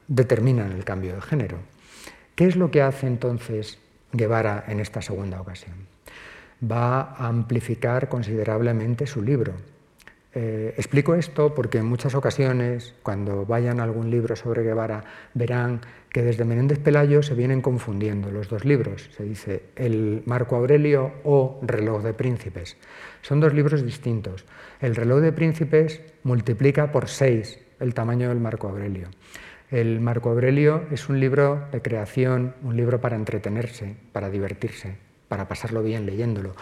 determinan 0.07 0.71
el 0.71 0.83
cambio 0.83 1.13
de 1.13 1.21
género. 1.21 1.59
¿Qué 2.33 2.47
es 2.47 2.55
lo 2.55 2.71
que 2.71 2.81
hace 2.81 3.05
entonces 3.05 3.77
Guevara 4.13 4.63
en 4.67 4.79
esta 4.79 5.03
segunda 5.03 5.39
ocasión? 5.39 5.75
Va 6.59 7.01
a 7.01 7.27
amplificar 7.27 8.09
considerablemente 8.09 9.05
su 9.05 9.21
libro. 9.21 9.53
Eh, 10.33 10.73
explico 10.75 11.13
esto 11.13 11.53
porque 11.53 11.77
en 11.77 11.85
muchas 11.85 12.15
ocasiones, 12.15 12.95
cuando 13.03 13.45
vayan 13.45 13.79
a 13.79 13.83
algún 13.83 14.09
libro 14.09 14.35
sobre 14.35 14.63
Guevara, 14.63 15.03
verán 15.35 15.81
que 16.09 16.23
desde 16.23 16.43
Menéndez 16.43 16.79
Pelayo 16.79 17.21
se 17.21 17.35
vienen 17.35 17.61
confundiendo 17.61 18.31
los 18.31 18.49
dos 18.49 18.65
libros. 18.65 19.11
Se 19.15 19.23
dice 19.23 19.65
el 19.75 20.23
Marco 20.25 20.55
Aurelio 20.55 21.11
o 21.25 21.59
Reloj 21.61 22.01
de 22.01 22.15
Príncipes. 22.15 22.75
Son 23.21 23.39
dos 23.39 23.53
libros 23.53 23.85
distintos. 23.85 24.45
El 24.79 24.95
Reloj 24.95 25.21
de 25.21 25.31
Príncipes 25.31 26.01
multiplica 26.23 26.91
por 26.91 27.07
seis 27.07 27.59
el 27.81 27.93
tamaño 27.93 28.29
del 28.29 28.39
Marco 28.39 28.69
Aurelio. 28.69 29.09
El 29.69 30.01
Marco 30.01 30.29
Aurelio 30.29 30.83
es 30.91 31.09
un 31.09 31.19
libro 31.19 31.67
de 31.71 31.81
creación, 31.81 32.53
un 32.63 32.75
libro 32.75 32.99
para 32.99 33.15
entretenerse, 33.15 33.95
para 34.11 34.29
divertirse, 34.29 34.97
para 35.27 35.47
pasarlo 35.47 35.81
bien 35.81 36.05
leyéndolo. 36.05 36.53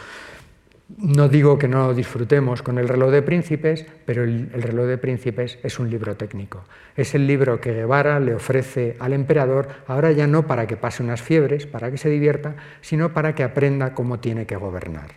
No 0.97 1.27
digo 1.29 1.57
que 1.59 1.67
no 1.67 1.93
disfrutemos 1.93 2.63
con 2.63 2.79
el 2.79 2.87
reloj 2.87 3.11
de 3.11 3.21
príncipes, 3.21 3.85
pero 4.05 4.23
el, 4.23 4.49
reloj 4.51 4.87
de 4.87 4.97
príncipes 4.97 5.59
es 5.61 5.77
un 5.79 5.89
libro 5.89 6.15
técnico. 6.17 6.65
Es 6.95 7.13
el 7.13 7.27
libro 7.27 7.61
que 7.61 7.73
Guevara 7.73 8.19
le 8.19 8.33
ofrece 8.33 8.95
al 8.99 9.13
emperador, 9.13 9.67
ahora 9.87 10.11
ya 10.11 10.25
no 10.25 10.47
para 10.47 10.65
que 10.65 10.77
pase 10.77 11.03
unas 11.03 11.21
fiebres, 11.21 11.67
para 11.67 11.91
que 11.91 11.97
se 11.97 12.09
divierta, 12.09 12.55
sino 12.81 13.13
para 13.13 13.35
que 13.35 13.43
aprenda 13.43 13.93
cómo 13.93 14.19
tiene 14.19 14.47
que 14.47 14.55
gobernar. 14.55 15.11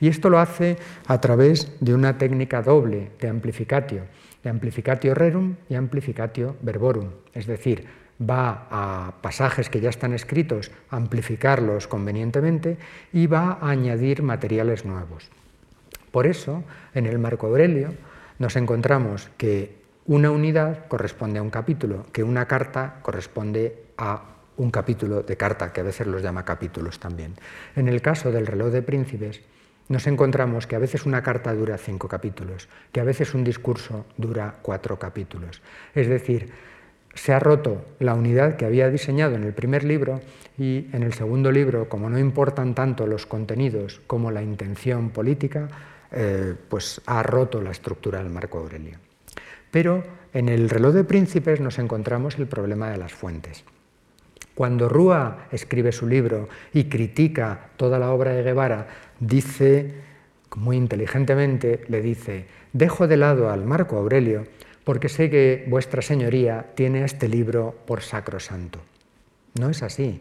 Y 0.00 0.08
esto 0.08 0.28
lo 0.28 0.38
hace 0.38 0.76
a 1.06 1.20
través 1.20 1.76
de 1.80 1.94
una 1.94 2.18
técnica 2.18 2.62
doble 2.62 3.10
de 3.20 3.28
amplificatio 3.28 4.04
de 4.42 4.50
amplificatio 4.50 5.14
rerum 5.14 5.56
y 5.68 5.74
amplificatio 5.74 6.56
verborum, 6.62 7.10
es 7.34 7.46
decir, 7.46 7.86
va 8.20 8.66
a 8.70 9.14
pasajes 9.22 9.70
que 9.70 9.80
ya 9.80 9.88
están 9.88 10.12
escritos 10.12 10.70
amplificarlos 10.90 11.88
convenientemente 11.88 12.76
y 13.12 13.26
va 13.26 13.58
a 13.60 13.70
añadir 13.70 14.22
materiales 14.22 14.84
nuevos. 14.84 15.30
Por 16.10 16.26
eso, 16.26 16.64
en 16.94 17.06
el 17.06 17.18
Marco 17.18 17.46
Aurelio 17.46 17.94
nos 18.38 18.56
encontramos 18.56 19.30
que 19.36 19.80
una 20.06 20.30
unidad 20.30 20.86
corresponde 20.88 21.38
a 21.38 21.42
un 21.42 21.50
capítulo, 21.50 22.06
que 22.12 22.24
una 22.24 22.46
carta 22.46 22.96
corresponde 23.02 23.84
a 23.96 24.24
un 24.56 24.70
capítulo 24.70 25.22
de 25.22 25.36
carta, 25.36 25.72
que 25.72 25.80
a 25.80 25.84
veces 25.84 26.06
los 26.06 26.22
llama 26.22 26.44
capítulos 26.44 26.98
también. 26.98 27.34
En 27.76 27.88
el 27.88 28.02
caso 28.02 28.30
del 28.30 28.46
reloj 28.46 28.70
de 28.70 28.82
príncipes, 28.82 29.40
nos 29.90 30.06
encontramos 30.06 30.68
que 30.68 30.76
a 30.76 30.78
veces 30.78 31.04
una 31.04 31.20
carta 31.20 31.52
dura 31.52 31.76
cinco 31.76 32.06
capítulos, 32.06 32.68
que 32.92 33.00
a 33.00 33.04
veces 33.04 33.34
un 33.34 33.42
discurso 33.42 34.06
dura 34.16 34.54
cuatro 34.62 35.00
capítulos. 35.00 35.60
Es 35.96 36.08
decir, 36.08 36.52
se 37.12 37.32
ha 37.32 37.40
roto 37.40 37.84
la 37.98 38.14
unidad 38.14 38.56
que 38.56 38.64
había 38.64 38.88
diseñado 38.88 39.34
en 39.34 39.42
el 39.42 39.52
primer 39.52 39.82
libro 39.82 40.20
y 40.56 40.86
en 40.92 41.02
el 41.02 41.12
segundo 41.12 41.50
libro, 41.50 41.88
como 41.88 42.08
no 42.08 42.20
importan 42.20 42.72
tanto 42.72 43.04
los 43.08 43.26
contenidos 43.26 44.00
como 44.06 44.30
la 44.30 44.44
intención 44.44 45.10
política, 45.10 45.68
eh, 46.12 46.54
pues 46.68 47.00
ha 47.06 47.24
roto 47.24 47.60
la 47.60 47.72
estructura 47.72 48.22
del 48.22 48.30
Marco 48.30 48.58
Aurelio. 48.58 48.96
Pero 49.72 50.04
en 50.32 50.48
el 50.48 50.70
reloj 50.70 50.94
de 50.94 51.02
príncipes 51.02 51.60
nos 51.60 51.80
encontramos 51.80 52.38
el 52.38 52.46
problema 52.46 52.90
de 52.90 52.98
las 52.98 53.12
fuentes. 53.12 53.64
Cuando 54.54 54.88
Rúa 54.88 55.46
escribe 55.50 55.90
su 55.90 56.06
libro 56.06 56.48
y 56.72 56.84
critica 56.84 57.70
toda 57.76 57.98
la 57.98 58.10
obra 58.10 58.32
de 58.32 58.42
Guevara, 58.42 59.09
dice, 59.20 59.94
muy 60.56 60.76
inteligentemente, 60.76 61.84
le 61.88 62.02
dice, 62.02 62.46
dejo 62.72 63.06
de 63.06 63.16
lado 63.16 63.50
al 63.50 63.64
Marco 63.64 63.96
Aurelio 63.96 64.46
porque 64.84 65.08
sé 65.08 65.30
que 65.30 65.64
vuestra 65.68 66.02
señoría 66.02 66.66
tiene 66.74 67.04
este 67.04 67.28
libro 67.28 67.76
por 67.86 68.00
sacrosanto. 68.00 68.80
No 69.58 69.70
es 69.70 69.82
así. 69.82 70.20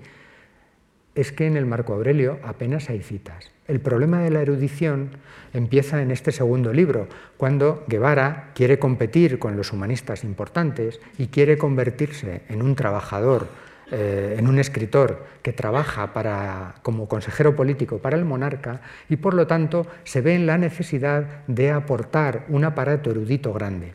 Es 1.15 1.31
que 1.31 1.47
en 1.47 1.57
el 1.57 1.65
Marco 1.65 1.93
Aurelio 1.93 2.39
apenas 2.43 2.89
hay 2.89 3.01
citas. 3.01 3.51
El 3.67 3.79
problema 3.79 4.21
de 4.21 4.31
la 4.31 4.41
erudición 4.41 5.11
empieza 5.53 6.01
en 6.01 6.11
este 6.11 6.31
segundo 6.31 6.73
libro, 6.73 7.07
cuando 7.37 7.83
Guevara 7.87 8.51
quiere 8.53 8.79
competir 8.79 9.39
con 9.39 9.55
los 9.55 9.73
humanistas 9.73 10.23
importantes 10.23 10.99
y 11.17 11.27
quiere 11.27 11.57
convertirse 11.57 12.41
en 12.49 12.61
un 12.61 12.75
trabajador 12.75 13.47
eh, 13.91 14.35
en 14.37 14.47
un 14.47 14.59
escritor 14.59 15.25
que 15.41 15.53
trabaja 15.53 16.75
como 16.81 17.07
consejero 17.07 17.55
político 17.55 17.97
para 17.97 18.17
el 18.17 18.25
monarca 18.25 18.81
y 19.09 19.15
por 19.15 19.33
lo 19.33 19.47
tanto 19.47 19.87
se 20.03 20.21
ve 20.21 20.35
en 20.35 20.45
la 20.45 20.57
necesidad 20.57 21.45
de 21.47 21.71
aportar 21.71 22.45
un 22.49 22.65
aparato 22.65 23.09
erudito 23.09 23.51
grande. 23.53 23.93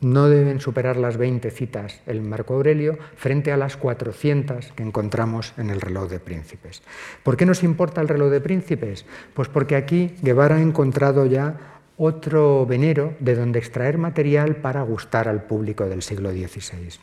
No 0.00 0.28
deben 0.28 0.60
superar 0.60 0.98
las 0.98 1.16
20 1.16 1.50
citas 1.50 2.02
el 2.06 2.20
Marco 2.20 2.54
Aurelio 2.54 2.98
frente 3.16 3.52
a 3.52 3.56
las 3.56 3.78
400 3.78 4.72
que 4.72 4.82
encontramos 4.82 5.54
en 5.56 5.70
el 5.70 5.80
reloj 5.80 6.10
de 6.10 6.20
príncipes. 6.20 6.82
¿Por 7.22 7.38
qué 7.38 7.46
nos 7.46 7.62
importa 7.62 8.02
el 8.02 8.08
reloj 8.08 8.30
de 8.30 8.42
príncipes? 8.42 9.06
Pues 9.32 9.48
porque 9.48 9.76
aquí 9.76 10.14
Guevara 10.20 10.56
ha 10.56 10.60
encontrado 10.60 11.24
ya 11.24 11.80
otro 11.96 12.66
venero 12.66 13.14
de 13.20 13.34
donde 13.34 13.58
extraer 13.58 13.96
material 13.96 14.56
para 14.56 14.82
gustar 14.82 15.28
al 15.28 15.44
público 15.44 15.86
del 15.86 16.02
siglo 16.02 16.30
XVI. 16.30 17.00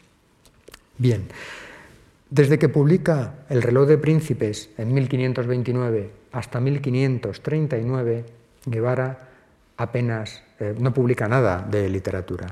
Bien, 1.00 1.24
desde 2.34 2.58
que 2.58 2.68
publica 2.68 3.46
El 3.48 3.62
reloj 3.62 3.88
de 3.88 4.00
príncipes 4.00 4.72
en 4.80 4.92
1529 4.92 6.10
hasta 6.32 6.60
1539, 6.60 8.26
Guevara 8.66 9.30
apenas 9.78 10.42
eh, 10.60 10.74
no 10.80 10.92
publica 10.96 11.28
nada 11.28 11.62
de 11.62 11.88
literatura. 11.90 12.48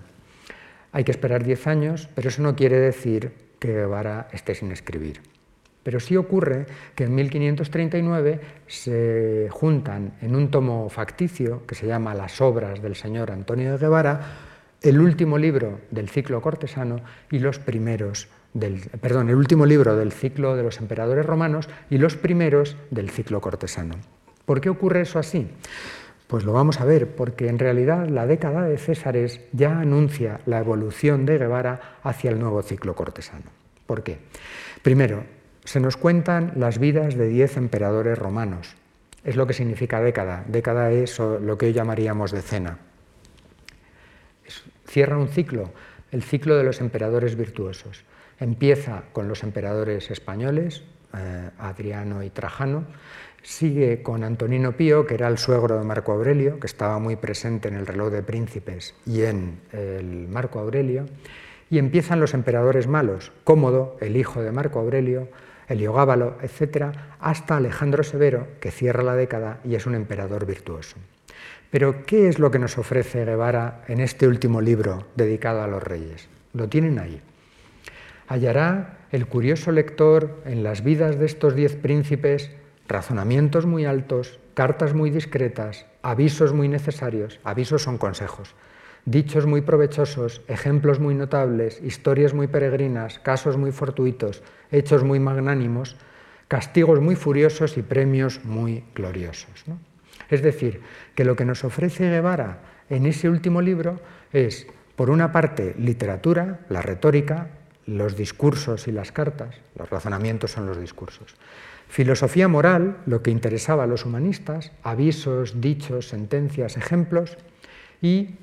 Hay 0.91 1.03
que 1.03 1.09
esperar 1.09 1.43
diez 1.43 1.65
años, 1.65 2.09
pero 2.13 2.29
eso 2.29 2.43
no 2.43 2.55
quiere 2.55 2.77
decir 2.77 3.33
que 3.57 3.73
Guevara 3.73 4.27
esté 4.31 4.53
sin 4.53 4.71
escribir. 4.71 5.19
Pero 5.81 5.99
sí 5.99 6.15
ocurre 6.15 6.67
que 6.93 7.05
en 7.05 7.15
1539 7.15 8.39
se 8.67 9.47
juntan 9.49 10.13
en 10.21 10.35
un 10.35 10.51
tomo 10.51 10.89
facticio 10.89 11.65
que 11.65 11.73
se 11.73 11.87
llama 11.87 12.13
Las 12.13 12.39
obras 12.39 12.83
del 12.83 12.95
señor 12.95 13.31
Antonio 13.31 13.71
de 13.71 13.77
Guevara, 13.79 14.21
el 14.79 15.01
último 15.01 15.39
libro 15.39 15.81
del 15.89 16.07
ciclo 16.07 16.39
cortesano 16.39 16.97
y 17.31 17.39
los 17.39 17.57
primeros 17.57 18.29
perdón, 18.99 19.29
el 19.29 19.35
último 19.35 19.65
libro 19.65 19.95
del 19.95 20.11
ciclo 20.11 20.55
de 20.55 20.63
los 20.63 20.79
emperadores 20.79 21.25
romanos 21.25 21.69
y 21.89 21.97
los 21.97 22.15
primeros 22.15 22.77
del 22.89 23.09
ciclo 23.09 23.41
cortesano. 23.41 23.95
¿Por 24.45 24.59
qué 24.61 24.69
ocurre 24.69 25.01
eso 25.01 25.19
así? 25.19 25.47
Pues 26.27 26.45
lo 26.45 26.53
vamos 26.53 26.79
a 26.79 26.85
ver, 26.85 27.15
porque 27.15 27.49
en 27.49 27.59
realidad 27.59 28.07
la 28.07 28.25
década 28.25 28.63
de 28.63 28.77
Césares 28.77 29.41
ya 29.51 29.79
anuncia 29.79 30.39
la 30.45 30.59
evolución 30.59 31.25
de 31.25 31.37
Guevara 31.37 31.97
hacia 32.03 32.31
el 32.31 32.39
nuevo 32.39 32.61
ciclo 32.61 32.95
cortesano. 32.95 33.51
¿Por 33.85 34.03
qué? 34.03 34.19
Primero, 34.81 35.25
se 35.65 35.79
nos 35.79 35.97
cuentan 35.97 36.53
las 36.55 36.79
vidas 36.79 37.15
de 37.15 37.27
diez 37.27 37.57
emperadores 37.57 38.17
romanos. 38.17 38.75
Es 39.23 39.35
lo 39.35 39.45
que 39.45 39.53
significa 39.53 40.01
década. 40.01 40.43
Década 40.47 40.91
es 40.91 41.19
lo 41.19 41.57
que 41.57 41.67
hoy 41.67 41.73
llamaríamos 41.73 42.31
decena. 42.31 42.79
Cierra 44.87 45.17
un 45.17 45.27
ciclo, 45.27 45.71
el 46.11 46.23
ciclo 46.23 46.57
de 46.57 46.63
los 46.63 46.81
emperadores 46.81 47.35
virtuosos. 47.35 48.03
Empieza 48.41 49.03
con 49.13 49.27
los 49.27 49.43
emperadores 49.43 50.09
españoles, 50.09 50.83
eh, 51.15 51.51
Adriano 51.59 52.23
y 52.23 52.31
Trajano, 52.31 52.85
sigue 53.43 54.01
con 54.01 54.23
Antonino 54.23 54.71
Pío, 54.71 55.05
que 55.05 55.13
era 55.13 55.27
el 55.27 55.37
suegro 55.37 55.77
de 55.77 55.85
Marco 55.85 56.11
Aurelio, 56.11 56.59
que 56.59 56.65
estaba 56.65 56.97
muy 56.97 57.15
presente 57.17 57.67
en 57.67 57.75
el 57.75 57.85
reloj 57.85 58.11
de 58.11 58.23
príncipes 58.23 58.95
y 59.05 59.21
en 59.21 59.59
el 59.71 60.27
Marco 60.27 60.57
Aurelio, 60.57 61.05
y 61.69 61.77
empiezan 61.77 62.19
los 62.19 62.33
emperadores 62.33 62.87
malos, 62.87 63.31
Cómodo, 63.43 63.95
el 64.01 64.17
hijo 64.17 64.41
de 64.41 64.51
Marco 64.51 64.79
Aurelio, 64.79 65.27
Heliogábalo, 65.67 66.37
etc., 66.41 66.97
hasta 67.19 67.57
Alejandro 67.57 68.01
Severo, 68.03 68.47
que 68.59 68.71
cierra 68.71 69.03
la 69.03 69.15
década 69.15 69.59
y 69.63 69.75
es 69.75 69.85
un 69.85 69.93
emperador 69.93 70.47
virtuoso. 70.47 70.97
Pero, 71.69 72.07
¿qué 72.07 72.27
es 72.27 72.39
lo 72.39 72.49
que 72.49 72.57
nos 72.57 72.79
ofrece 72.79 73.23
Guevara 73.23 73.83
en 73.87 74.01
este 74.01 74.27
último 74.27 74.61
libro 74.61 75.05
dedicado 75.15 75.61
a 75.61 75.67
los 75.67 75.83
reyes? 75.83 76.27
Lo 76.53 76.67
tienen 76.67 76.97
ahí. 76.97 77.21
Hallará 78.31 79.07
el 79.11 79.27
curioso 79.27 79.73
lector 79.73 80.41
en 80.45 80.63
las 80.63 80.85
vidas 80.85 81.19
de 81.19 81.25
estos 81.25 81.53
diez 81.53 81.75
príncipes 81.75 82.49
razonamientos 82.87 83.65
muy 83.65 83.83
altos, 83.83 84.39
cartas 84.53 84.93
muy 84.93 85.09
discretas, 85.09 85.85
avisos 86.01 86.53
muy 86.53 86.69
necesarios, 86.69 87.41
avisos 87.43 87.83
son 87.83 87.97
consejos, 87.97 88.55
dichos 89.03 89.47
muy 89.47 89.59
provechosos, 89.59 90.43
ejemplos 90.47 91.01
muy 91.01 91.13
notables, 91.13 91.81
historias 91.83 92.33
muy 92.33 92.47
peregrinas, 92.47 93.19
casos 93.19 93.57
muy 93.57 93.73
fortuitos, 93.73 94.43
hechos 94.71 95.03
muy 95.03 95.19
magnánimos, 95.19 95.97
castigos 96.47 97.01
muy 97.01 97.17
furiosos 97.17 97.77
y 97.77 97.81
premios 97.81 98.45
muy 98.45 98.85
gloriosos. 98.95 99.65
Es 100.29 100.41
decir, 100.41 100.79
que 101.15 101.25
lo 101.25 101.35
que 101.35 101.43
nos 101.43 101.65
ofrece 101.65 102.09
Guevara 102.09 102.61
en 102.89 103.07
ese 103.07 103.29
último 103.29 103.61
libro 103.61 103.99
es, 104.31 104.67
por 104.95 105.09
una 105.09 105.33
parte, 105.33 105.75
literatura, 105.77 106.61
la 106.69 106.81
retórica, 106.81 107.57
los 107.97 108.15
discursos 108.15 108.87
y 108.87 108.91
las 108.91 109.11
cartas, 109.11 109.55
los 109.75 109.89
razonamientos 109.89 110.51
son 110.51 110.65
los 110.65 110.79
discursos. 110.79 111.35
Filosofía 111.87 112.47
moral, 112.47 112.97
lo 113.05 113.21
que 113.21 113.31
interesaba 113.31 113.83
a 113.83 113.87
los 113.87 114.05
humanistas, 114.05 114.71
avisos, 114.81 115.59
dichos, 115.59 116.07
sentencias, 116.07 116.77
ejemplos, 116.77 117.37
y 118.01 118.35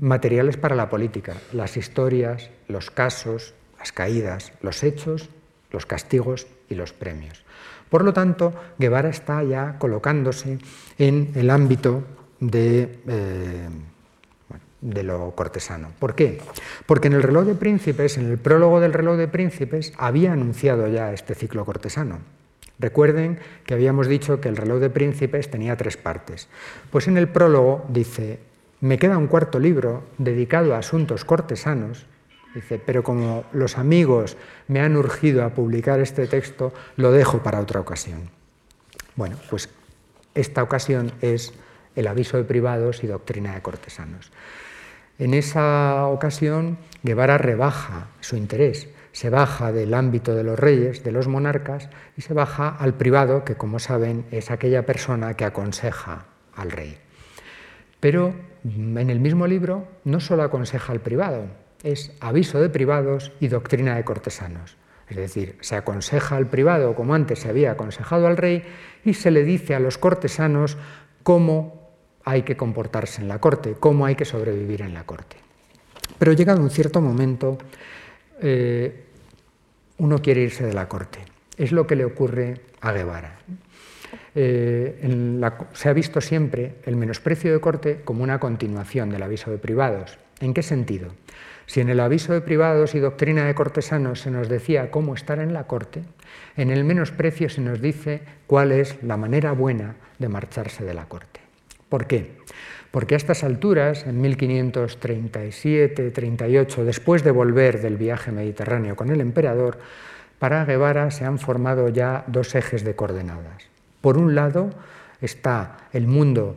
materiales 0.00 0.56
para 0.56 0.74
la 0.74 0.90
política, 0.90 1.36
las 1.52 1.76
historias, 1.76 2.50
los 2.68 2.90
casos, 2.90 3.54
las 3.78 3.92
caídas, 3.92 4.52
los 4.60 4.82
hechos, 4.82 5.28
los 5.70 5.86
castigos 5.86 6.46
y 6.68 6.74
los 6.74 6.92
premios. 6.92 7.44
Por 7.88 8.04
lo 8.04 8.12
tanto, 8.12 8.54
Guevara 8.78 9.08
está 9.08 9.42
ya 9.42 9.78
colocándose 9.78 10.58
en 10.98 11.32
el 11.34 11.50
ámbito 11.50 12.02
de, 12.40 12.98
eh, 13.06 13.68
de, 14.80 15.02
lo 15.02 15.32
cortesano. 15.34 15.92
¿Por 15.98 16.14
qué? 16.14 16.40
Porque 16.86 17.08
en 17.08 17.14
el 17.14 17.22
reloj 17.22 17.44
de 17.44 17.54
príncipes, 17.54 18.18
en 18.18 18.30
el 18.30 18.38
prólogo 18.38 18.80
del 18.80 18.92
reloj 18.92 19.16
de 19.16 19.28
príncipes, 19.28 19.92
había 19.96 20.32
anunciado 20.32 20.88
ya 20.88 21.12
este 21.12 21.34
ciclo 21.34 21.64
cortesano. 21.64 22.20
Recuerden 22.78 23.38
que 23.66 23.74
habíamos 23.74 24.08
dicho 24.08 24.40
que 24.40 24.48
el 24.48 24.56
reloj 24.56 24.80
de 24.80 24.90
príncipes 24.90 25.50
tenía 25.50 25.76
tres 25.76 25.96
partes. 25.96 26.48
Pues 26.90 27.08
en 27.08 27.18
el 27.18 27.28
prólogo 27.28 27.84
dice, 27.88 28.40
me 28.80 28.98
queda 28.98 29.18
un 29.18 29.26
cuarto 29.26 29.58
libro 29.58 30.04
dedicado 30.16 30.74
a 30.74 30.78
asuntos 30.78 31.26
cortesanos, 31.26 32.06
dice, 32.54 32.80
pero 32.84 33.02
como 33.02 33.44
los 33.52 33.76
amigos 33.76 34.38
me 34.66 34.80
han 34.80 34.96
urgido 34.96 35.44
a 35.44 35.50
publicar 35.50 36.00
este 36.00 36.26
texto, 36.26 36.72
lo 36.96 37.12
dejo 37.12 37.42
para 37.42 37.60
otra 37.60 37.80
ocasión. 37.80 38.30
Bueno, 39.14 39.36
pues 39.50 39.68
esta 40.34 40.62
ocasión 40.62 41.12
es 41.20 41.52
el 41.96 42.06
aviso 42.06 42.38
de 42.38 42.44
privados 42.44 43.04
y 43.04 43.06
doctrina 43.06 43.54
de 43.54 43.60
cortesanos. 43.60 44.32
En 45.20 45.34
esa 45.34 46.06
ocasión, 46.06 46.78
Guevara 47.04 47.38
rebaja 47.38 48.08
su 48.20 48.36
interés 48.36 48.88
se 49.12 49.30
baja 49.30 49.72
del 49.72 49.94
ámbito 49.94 50.34
de 50.34 50.44
los 50.44 50.58
reyes, 50.58 51.02
de 51.02 51.12
los 51.12 51.28
monarcas, 51.28 51.88
y 52.16 52.22
se 52.22 52.34
baja 52.34 52.68
al 52.68 52.94
privado, 52.94 53.44
que 53.44 53.56
como 53.56 53.78
saben 53.78 54.24
es 54.30 54.50
aquella 54.50 54.86
persona 54.86 55.34
que 55.34 55.44
aconseja 55.44 56.26
al 56.54 56.70
rey. 56.70 56.96
Pero 57.98 58.34
en 58.64 59.10
el 59.10 59.20
mismo 59.20 59.46
libro 59.46 59.88
no 60.04 60.20
solo 60.20 60.42
aconseja 60.42 60.92
al 60.92 61.00
privado, 61.00 61.46
es 61.82 62.12
aviso 62.20 62.60
de 62.60 62.70
privados 62.70 63.32
y 63.40 63.48
doctrina 63.48 63.96
de 63.96 64.04
cortesanos. 64.04 64.76
Es 65.08 65.16
decir, 65.16 65.56
se 65.60 65.74
aconseja 65.74 66.36
al 66.36 66.46
privado 66.46 66.94
como 66.94 67.14
antes 67.14 67.40
se 67.40 67.48
había 67.48 67.72
aconsejado 67.72 68.28
al 68.28 68.36
rey 68.36 68.62
y 69.04 69.14
se 69.14 69.32
le 69.32 69.42
dice 69.42 69.74
a 69.74 69.80
los 69.80 69.98
cortesanos 69.98 70.76
cómo 71.24 71.79
hay 72.24 72.42
que 72.42 72.56
comportarse 72.56 73.22
en 73.22 73.28
la 73.28 73.38
corte, 73.38 73.76
cómo 73.78 74.06
hay 74.06 74.14
que 74.14 74.24
sobrevivir 74.24 74.82
en 74.82 74.94
la 74.94 75.04
corte. 75.04 75.36
Pero 76.18 76.32
llegado 76.32 76.60
un 76.60 76.70
cierto 76.70 77.00
momento, 77.00 77.58
eh, 78.40 79.04
uno 79.98 80.18
quiere 80.20 80.42
irse 80.42 80.64
de 80.64 80.74
la 80.74 80.88
corte. 80.88 81.20
Es 81.56 81.72
lo 81.72 81.86
que 81.86 81.96
le 81.96 82.04
ocurre 82.04 82.60
a 82.80 82.92
Guevara. 82.92 83.38
Eh, 84.34 85.40
se 85.72 85.88
ha 85.88 85.92
visto 85.92 86.20
siempre 86.20 86.76
el 86.84 86.96
menosprecio 86.96 87.52
de 87.52 87.60
corte 87.60 88.00
como 88.04 88.22
una 88.22 88.38
continuación 88.38 89.10
del 89.10 89.22
aviso 89.22 89.50
de 89.50 89.58
privados. 89.58 90.18
¿En 90.40 90.54
qué 90.54 90.62
sentido? 90.62 91.12
Si 91.66 91.80
en 91.80 91.88
el 91.88 92.00
aviso 92.00 92.32
de 92.32 92.40
privados 92.40 92.94
y 92.94 92.98
doctrina 92.98 93.44
de 93.44 93.54
cortesanos 93.54 94.20
se 94.20 94.30
nos 94.30 94.48
decía 94.48 94.90
cómo 94.90 95.14
estar 95.14 95.38
en 95.38 95.52
la 95.52 95.66
corte, 95.66 96.02
en 96.56 96.70
el 96.70 96.84
menosprecio 96.84 97.48
se 97.48 97.60
nos 97.60 97.80
dice 97.80 98.22
cuál 98.46 98.72
es 98.72 99.00
la 99.02 99.16
manera 99.16 99.52
buena 99.52 99.96
de 100.18 100.28
marcharse 100.28 100.84
de 100.84 100.94
la 100.94 101.06
corte. 101.06 101.39
¿Por 101.90 102.06
qué? 102.06 102.40
porque 102.90 103.14
a 103.14 103.18
estas 103.18 103.44
alturas, 103.44 104.04
en 104.06 104.22
1537-38, 104.22 106.84
después 106.84 107.22
de 107.22 107.30
volver 107.30 107.80
del 107.80 107.96
viaje 107.96 108.32
mediterráneo 108.32 108.96
con 108.96 109.10
el 109.10 109.20
emperador, 109.20 109.78
para 110.38 110.64
Guevara 110.64 111.12
se 111.12 111.24
han 111.24 111.38
formado 111.38 111.88
ya 111.88 112.24
dos 112.26 112.54
ejes 112.54 112.84
de 112.84 112.94
coordenadas. 112.96 113.68
Por 114.00 114.18
un 114.18 114.34
lado 114.34 114.70
está 115.20 115.76
el 115.92 116.08
mundo 116.08 116.56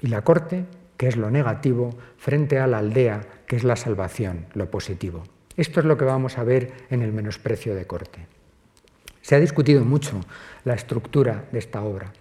y 0.00 0.08
la 0.08 0.22
corte, 0.22 0.64
que 0.96 1.06
es 1.06 1.16
lo 1.16 1.30
negativo, 1.30 1.96
frente 2.16 2.58
a 2.58 2.66
la 2.66 2.78
aldea, 2.78 3.20
que 3.46 3.54
es 3.56 3.64
la 3.64 3.76
salvación, 3.76 4.46
lo 4.54 4.70
positivo. 4.70 5.22
Esto 5.56 5.80
es 5.80 5.86
lo 5.86 5.96
que 5.96 6.04
vamos 6.04 6.38
a 6.38 6.44
ver 6.44 6.72
en 6.90 7.02
el 7.02 7.12
menosprecio 7.12 7.74
de 7.74 7.86
corte. 7.86 8.26
Se 9.20 9.34
ha 9.36 9.40
discutido 9.40 9.84
mucho 9.84 10.20
la 10.64 10.74
estructura 10.74 11.44
de 11.52 11.58
esta 11.58 11.82
obra. 11.82 12.12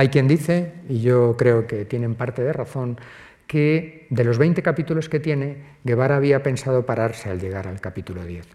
Hay 0.00 0.08
quien 0.08 0.28
dice, 0.28 0.72
y 0.88 1.02
yo 1.02 1.36
creo 1.36 1.66
que 1.66 1.84
tienen 1.84 2.14
parte 2.14 2.42
de 2.42 2.54
razón, 2.54 2.98
que 3.46 4.06
de 4.08 4.24
los 4.24 4.38
20 4.38 4.62
capítulos 4.62 5.10
que 5.10 5.20
tiene, 5.20 5.58
Guevara 5.84 6.16
había 6.16 6.42
pensado 6.42 6.86
pararse 6.86 7.28
al 7.28 7.38
llegar 7.38 7.68
al 7.68 7.82
capítulo 7.82 8.24
10 8.24 8.46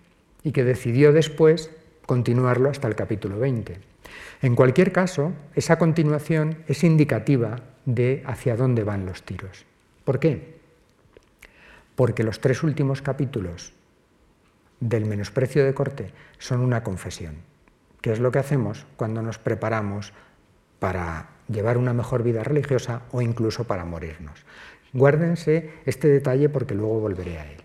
y 0.41 0.51
que 0.53 0.63
decidió 0.63 1.13
después 1.13 1.69
continuarlo 2.07 2.71
hasta 2.71 2.87
el 2.87 2.95
capítulo 2.95 3.37
20. 3.37 3.77
En 4.41 4.55
cualquier 4.55 4.91
caso, 4.91 5.33
esa 5.53 5.77
continuación 5.77 6.63
es 6.67 6.83
indicativa 6.83 7.57
de 7.85 8.23
hacia 8.25 8.55
dónde 8.55 8.83
van 8.83 9.05
los 9.05 9.21
tiros. 9.21 9.67
¿Por 10.03 10.19
qué? 10.19 10.55
Porque 11.95 12.23
los 12.23 12.41
tres 12.41 12.63
últimos 12.63 13.03
capítulos 13.03 13.73
del 14.79 15.05
menosprecio 15.05 15.63
de 15.63 15.75
corte 15.75 16.11
son 16.39 16.61
una 16.61 16.81
confesión, 16.81 17.35
que 18.01 18.11
es 18.11 18.19
lo 18.19 18.31
que 18.31 18.39
hacemos 18.39 18.87
cuando 18.97 19.21
nos 19.21 19.37
preparamos 19.37 20.11
para 20.79 21.34
llevar 21.47 21.77
una 21.77 21.93
mejor 21.93 22.23
vida 22.23 22.43
religiosa 22.43 23.01
o 23.11 23.21
incluso 23.21 23.65
para 23.65 23.85
morirnos. 23.85 24.45
Guárdense 24.93 25.71
este 25.85 26.07
detalle 26.07 26.49
porque 26.49 26.73
luego 26.73 26.99
volveré 26.99 27.39
a 27.39 27.51
él. 27.51 27.57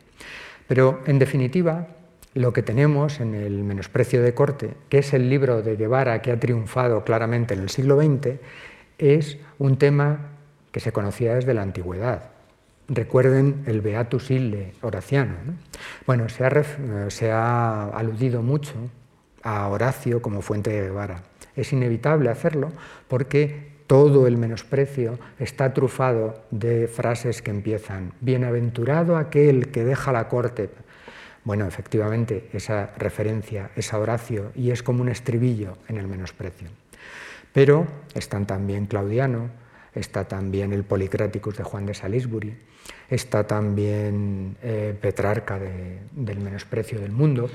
Pero, 0.67 1.01
en 1.07 1.19
definitiva, 1.19 1.89
lo 2.35 2.53
que 2.53 2.63
tenemos 2.63 3.21
en 3.21 3.35
el 3.35 3.65
Menosprecio 3.65 4.23
de 4.23 4.35
Corte, 4.35 4.75
que 4.89 4.99
es 4.99 5.13
el 5.15 5.29
libro 5.29 5.63
de 5.63 5.77
Guevara 5.77 6.23
que 6.23 6.31
ha 6.31 6.39
triunfado 6.39 7.05
claramente 7.05 7.55
en 7.55 7.61
el 7.61 7.71
siglo 7.71 8.01
XX, 8.01 8.39
es 8.99 9.39
un 9.59 9.79
tema 9.79 10.31
que 10.71 10.81
se 10.81 10.93
conocía 10.93 11.35
desde 11.35 11.55
la 11.55 11.63
antigüedad. 11.63 12.31
Recuerden 12.89 13.63
el 13.67 13.81
Beatus 13.81 14.31
Ille 14.31 14.75
Horaciano. 14.83 15.37
Bueno, 16.07 16.29
se 16.29 16.45
ha, 16.45 17.11
se 17.11 17.31
ha 17.31 17.89
aludido 17.89 18.43
mucho 18.43 18.75
a 19.43 19.69
Horacio 19.69 20.21
como 20.21 20.43
fuente 20.43 20.71
de 20.71 20.83
Guevara. 20.83 21.23
Es 21.57 21.73
inevitable 21.73 22.31
hacerlo 22.31 22.73
porque 23.09 23.70
todo 23.91 24.29
el 24.29 24.39
menosprecio 24.39 25.19
está 25.41 25.75
trufado 25.75 26.45
de 26.53 26.87
frases 26.87 27.43
que 27.43 27.51
empiezan, 27.51 28.13
bienaventurado 28.21 29.17
aquel 29.17 29.73
que 29.73 29.85
deja 29.85 30.13
la 30.13 30.29
corte. 30.29 30.71
Bueno, 31.43 31.67
efectivamente, 31.67 32.49
esa 32.53 32.93
referencia 32.99 33.73
es 33.75 33.93
a 33.93 33.99
Horacio 33.99 34.53
y 34.55 34.71
es 34.71 34.85
como 34.85 35.03
un 35.03 35.09
estribillo 35.09 35.77
en 35.89 35.97
el 35.97 36.07
menosprecio. 36.07 36.69
Pero 37.53 37.85
están 38.15 38.47
también 38.47 38.87
Claudiano, 38.87 39.51
está 39.93 40.29
también 40.29 40.73
el 40.73 40.85
Policraticus 40.85 41.57
de 41.57 41.65
Juan 41.65 41.87
de 41.87 41.95
Salisbury, 41.95 42.57
está 43.09 43.45
también 43.45 44.57
eh, 44.63 44.97
Petrarca 45.01 45.59
del 45.59 46.39
menosprecio 46.39 47.01
del 47.01 47.11
mundo 47.11 47.51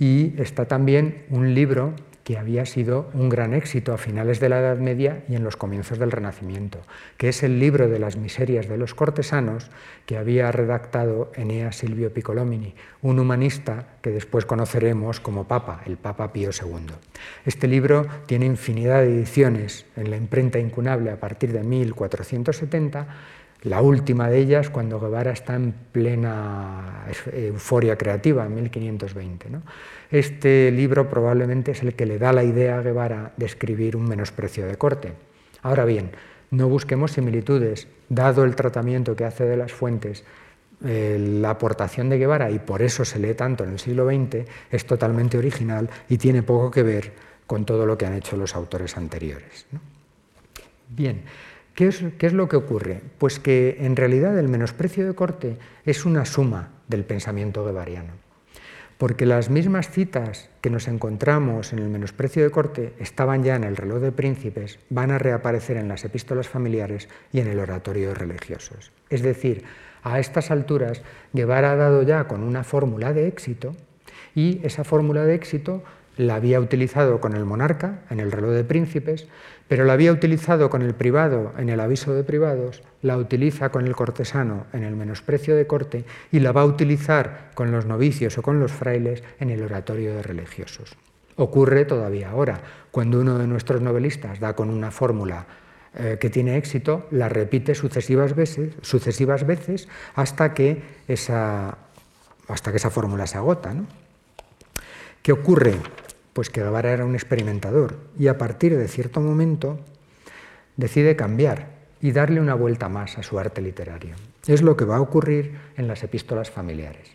y 0.00 0.34
está 0.36 0.64
también 0.64 1.26
un 1.30 1.54
libro 1.54 1.94
que 2.24 2.38
había 2.38 2.64
sido 2.64 3.10
un 3.12 3.28
gran 3.28 3.52
éxito 3.52 3.92
a 3.92 3.98
finales 3.98 4.40
de 4.40 4.48
la 4.48 4.58
Edad 4.58 4.78
Media 4.78 5.22
y 5.28 5.36
en 5.36 5.44
los 5.44 5.56
comienzos 5.56 5.98
del 5.98 6.10
Renacimiento, 6.10 6.80
que 7.18 7.28
es 7.28 7.42
el 7.42 7.60
libro 7.60 7.88
de 7.88 7.98
las 7.98 8.16
miserias 8.16 8.66
de 8.66 8.78
los 8.78 8.94
cortesanos 8.94 9.70
que 10.06 10.16
había 10.16 10.50
redactado 10.50 11.30
Eneas 11.34 11.76
Silvio 11.76 12.12
Piccolomini, 12.12 12.74
un 13.02 13.18
humanista 13.18 13.88
que 14.00 14.10
después 14.10 14.46
conoceremos 14.46 15.20
como 15.20 15.46
Papa, 15.46 15.82
el 15.84 15.98
Papa 15.98 16.32
Pío 16.32 16.50
II. 16.50 16.94
Este 17.44 17.68
libro 17.68 18.06
tiene 18.26 18.46
infinidad 18.46 19.02
de 19.02 19.14
ediciones 19.14 19.84
en 19.94 20.10
la 20.10 20.16
imprenta 20.16 20.58
incunable 20.58 21.10
a 21.10 21.20
partir 21.20 21.52
de 21.52 21.62
1470 21.62 23.06
la 23.64 23.80
última 23.80 24.28
de 24.28 24.38
ellas 24.38 24.70
cuando 24.70 25.00
Guevara 25.00 25.32
está 25.32 25.54
en 25.56 25.72
plena 25.72 27.06
euforia 27.32 27.96
creativa, 27.96 28.44
en 28.44 28.54
1520. 28.54 29.46
Este 30.10 30.70
libro 30.70 31.08
probablemente 31.08 31.72
es 31.72 31.82
el 31.82 31.94
que 31.94 32.06
le 32.06 32.18
da 32.18 32.32
la 32.32 32.44
idea 32.44 32.78
a 32.78 32.82
Guevara 32.82 33.32
de 33.36 33.46
escribir 33.46 33.96
un 33.96 34.06
menosprecio 34.06 34.66
de 34.66 34.76
corte. 34.76 35.12
Ahora 35.62 35.86
bien, 35.86 36.10
no 36.50 36.68
busquemos 36.68 37.12
similitudes, 37.12 37.88
dado 38.08 38.44
el 38.44 38.54
tratamiento 38.54 39.16
que 39.16 39.24
hace 39.24 39.44
de 39.44 39.56
las 39.56 39.72
fuentes, 39.72 40.24
eh, 40.84 41.18
la 41.18 41.50
aportación 41.50 42.10
de 42.10 42.18
Guevara, 42.18 42.50
y 42.50 42.58
por 42.58 42.82
eso 42.82 43.06
se 43.06 43.18
lee 43.18 43.32
tanto 43.32 43.64
en 43.64 43.70
el 43.70 43.78
siglo 43.78 44.06
XX, 44.06 44.46
es 44.70 44.86
totalmente 44.86 45.38
original 45.38 45.88
y 46.10 46.18
tiene 46.18 46.42
poco 46.42 46.70
que 46.70 46.82
ver 46.82 47.12
con 47.46 47.64
todo 47.64 47.86
lo 47.86 47.96
que 47.96 48.04
han 48.04 48.14
hecho 48.14 48.36
los 48.36 48.54
autores 48.54 48.96
anteriores. 48.98 49.66
Bien, 50.88 51.22
¿Qué 51.74 51.88
es, 51.88 52.32
lo 52.32 52.48
que 52.48 52.54
ocurre? 52.54 53.00
Pues 53.18 53.40
que 53.40 53.78
en 53.80 53.96
realidad 53.96 54.38
el 54.38 54.48
menosprecio 54.48 55.04
de 55.04 55.14
corte 55.14 55.58
es 55.84 56.04
una 56.04 56.24
suma 56.24 56.70
del 56.86 57.02
pensamiento 57.04 57.64
guevariano. 57.64 58.12
Porque 58.96 59.26
las 59.26 59.50
mismas 59.50 59.90
citas 59.90 60.50
que 60.60 60.70
nos 60.70 60.86
encontramos 60.86 61.72
en 61.72 61.80
el 61.80 61.88
menosprecio 61.88 62.44
de 62.44 62.50
corte 62.50 62.94
estaban 63.00 63.42
ya 63.42 63.56
en 63.56 63.64
el 63.64 63.76
reloj 63.76 63.98
de 64.00 64.12
príncipes, 64.12 64.78
van 64.88 65.10
a 65.10 65.18
reaparecer 65.18 65.76
en 65.76 65.88
las 65.88 66.04
epístolas 66.04 66.48
familiares 66.48 67.08
y 67.32 67.40
en 67.40 67.48
el 67.48 67.58
oratorio 67.58 68.10
de 68.10 68.14
religiosos. 68.14 68.92
Es 69.10 69.22
decir, 69.22 69.64
a 70.04 70.20
estas 70.20 70.52
alturas 70.52 71.02
Guevara 71.32 71.72
ha 71.72 71.76
dado 71.76 72.04
ya 72.04 72.28
con 72.28 72.44
una 72.44 72.62
fórmula 72.62 73.12
de 73.12 73.26
éxito 73.26 73.74
y 74.32 74.60
esa 74.64 74.84
fórmula 74.84 75.24
de 75.24 75.34
éxito 75.34 75.82
la 76.16 76.36
había 76.36 76.60
utilizado 76.60 77.20
con 77.20 77.34
el 77.34 77.44
monarca 77.44 78.00
en 78.10 78.20
el 78.20 78.32
reloj 78.32 78.50
de 78.50 78.64
príncipes, 78.64 79.26
pero 79.68 79.84
la 79.84 79.94
había 79.94 80.12
utilizado 80.12 80.70
con 80.70 80.82
el 80.82 80.94
privado 80.94 81.52
en 81.58 81.68
el 81.68 81.80
aviso 81.80 82.14
de 82.14 82.24
privados, 82.24 82.82
la 83.02 83.16
utiliza 83.16 83.70
con 83.70 83.86
el 83.86 83.96
cortesano 83.96 84.66
en 84.72 84.84
el 84.84 84.96
menosprecio 84.96 85.56
de 85.56 85.66
corte 85.66 86.04
y 86.30 86.40
la 86.40 86.52
va 86.52 86.62
a 86.62 86.66
utilizar 86.66 87.50
con 87.54 87.70
los 87.70 87.86
novicios 87.86 88.38
o 88.38 88.42
con 88.42 88.60
los 88.60 88.72
frailes 88.72 89.22
en 89.40 89.50
el 89.50 89.62
oratorio 89.62 90.14
de 90.14 90.22
religiosos. 90.22 90.96
Ocurre 91.36 91.84
todavía 91.84 92.30
ahora, 92.30 92.60
cuando 92.90 93.20
uno 93.20 93.38
de 93.38 93.46
nuestros 93.46 93.80
novelistas 93.80 94.38
da 94.38 94.54
con 94.54 94.70
una 94.70 94.90
fórmula 94.90 95.46
eh, 95.96 96.18
que 96.20 96.30
tiene 96.30 96.56
éxito, 96.56 97.06
la 97.10 97.28
repite 97.28 97.74
sucesivas 97.74 98.34
veces, 98.36 98.74
sucesivas 98.82 99.46
veces 99.46 99.88
hasta, 100.14 100.54
que 100.54 100.82
esa, 101.08 101.78
hasta 102.46 102.70
que 102.70 102.76
esa 102.76 102.90
fórmula 102.90 103.26
se 103.26 103.38
agota. 103.38 103.74
¿Qué 105.22 105.32
ocurre? 105.32 105.76
Pues 106.34 106.50
que 106.50 106.62
Guevara 106.62 106.92
era 106.92 107.06
un 107.06 107.14
experimentador 107.14 107.96
y 108.18 108.26
a 108.26 108.36
partir 108.36 108.76
de 108.76 108.88
cierto 108.88 109.22
momento 109.22 109.80
decide 110.76 111.16
cambiar 111.16 111.68
y 112.02 112.12
darle 112.12 112.40
una 112.40 112.54
vuelta 112.54 112.90
más 112.90 113.16
a 113.16 113.22
su 113.22 113.38
arte 113.38 113.62
literario. 113.62 114.14
Es 114.46 114.60
lo 114.60 114.76
que 114.76 114.84
va 114.84 114.96
a 114.96 115.00
ocurrir 115.00 115.56
en 115.78 115.88
las 115.88 116.02
epístolas 116.02 116.50
familiares. 116.50 117.10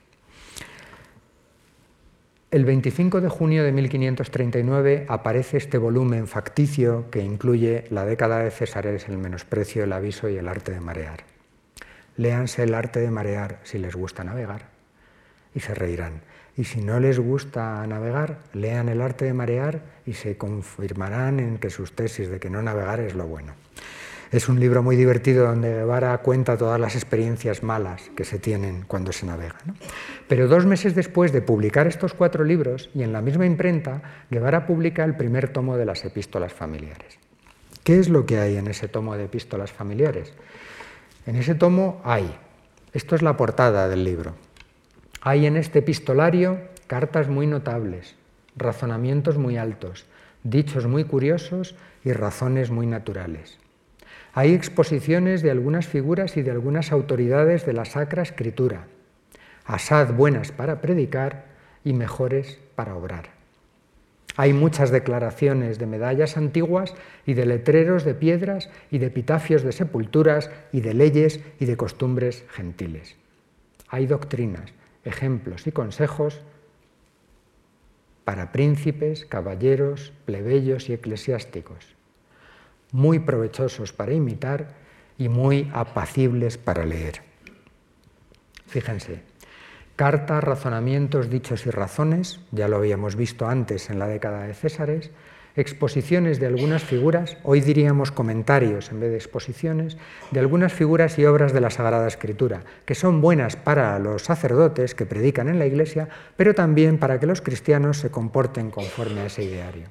El 2.49 2.65
25 2.65 3.21
de 3.21 3.29
junio 3.29 3.63
de 3.63 3.71
1539 3.71 5.05
aparece 5.07 5.57
este 5.57 5.77
volumen 5.77 6.25
facticio 6.25 7.11
que 7.11 7.21
incluye 7.21 7.83
la 7.91 8.05
década 8.05 8.39
de 8.39 8.49
Césares, 8.49 9.07
el 9.07 9.19
menosprecio, 9.19 9.83
el 9.83 9.93
aviso 9.93 10.29
y 10.29 10.37
el 10.37 10.47
arte 10.47 10.71
de 10.71 10.79
marear. 10.79 11.25
Léanse 12.17 12.63
el 12.63 12.73
arte 12.73 13.01
de 13.01 13.11
marear 13.11 13.59
si 13.61 13.77
les 13.77 13.95
gusta 13.95 14.23
navegar 14.23 14.69
y 15.53 15.59
se 15.59 15.75
reirán. 15.75 16.21
Y 16.59 16.65
si 16.65 16.81
no 16.81 16.99
les 16.99 17.17
gusta 17.17 17.87
navegar, 17.87 18.39
lean 18.51 18.89
el 18.89 18.99
arte 18.99 19.23
de 19.23 19.33
marear 19.33 19.79
y 20.05 20.11
se 20.11 20.35
confirmarán 20.35 21.39
en 21.39 21.57
que 21.57 21.69
sus 21.69 21.93
tesis 21.93 22.27
de 22.27 22.41
que 22.41 22.49
no 22.49 22.61
navegar 22.61 22.99
es 22.99 23.15
lo 23.15 23.25
bueno. 23.27 23.53
Es 24.29 24.49
un 24.49 24.59
libro 24.59 24.83
muy 24.83 24.97
divertido 24.97 25.45
donde 25.47 25.73
Guevara 25.73 26.17
cuenta 26.17 26.57
todas 26.57 26.77
las 26.77 26.95
experiencias 26.95 27.63
malas 27.63 28.11
que 28.13 28.25
se 28.25 28.39
tienen 28.39 28.83
cuando 28.85 29.13
se 29.13 29.25
navega. 29.25 29.55
Pero 30.27 30.49
dos 30.49 30.65
meses 30.65 30.95
después 30.95 31.31
de 31.31 31.41
publicar 31.41 31.87
estos 31.87 32.13
cuatro 32.13 32.43
libros, 32.43 32.89
y 32.93 33.03
en 33.03 33.13
la 33.13 33.21
misma 33.21 33.45
imprenta, 33.45 34.25
Guevara 34.29 34.67
publica 34.67 35.05
el 35.05 35.15
primer 35.15 35.53
tomo 35.53 35.77
de 35.77 35.85
las 35.85 36.03
epístolas 36.03 36.51
familiares. 36.51 37.19
¿Qué 37.85 37.99
es 37.99 38.09
lo 38.09 38.25
que 38.25 38.37
hay 38.37 38.57
en 38.57 38.67
ese 38.67 38.89
tomo 38.89 39.15
de 39.15 39.23
epístolas 39.23 39.71
familiares? 39.71 40.33
En 41.25 41.37
ese 41.37 41.55
tomo 41.55 42.01
hay, 42.03 42.37
esto 42.91 43.15
es 43.15 43.21
la 43.21 43.37
portada 43.37 43.87
del 43.87 44.03
libro, 44.03 44.35
hay 45.21 45.45
en 45.45 45.57
este 45.57 45.79
epistolario 45.79 46.59
cartas 46.87 47.27
muy 47.27 47.45
notables, 47.47 48.15
razonamientos 48.55 49.37
muy 49.37 49.57
altos, 49.57 50.05
dichos 50.43 50.87
muy 50.87 51.03
curiosos 51.03 51.75
y 52.03 52.13
razones 52.13 52.71
muy 52.71 52.87
naturales. 52.87 53.59
Hay 54.33 54.53
exposiciones 54.53 55.41
de 55.41 55.51
algunas 55.51 55.87
figuras 55.87 56.37
y 56.37 56.41
de 56.41 56.51
algunas 56.51 56.91
autoridades 56.91 57.65
de 57.65 57.73
la 57.73 57.85
Sacra 57.85 58.23
Escritura, 58.23 58.87
asad 59.65 60.13
buenas 60.13 60.51
para 60.51 60.81
predicar 60.81 61.45
y 61.83 61.93
mejores 61.93 62.59
para 62.75 62.95
obrar. 62.95 63.39
Hay 64.37 64.53
muchas 64.53 64.91
declaraciones 64.91 65.79
de 65.79 65.85
medallas 65.85 66.37
antiguas 66.37 66.93
y 67.25 67.33
de 67.33 67.45
letreros 67.45 68.05
de 68.05 68.13
piedras 68.13 68.69
y 68.89 68.99
de 68.99 69.07
epitafios 69.07 69.63
de 69.63 69.73
sepulturas 69.73 70.49
y 70.71 70.79
de 70.79 70.93
leyes 70.93 71.41
y 71.59 71.65
de 71.65 71.75
costumbres 71.75 72.45
gentiles. 72.49 73.17
Hay 73.89 74.05
doctrinas, 74.05 74.71
ejemplos 75.03 75.67
y 75.67 75.71
consejos 75.71 76.41
para 78.25 78.51
príncipes, 78.51 79.25
caballeros, 79.25 80.13
plebeyos 80.25 80.89
y 80.89 80.93
eclesiásticos, 80.93 81.95
muy 82.91 83.19
provechosos 83.19 83.91
para 83.91 84.13
imitar 84.13 84.75
y 85.17 85.29
muy 85.29 85.69
apacibles 85.73 86.57
para 86.57 86.85
leer. 86.85 87.21
Fíjense, 88.67 89.23
carta, 89.95 90.41
razonamientos, 90.41 91.29
dichos 91.29 91.65
y 91.65 91.71
razones, 91.71 92.39
ya 92.51 92.67
lo 92.67 92.77
habíamos 92.77 93.15
visto 93.15 93.47
antes 93.47 93.89
en 93.89 93.97
la 93.97 94.07
década 94.07 94.45
de 94.45 94.53
Césares, 94.53 95.11
exposiciones 95.61 96.39
de 96.39 96.47
algunas 96.47 96.83
figuras, 96.83 97.37
hoy 97.43 97.61
diríamos 97.61 98.11
comentarios 98.11 98.91
en 98.91 98.99
vez 98.99 99.11
de 99.11 99.17
exposiciones, 99.17 99.97
de 100.31 100.39
algunas 100.39 100.73
figuras 100.73 101.19
y 101.19 101.25
obras 101.25 101.53
de 101.53 101.61
la 101.61 101.69
Sagrada 101.69 102.07
Escritura, 102.07 102.63
que 102.85 102.95
son 102.95 103.21
buenas 103.21 103.55
para 103.55 103.99
los 103.99 104.23
sacerdotes 104.23 104.95
que 104.95 105.05
predican 105.05 105.49
en 105.49 105.59
la 105.59 105.65
Iglesia, 105.65 106.09
pero 106.37 106.53
también 106.53 106.97
para 106.97 107.19
que 107.19 107.25
los 107.25 107.41
cristianos 107.41 107.97
se 107.97 108.11
comporten 108.11 108.71
conforme 108.71 109.21
a 109.21 109.25
ese 109.25 109.43
ideario. 109.43 109.87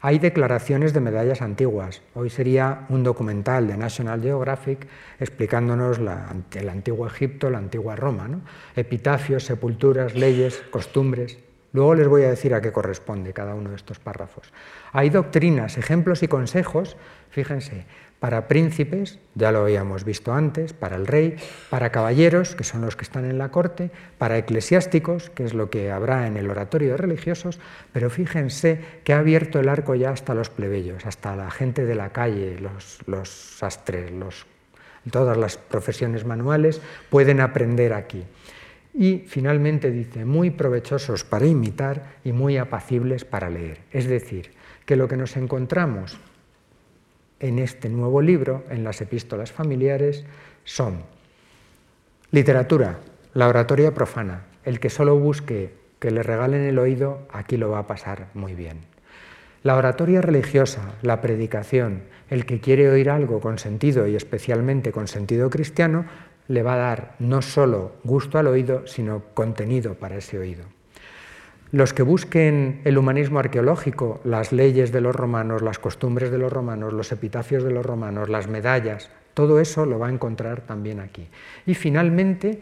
Hay 0.00 0.20
declaraciones 0.20 0.92
de 0.92 1.00
medallas 1.00 1.42
antiguas. 1.42 2.02
Hoy 2.14 2.30
sería 2.30 2.86
un 2.88 3.02
documental 3.02 3.66
de 3.66 3.76
National 3.76 4.22
Geographic 4.22 4.86
explicándonos 5.18 5.98
el 5.98 6.68
antiguo 6.68 7.06
Egipto, 7.06 7.50
la 7.50 7.58
antigua 7.58 7.96
Roma, 7.96 8.28
epitafios, 8.76 9.44
sepulturas, 9.44 10.14
leyes, 10.14 10.62
costumbres. 10.70 11.38
Luego 11.78 11.94
les 11.94 12.08
voy 12.08 12.24
a 12.24 12.30
decir 12.30 12.54
a 12.54 12.60
qué 12.60 12.72
corresponde 12.72 13.32
cada 13.32 13.54
uno 13.54 13.70
de 13.70 13.76
estos 13.76 14.00
párrafos. 14.00 14.52
Hay 14.90 15.10
doctrinas, 15.10 15.78
ejemplos 15.78 16.24
y 16.24 16.26
consejos, 16.26 16.96
fíjense, 17.30 17.86
para 18.18 18.48
príncipes, 18.48 19.20
ya 19.36 19.52
lo 19.52 19.60
habíamos 19.60 20.02
visto 20.02 20.32
antes, 20.32 20.72
para 20.72 20.96
el 20.96 21.06
rey, 21.06 21.36
para 21.70 21.92
caballeros, 21.92 22.56
que 22.56 22.64
son 22.64 22.80
los 22.80 22.96
que 22.96 23.04
están 23.04 23.26
en 23.26 23.38
la 23.38 23.52
corte, 23.52 23.92
para 24.18 24.38
eclesiásticos, 24.38 25.30
que 25.30 25.44
es 25.44 25.54
lo 25.54 25.70
que 25.70 25.92
habrá 25.92 26.26
en 26.26 26.36
el 26.36 26.50
oratorio 26.50 26.90
de 26.90 26.96
religiosos, 26.96 27.60
pero 27.92 28.10
fíjense 28.10 28.80
que 29.04 29.12
ha 29.12 29.20
abierto 29.20 29.60
el 29.60 29.68
arco 29.68 29.94
ya 29.94 30.10
hasta 30.10 30.34
los 30.34 30.50
plebeyos, 30.50 31.06
hasta 31.06 31.36
la 31.36 31.48
gente 31.52 31.86
de 31.86 31.94
la 31.94 32.10
calle, 32.10 32.58
los, 32.58 32.98
los 33.06 33.28
sastres, 33.28 34.10
todas 35.12 35.36
las 35.36 35.56
profesiones 35.56 36.24
manuales 36.24 36.80
pueden 37.08 37.40
aprender 37.40 37.92
aquí. 37.92 38.24
Y 38.94 39.18
finalmente 39.26 39.90
dice, 39.90 40.24
muy 40.24 40.50
provechosos 40.50 41.24
para 41.24 41.46
imitar 41.46 42.16
y 42.24 42.32
muy 42.32 42.56
apacibles 42.56 43.24
para 43.24 43.50
leer. 43.50 43.80
Es 43.92 44.08
decir, 44.08 44.52
que 44.84 44.96
lo 44.96 45.08
que 45.08 45.16
nos 45.16 45.36
encontramos 45.36 46.18
en 47.40 47.58
este 47.58 47.88
nuevo 47.88 48.20
libro, 48.20 48.64
en 48.70 48.84
las 48.84 49.00
epístolas 49.00 49.52
familiares, 49.52 50.24
son 50.64 51.02
literatura, 52.30 52.98
la 53.34 53.48
oratoria 53.48 53.94
profana. 53.94 54.46
El 54.64 54.80
que 54.80 54.90
solo 54.90 55.16
busque 55.18 55.72
que 55.98 56.10
le 56.10 56.22
regalen 56.22 56.62
el 56.62 56.78
oído, 56.78 57.26
aquí 57.32 57.56
lo 57.56 57.70
va 57.70 57.80
a 57.80 57.86
pasar 57.86 58.28
muy 58.34 58.54
bien. 58.54 58.80
La 59.62 59.76
oratoria 59.76 60.20
religiosa, 60.20 60.94
la 61.02 61.20
predicación, 61.20 62.02
el 62.30 62.46
que 62.46 62.60
quiere 62.60 62.88
oír 62.88 63.10
algo 63.10 63.40
con 63.40 63.58
sentido 63.58 64.06
y 64.06 64.14
especialmente 64.14 64.92
con 64.92 65.08
sentido 65.08 65.50
cristiano, 65.50 66.06
le 66.48 66.62
va 66.62 66.74
a 66.74 66.78
dar 66.78 67.14
no 67.18 67.42
solo 67.42 67.92
gusto 68.04 68.38
al 68.38 68.46
oído, 68.46 68.86
sino 68.86 69.22
contenido 69.34 69.94
para 69.94 70.16
ese 70.16 70.38
oído. 70.38 70.64
Los 71.70 71.92
que 71.92 72.02
busquen 72.02 72.80
el 72.84 72.96
humanismo 72.96 73.38
arqueológico, 73.38 74.20
las 74.24 74.52
leyes 74.52 74.90
de 74.90 75.02
los 75.02 75.14
romanos, 75.14 75.60
las 75.60 75.78
costumbres 75.78 76.30
de 76.30 76.38
los 76.38 76.50
romanos, 76.50 76.94
los 76.94 77.12
epitafios 77.12 77.62
de 77.62 77.70
los 77.70 77.84
romanos, 77.84 78.30
las 78.30 78.48
medallas, 78.48 79.10
todo 79.34 79.60
eso 79.60 79.84
lo 79.84 79.98
va 79.98 80.08
a 80.08 80.12
encontrar 80.12 80.62
también 80.62 80.98
aquí. 80.98 81.28
Y 81.66 81.74
finalmente, 81.74 82.60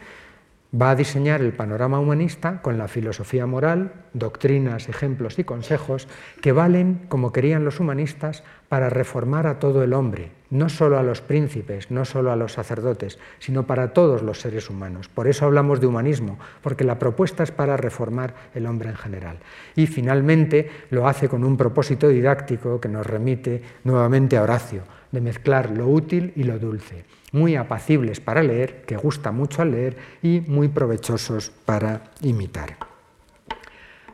Va 0.75 0.91
a 0.91 0.97
diseñar 0.97 1.41
el 1.41 1.53
panorama 1.53 2.01
humanista 2.01 2.61
con 2.61 2.77
la 2.77 2.89
filosofía 2.89 3.47
moral, 3.47 3.93
doctrinas, 4.13 4.89
ejemplos 4.89 5.39
y 5.39 5.45
consejos 5.45 6.09
que 6.43 6.53
valen, 6.53 7.07
como 7.09 7.33
querían 7.33 7.65
los 7.65 7.79
humanistas, 7.79 8.43
para 8.69 8.91
reformar 8.91 9.47
a 9.47 9.59
todo 9.59 9.83
el 9.83 9.93
hombre, 9.93 10.31
no 10.51 10.69
solo 10.69 10.99
a 10.99 11.03
los 11.03 11.21
príncipes, 11.21 11.91
no 11.91 12.05
solo 12.05 12.33
a 12.33 12.37
los 12.37 12.53
sacerdotes, 12.53 13.19
sino 13.39 13.67
para 13.67 13.93
todos 13.93 14.23
los 14.23 14.41
seres 14.41 14.71
humanos. 14.71 15.09
Por 15.09 15.29
eso 15.29 15.45
hablamos 15.45 15.81
de 15.81 15.87
humanismo, 15.87 16.39
porque 16.63 16.85
la 16.85 16.99
propuesta 16.99 17.43
es 17.43 17.51
para 17.51 17.77
reformar 17.77 18.35
el 18.55 18.67
hombre 18.67 18.91
en 18.91 18.97
general. 18.97 19.39
Y 19.75 19.87
finalmente 19.87 20.71
lo 20.91 21.09
hace 21.09 21.29
con 21.29 21.45
un 21.45 21.57
propósito 21.57 22.09
didáctico 22.09 22.81
que 22.81 22.89
nos 22.89 23.07
remite 23.07 23.63
nuevamente 23.85 24.37
a 24.37 24.43
Horacio, 24.43 24.83
de 25.13 25.21
mezclar 25.21 25.71
lo 25.71 25.87
útil 25.87 26.33
y 26.37 26.43
lo 26.45 26.59
dulce 26.59 27.05
muy 27.37 27.55
apacibles 27.55 28.21
para 28.21 28.43
leer, 28.43 28.83
que 28.83 28.97
gusta 28.97 29.31
mucho 29.31 29.63
al 29.63 29.73
leer 29.73 29.97
y 30.23 30.41
muy 30.41 30.69
provechosos 30.69 31.51
para 31.51 32.05
imitar. 32.23 32.77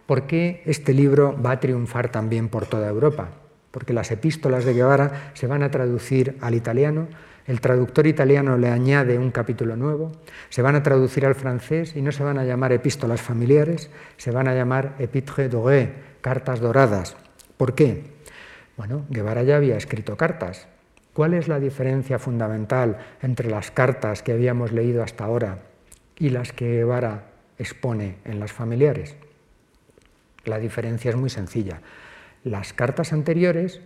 ¿Por 0.07 0.27
qué 0.27 0.63
este 0.67 0.93
libro 0.93 1.41
va 1.41 1.53
a 1.53 1.61
triunfar 1.61 2.11
también 2.11 2.49
por 2.49 2.67
toda 2.67 2.89
Europa? 2.89 3.42
Porque 3.73 3.93
las 3.93 4.13
epístolas 4.13 4.65
de 4.65 4.75
Guevara 4.75 5.33
se 5.35 5.49
van 5.49 5.65
a 5.65 5.71
traducir 5.73 6.39
al 6.41 6.55
italiano, 6.55 7.09
el 7.47 7.61
traductor 7.61 8.07
italiano 8.07 8.57
le 8.57 8.69
añade 8.69 9.19
un 9.19 9.33
capítulo 9.33 9.75
nuevo, 9.75 10.13
se 10.49 10.63
van 10.63 10.77
a 10.77 10.85
traducir 10.85 11.27
al 11.27 11.35
francés 11.35 11.97
y 11.97 12.03
no 12.03 12.13
se 12.13 12.23
van 12.23 12.39
a 12.39 12.45
llamar 12.45 12.71
epístolas 12.71 13.21
familiares, 13.21 13.91
se 14.17 14.31
van 14.31 14.47
a 14.47 14.55
llamar 14.55 14.95
épîtres 15.01 15.51
dorées, 15.51 15.89
cartas 16.21 16.61
doradas. 16.61 17.17
¿Por 17.57 17.75
qué? 17.75 18.05
Bueno, 18.77 19.05
Guevara 19.11 19.43
ya 19.43 19.57
había 19.57 19.77
escrito 19.77 20.17
cartas, 20.17 20.69
¿Cuál 21.13 21.35
es 21.35 21.47
la 21.47 21.61
diferencia 21.61 22.19
fundamental 22.19 22.97
entre 23.21 23.51
las 23.51 23.71
cartas 23.71 24.23
que 24.23 24.33
habíamos 24.33 24.73
leído 24.73 25.03
hasta 25.03 25.25
ahora 25.25 25.59
y 26.19 26.31
las 26.31 26.53
que 26.53 26.77
Guevara 26.77 27.25
expone 27.59 28.17
en 28.25 28.41
las 28.41 28.53
familiares? 28.53 29.17
La 30.45 30.59
diferencia 30.59 31.11
es 31.11 31.17
muy 31.17 31.29
sencilla. 31.29 31.83
Las 32.45 32.73
cartas 32.73 33.13
anteriores 33.13 33.81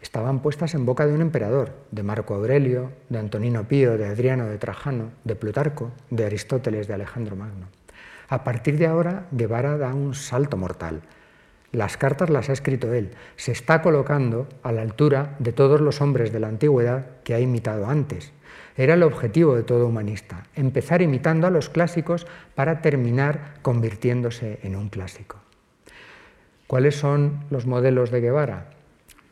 estaban 0.00 0.40
puestas 0.40 0.74
en 0.74 0.84
boca 0.84 1.06
de 1.06 1.14
un 1.14 1.20
emperador, 1.20 1.72
de 1.90 2.02
Marco 2.02 2.34
Aurelio, 2.34 2.92
de 3.08 3.18
Antonino 3.18 3.66
Pío, 3.66 3.96
de 3.96 4.06
Adriano 4.06 4.46
de 4.46 4.58
Trajano, 4.58 5.10
de 5.24 5.36
Plutarco, 5.36 5.92
de 6.10 6.26
Aristóteles, 6.26 6.86
de 6.86 6.94
Alejandro 6.94 7.36
Magno. 7.36 7.68
A 8.28 8.44
partir 8.44 8.78
de 8.78 8.86
ahora, 8.86 9.26
Guevara 9.30 9.78
da 9.78 9.94
un 9.94 10.14
salto 10.14 10.56
mortal 10.56 11.02
las 11.74 11.96
cartas 11.96 12.30
las 12.30 12.48
ha 12.48 12.52
escrito 12.52 12.92
él. 12.92 13.10
Se 13.36 13.52
está 13.52 13.82
colocando 13.82 14.48
a 14.62 14.72
la 14.72 14.82
altura 14.82 15.34
de 15.38 15.52
todos 15.52 15.80
los 15.80 16.00
hombres 16.00 16.32
de 16.32 16.40
la 16.40 16.48
antigüedad 16.48 17.06
que 17.24 17.34
ha 17.34 17.40
imitado 17.40 17.86
antes. 17.86 18.32
Era 18.76 18.94
el 18.94 19.02
objetivo 19.02 19.54
de 19.54 19.62
todo 19.62 19.86
humanista, 19.86 20.44
empezar 20.54 21.02
imitando 21.02 21.46
a 21.46 21.50
los 21.50 21.68
clásicos 21.68 22.26
para 22.54 22.80
terminar 22.80 23.54
convirtiéndose 23.62 24.60
en 24.62 24.76
un 24.76 24.88
clásico. 24.88 25.43
¿Cuáles 26.74 26.96
son 26.96 27.44
los 27.50 27.66
modelos 27.66 28.10
de 28.10 28.20
Guevara? 28.20 28.70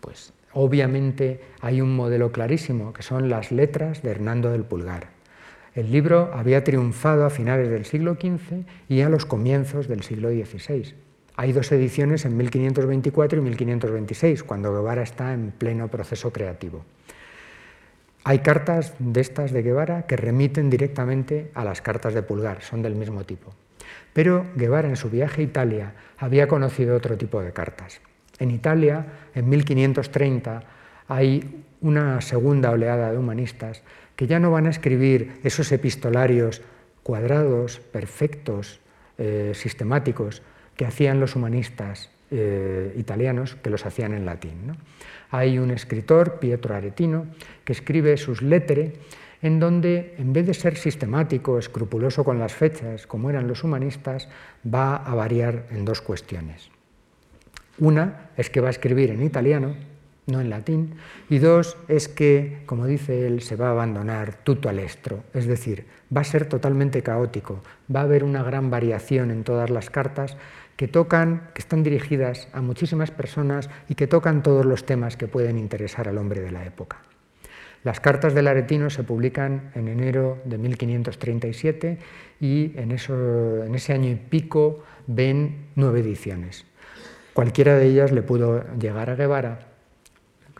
Pues 0.01 0.33
obviamente 0.53 1.41
hay 1.61 1.81
un 1.81 1.97
modelo 1.97 2.31
clarísimo, 2.31 2.93
que 2.93 3.03
son 3.03 3.29
las 3.29 3.51
letras 3.51 4.01
de 4.01 4.13
Hernando 4.13 4.53
del 4.53 4.63
Pulgar. 4.63 5.09
El 5.75 5.91
libro 5.91 6.31
había 6.35 6.63
triunfado 6.63 7.27
a 7.27 7.31
finales 7.31 7.69
del 7.69 7.85
siglo 7.85 8.15
XV 8.15 8.65
y 8.89 9.01
a 9.01 9.09
los 9.09 9.27
comienzos 9.27 9.89
del 9.89 10.05
siglo 10.05 10.29
XVI. 10.31 10.95
Hay 11.35 11.53
dos 11.53 11.73
ediciones 11.73 12.25
en 12.27 12.37
1524 12.37 13.41
y 13.41 13.43
1526, 13.43 14.45
cuando 14.45 14.73
Guevara 14.73 15.03
está 15.03 15.35
en 15.35 15.51
pleno 15.51 15.89
proceso 15.89 16.33
creativo. 16.33 16.85
Hay 18.23 18.39
cartas 18.39 18.95
de 19.01 19.21
estas 19.21 19.51
de 19.51 19.63
Guevara 19.63 20.07
que 20.07 20.17
remiten 20.17 20.71
directamente 20.71 21.51
a 21.55 21.65
las 21.65 21.83
cartas 21.83 22.15
de 22.15 22.23
Pulgar, 22.23 22.63
son 22.63 22.83
del 22.83 22.95
mismo 22.95 23.25
tipo. 23.25 23.53
Pero 24.13 24.47
Guevara 24.57 24.89
en 24.89 24.97
su 24.97 25.11
viaje 25.11 25.41
a 25.41 25.45
Italia 25.45 25.93
había 26.19 26.49
conocido 26.49 26.97
otro 26.97 27.17
tipo 27.17 27.41
de 27.43 27.53
cartas. 27.53 28.01
En 28.39 28.51
Italia, 28.51 29.07
en 29.35 29.49
1530, 29.49 30.63
hay 31.09 31.65
una 31.81 32.21
segunda 32.21 32.71
oleada 32.71 33.11
de 33.11 33.19
humanistas 33.19 33.83
que 34.17 34.27
ya 34.27 34.39
no 34.39 34.51
van 34.51 34.67
a 34.67 34.71
escribir 34.71 35.41
esos 35.43 35.73
epistolarios 35.73 36.63
cuadrados, 37.03 37.81
perfectos, 37.81 38.81
eh, 39.19 39.53
sistemáticos, 39.55 40.43
que 40.77 40.87
hacían 40.87 41.21
los 41.21 41.37
humanistas 41.37 42.11
eh, 42.31 42.95
italianos, 42.97 43.57
que 43.57 43.71
los 43.71 43.85
hacían 43.85 44.15
en 44.15 44.25
latín. 44.25 44.77
Hay 45.31 45.59
un 45.59 45.71
escritor, 45.71 46.39
Pietro 46.39 46.75
Aretino, 46.75 47.27
que 47.65 47.73
escribe 47.73 48.17
sus 48.17 48.43
lettere, 48.43 48.95
en 49.43 49.59
donde, 49.59 50.15
en 50.19 50.33
vez 50.33 50.47
de 50.47 50.55
ser 50.55 50.77
sistemático, 50.77 51.59
escrupuloso 51.59 52.25
con 52.25 52.39
las 52.39 52.55
fechas, 52.55 53.07
como 53.07 53.29
eran 53.29 53.49
los 53.49 53.65
humanistas, 53.65 54.29
va 54.65 54.97
a 54.97 55.15
variar 55.15 55.67
en 55.71 55.85
dos 55.85 56.01
cuestiones. 56.01 56.71
Una 57.79 58.31
es 58.37 58.49
que 58.49 58.61
va 58.61 58.69
a 58.69 58.71
escribir 58.71 59.11
en 59.11 59.23
italiano, 59.23 59.75
no 60.27 60.41
en 60.41 60.51
latín, 60.51 60.95
y 61.29 61.39
dos 61.39 61.77
es 61.89 62.09
que, 62.09 62.63
como 62.67 62.87
dice 62.87 63.27
él, 63.27 63.43
se 63.43 63.57
va 63.57 63.69
a 63.69 63.73
abandonar 63.73 64.37
tutto 64.45 64.71
estro, 64.71 65.25
es 65.35 65.47
decir, 65.47 65.87
va 66.17 66.21
a 66.21 66.25
ser 66.25 66.47
totalmente 66.47 67.03
caótico, 67.03 67.61
va 67.95 68.01
a 68.01 68.05
haber 68.05 68.23
una 68.23 68.45
gran 68.45 68.71
variación 68.71 69.33
en 69.33 69.43
todas 69.43 69.71
las 69.71 69.91
cartas, 69.91 70.37
que 70.77 70.89
tocan, 70.89 71.51
que 71.55 71.61
están 71.61 71.83
dirigidas 71.83 72.49
a 72.53 72.63
muchísimas 72.63 73.11
personas 73.11 73.69
y 73.89 73.95
que 73.95 74.07
tocan 74.07 74.43
todos 74.43 74.65
los 74.65 74.87
temas 74.87 75.17
que 75.17 75.29
pueden 75.29 75.59
interesar 75.59 76.09
al 76.09 76.19
hombre 76.19 76.41
de 76.41 76.51
la 76.51 76.65
época. 76.65 76.99
Las 77.85 77.99
cartas 77.99 78.33
del 78.33 78.47
aretino 78.47 78.91
se 78.91 79.03
publican 79.03 79.73
en 79.75 79.89
enero 79.89 80.39
de 80.45 80.57
1537 80.57 81.99
y 82.41 82.73
en, 82.77 82.93
ese 82.93 83.93
año 83.93 84.09
y 84.09 84.15
pico 84.15 84.85
ven 85.09 85.67
nueve 85.75 86.01
ediciones. 86.01 86.65
Cualquiera 87.33 87.77
de 87.77 87.87
ellas 87.87 88.13
le 88.13 88.23
pudo 88.23 88.65
llegar 88.79 89.11
a 89.11 89.17
Guevara. 89.17 89.61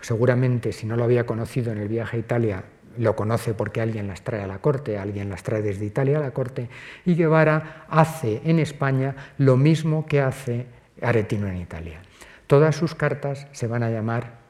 Seguramente, 0.01 0.73
si 0.73 0.87
no 0.87 0.97
lo 0.97 1.05
había 1.05 1.25
conocido 1.25 1.71
en 1.71 1.79
el 1.79 1.87
viaje 1.87 2.17
a 2.17 2.21
Italia, 2.21 2.65
lo 2.99 3.15
conoce 3.15 3.55
porque 3.55 3.81
alguien 3.81 4.09
las 4.09 4.23
trae 4.23 4.43
a 4.43 4.49
la 4.49 4.59
corte, 4.59 4.99
alguien 4.99 5.31
las 5.31 5.45
trae 5.45 5.63
desde 5.63 5.85
Italia 5.85 6.19
a 6.19 6.21
la 6.21 6.33
corte, 6.33 6.69
y 7.05 7.15
Guevara 7.15 7.87
hace 7.89 8.41
en 8.45 8.59
España 8.59 9.15
lo 9.39 9.57
mismo 9.57 10.07
que 10.07 10.21
hace 10.21 10.67
Aretino 11.01 11.47
en 11.47 11.59
Italia. 11.59 12.03
Todas 12.49 12.75
sus 12.75 12.97
cartas 12.97 13.47
se 13.53 13.69
van 13.69 13.85
a 13.85 13.91
llamar 13.91 14.41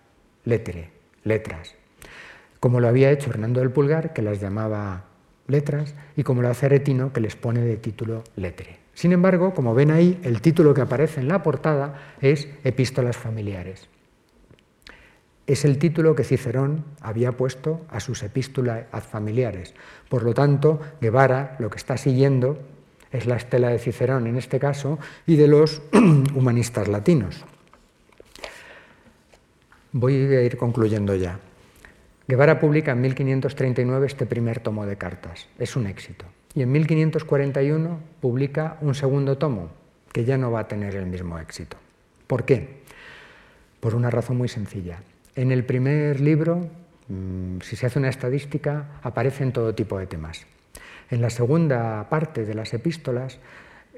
lettere, 0.44 0.90
letras, 1.22 1.76
como 2.62 2.78
lo 2.78 2.86
había 2.86 3.10
hecho 3.10 3.28
Hernando 3.28 3.58
del 3.58 3.72
Pulgar, 3.72 4.12
que 4.12 4.22
las 4.22 4.40
llamaba 4.40 5.06
letras, 5.48 5.96
y 6.14 6.22
como 6.22 6.42
lo 6.42 6.48
hace 6.48 6.66
Aretino, 6.66 7.12
que 7.12 7.20
les 7.20 7.34
pone 7.34 7.60
de 7.60 7.76
título 7.76 8.22
lettere. 8.36 8.78
Sin 8.94 9.10
embargo, 9.10 9.52
como 9.52 9.74
ven 9.74 9.90
ahí, 9.90 10.20
el 10.22 10.40
título 10.40 10.72
que 10.72 10.82
aparece 10.82 11.18
en 11.18 11.26
la 11.26 11.42
portada 11.42 12.14
es 12.20 12.48
Epístolas 12.62 13.16
familiares. 13.16 13.88
Es 15.48 15.64
el 15.64 15.76
título 15.78 16.14
que 16.14 16.22
Cicerón 16.22 16.84
había 17.00 17.32
puesto 17.32 17.84
a 17.88 17.98
sus 17.98 18.22
epístolas 18.22 18.86
familiares. 19.10 19.74
Por 20.08 20.22
lo 20.22 20.32
tanto, 20.32 20.78
Guevara 21.00 21.56
lo 21.58 21.68
que 21.68 21.78
está 21.78 21.96
siguiendo 21.96 22.60
es 23.10 23.26
la 23.26 23.34
estela 23.34 23.70
de 23.70 23.80
Cicerón 23.80 24.28
en 24.28 24.36
este 24.36 24.60
caso 24.60 25.00
y 25.26 25.34
de 25.34 25.48
los 25.48 25.82
humanistas 26.36 26.86
latinos. 26.86 27.44
Voy 29.90 30.14
a 30.14 30.42
ir 30.42 30.56
concluyendo 30.56 31.16
ya. 31.16 31.40
Guevara 32.32 32.58
publica 32.58 32.92
en 32.92 33.02
1539 33.02 34.06
este 34.06 34.24
primer 34.24 34.60
tomo 34.60 34.86
de 34.86 34.96
cartas. 34.96 35.48
Es 35.58 35.76
un 35.76 35.86
éxito. 35.86 36.24
Y 36.54 36.62
en 36.62 36.72
1541 36.72 38.00
publica 38.22 38.78
un 38.80 38.94
segundo 38.94 39.36
tomo, 39.36 39.68
que 40.14 40.24
ya 40.24 40.38
no 40.38 40.50
va 40.50 40.60
a 40.60 40.66
tener 40.66 40.96
el 40.96 41.04
mismo 41.04 41.38
éxito. 41.38 41.76
¿Por 42.26 42.46
qué? 42.46 42.80
Por 43.80 43.94
una 43.94 44.08
razón 44.08 44.38
muy 44.38 44.48
sencilla. 44.48 45.00
En 45.36 45.52
el 45.52 45.66
primer 45.66 46.20
libro, 46.20 46.70
mm, 47.08 47.60
si 47.60 47.76
se 47.76 47.84
hace 47.84 47.98
una 47.98 48.08
estadística, 48.08 48.86
aparecen 49.02 49.52
todo 49.52 49.74
tipo 49.74 49.98
de 49.98 50.06
temas. 50.06 50.46
En 51.10 51.20
la 51.20 51.28
segunda 51.28 52.08
parte 52.08 52.46
de 52.46 52.54
las 52.54 52.72
epístolas, 52.72 53.40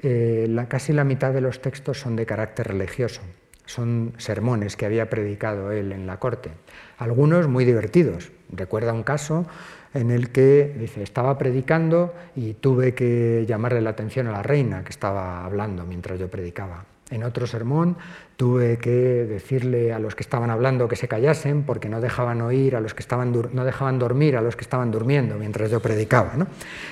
eh, 0.03 0.53
casi 0.67 0.91
la 0.91 1.05
mitad 1.05 1.31
de 1.31 1.39
los 1.39 1.61
textos 1.61 2.01
son 2.01 2.17
de 2.17 2.25
carácter 2.25 2.67
religioso. 2.67 3.21
Son 3.65 4.13
sermones 4.17 4.75
que 4.75 4.85
había 4.85 5.09
predicado 5.09 5.71
él 5.71 5.91
en 5.91 6.07
la 6.07 6.17
corte. 6.17 6.51
Algunos 6.97 7.47
muy 7.47 7.65
divertidos. 7.65 8.31
Recuerda 8.51 8.93
un 8.93 9.03
caso 9.03 9.45
en 9.93 10.11
el 10.11 10.29
que 10.29 10.75
dice, 10.77 11.01
estaba 11.01 11.37
predicando 11.37 12.13
y 12.35 12.53
tuve 12.53 12.93
que 12.93 13.45
llamarle 13.47 13.81
la 13.81 13.91
atención 13.91 14.27
a 14.27 14.31
la 14.31 14.43
reina 14.43 14.83
que 14.83 14.89
estaba 14.89 15.45
hablando 15.45 15.85
mientras 15.85 16.19
yo 16.19 16.29
predicaba. 16.29 16.85
En 17.09 17.23
otro 17.23 17.47
sermón 17.47 17.97
tuve 18.37 18.77
que 18.77 18.91
decirle 18.91 19.93
a 19.93 19.99
los 19.99 20.15
que 20.15 20.23
estaban 20.23 20.49
hablando 20.49 20.87
que 20.87 20.95
se 20.95 21.07
callasen 21.07 21.63
porque 21.63 21.87
no 21.87 22.01
dejaban 22.01 22.41
oír 22.41 22.75
a 22.75 22.81
los 22.81 22.93
que 22.93 23.01
estaban 23.01 23.31
no 23.53 23.63
dejaban 23.63 23.97
dormir 23.97 24.35
a 24.35 24.41
los 24.41 24.55
que 24.55 24.63
estaban 24.63 24.91
durmiendo 24.91 25.35
mientras 25.35 25.71
yo 25.71 25.79
predicaba. 25.79 26.33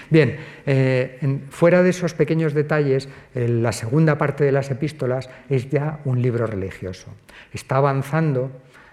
Bien, 0.09 0.37
eh, 0.65 1.39
fuera 1.49 1.83
de 1.83 1.89
esos 1.89 2.13
pequeños 2.13 2.53
detalles, 2.53 3.09
la 3.33 3.71
segunda 3.71 4.17
parte 4.17 4.43
de 4.43 4.51
las 4.51 4.71
epístolas 4.71 5.29
es 5.49 5.69
ya 5.69 5.99
un 6.05 6.21
libro 6.21 6.47
religioso. 6.47 7.07
Está 7.51 7.77
avanzando 7.77 8.51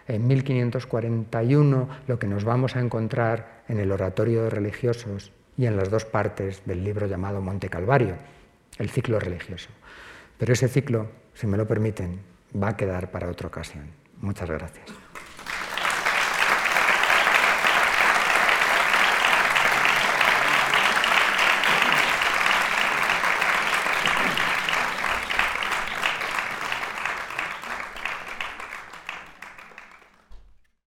en 0.08 0.26
1541 0.26 1.88
lo 2.08 2.18
que 2.18 2.26
nos 2.26 2.44
vamos 2.44 2.74
a 2.74 2.80
encontrar 2.80 3.62
en 3.68 3.78
el 3.78 3.92
oratorio 3.92 4.44
de 4.44 4.50
religiosos 4.50 5.32
y 5.56 5.66
en 5.66 5.76
las 5.76 5.90
dos 5.90 6.04
partes 6.04 6.62
del 6.64 6.82
libro 6.82 7.06
llamado 7.06 7.40
Monte 7.40 7.68
Calvario, 7.68 8.16
el 8.78 8.90
ciclo 8.90 9.20
religioso. 9.20 9.70
Pero 10.38 10.52
ese 10.52 10.68
ciclo, 10.68 11.08
si 11.34 11.46
me 11.46 11.56
lo 11.56 11.68
permiten, 11.68 12.29
va 12.54 12.68
a 12.68 12.76
quedar 12.76 13.10
para 13.10 13.30
otra 13.30 13.48
ocasión. 13.48 13.90
Muchas 14.20 14.50
gracias. 14.50 14.99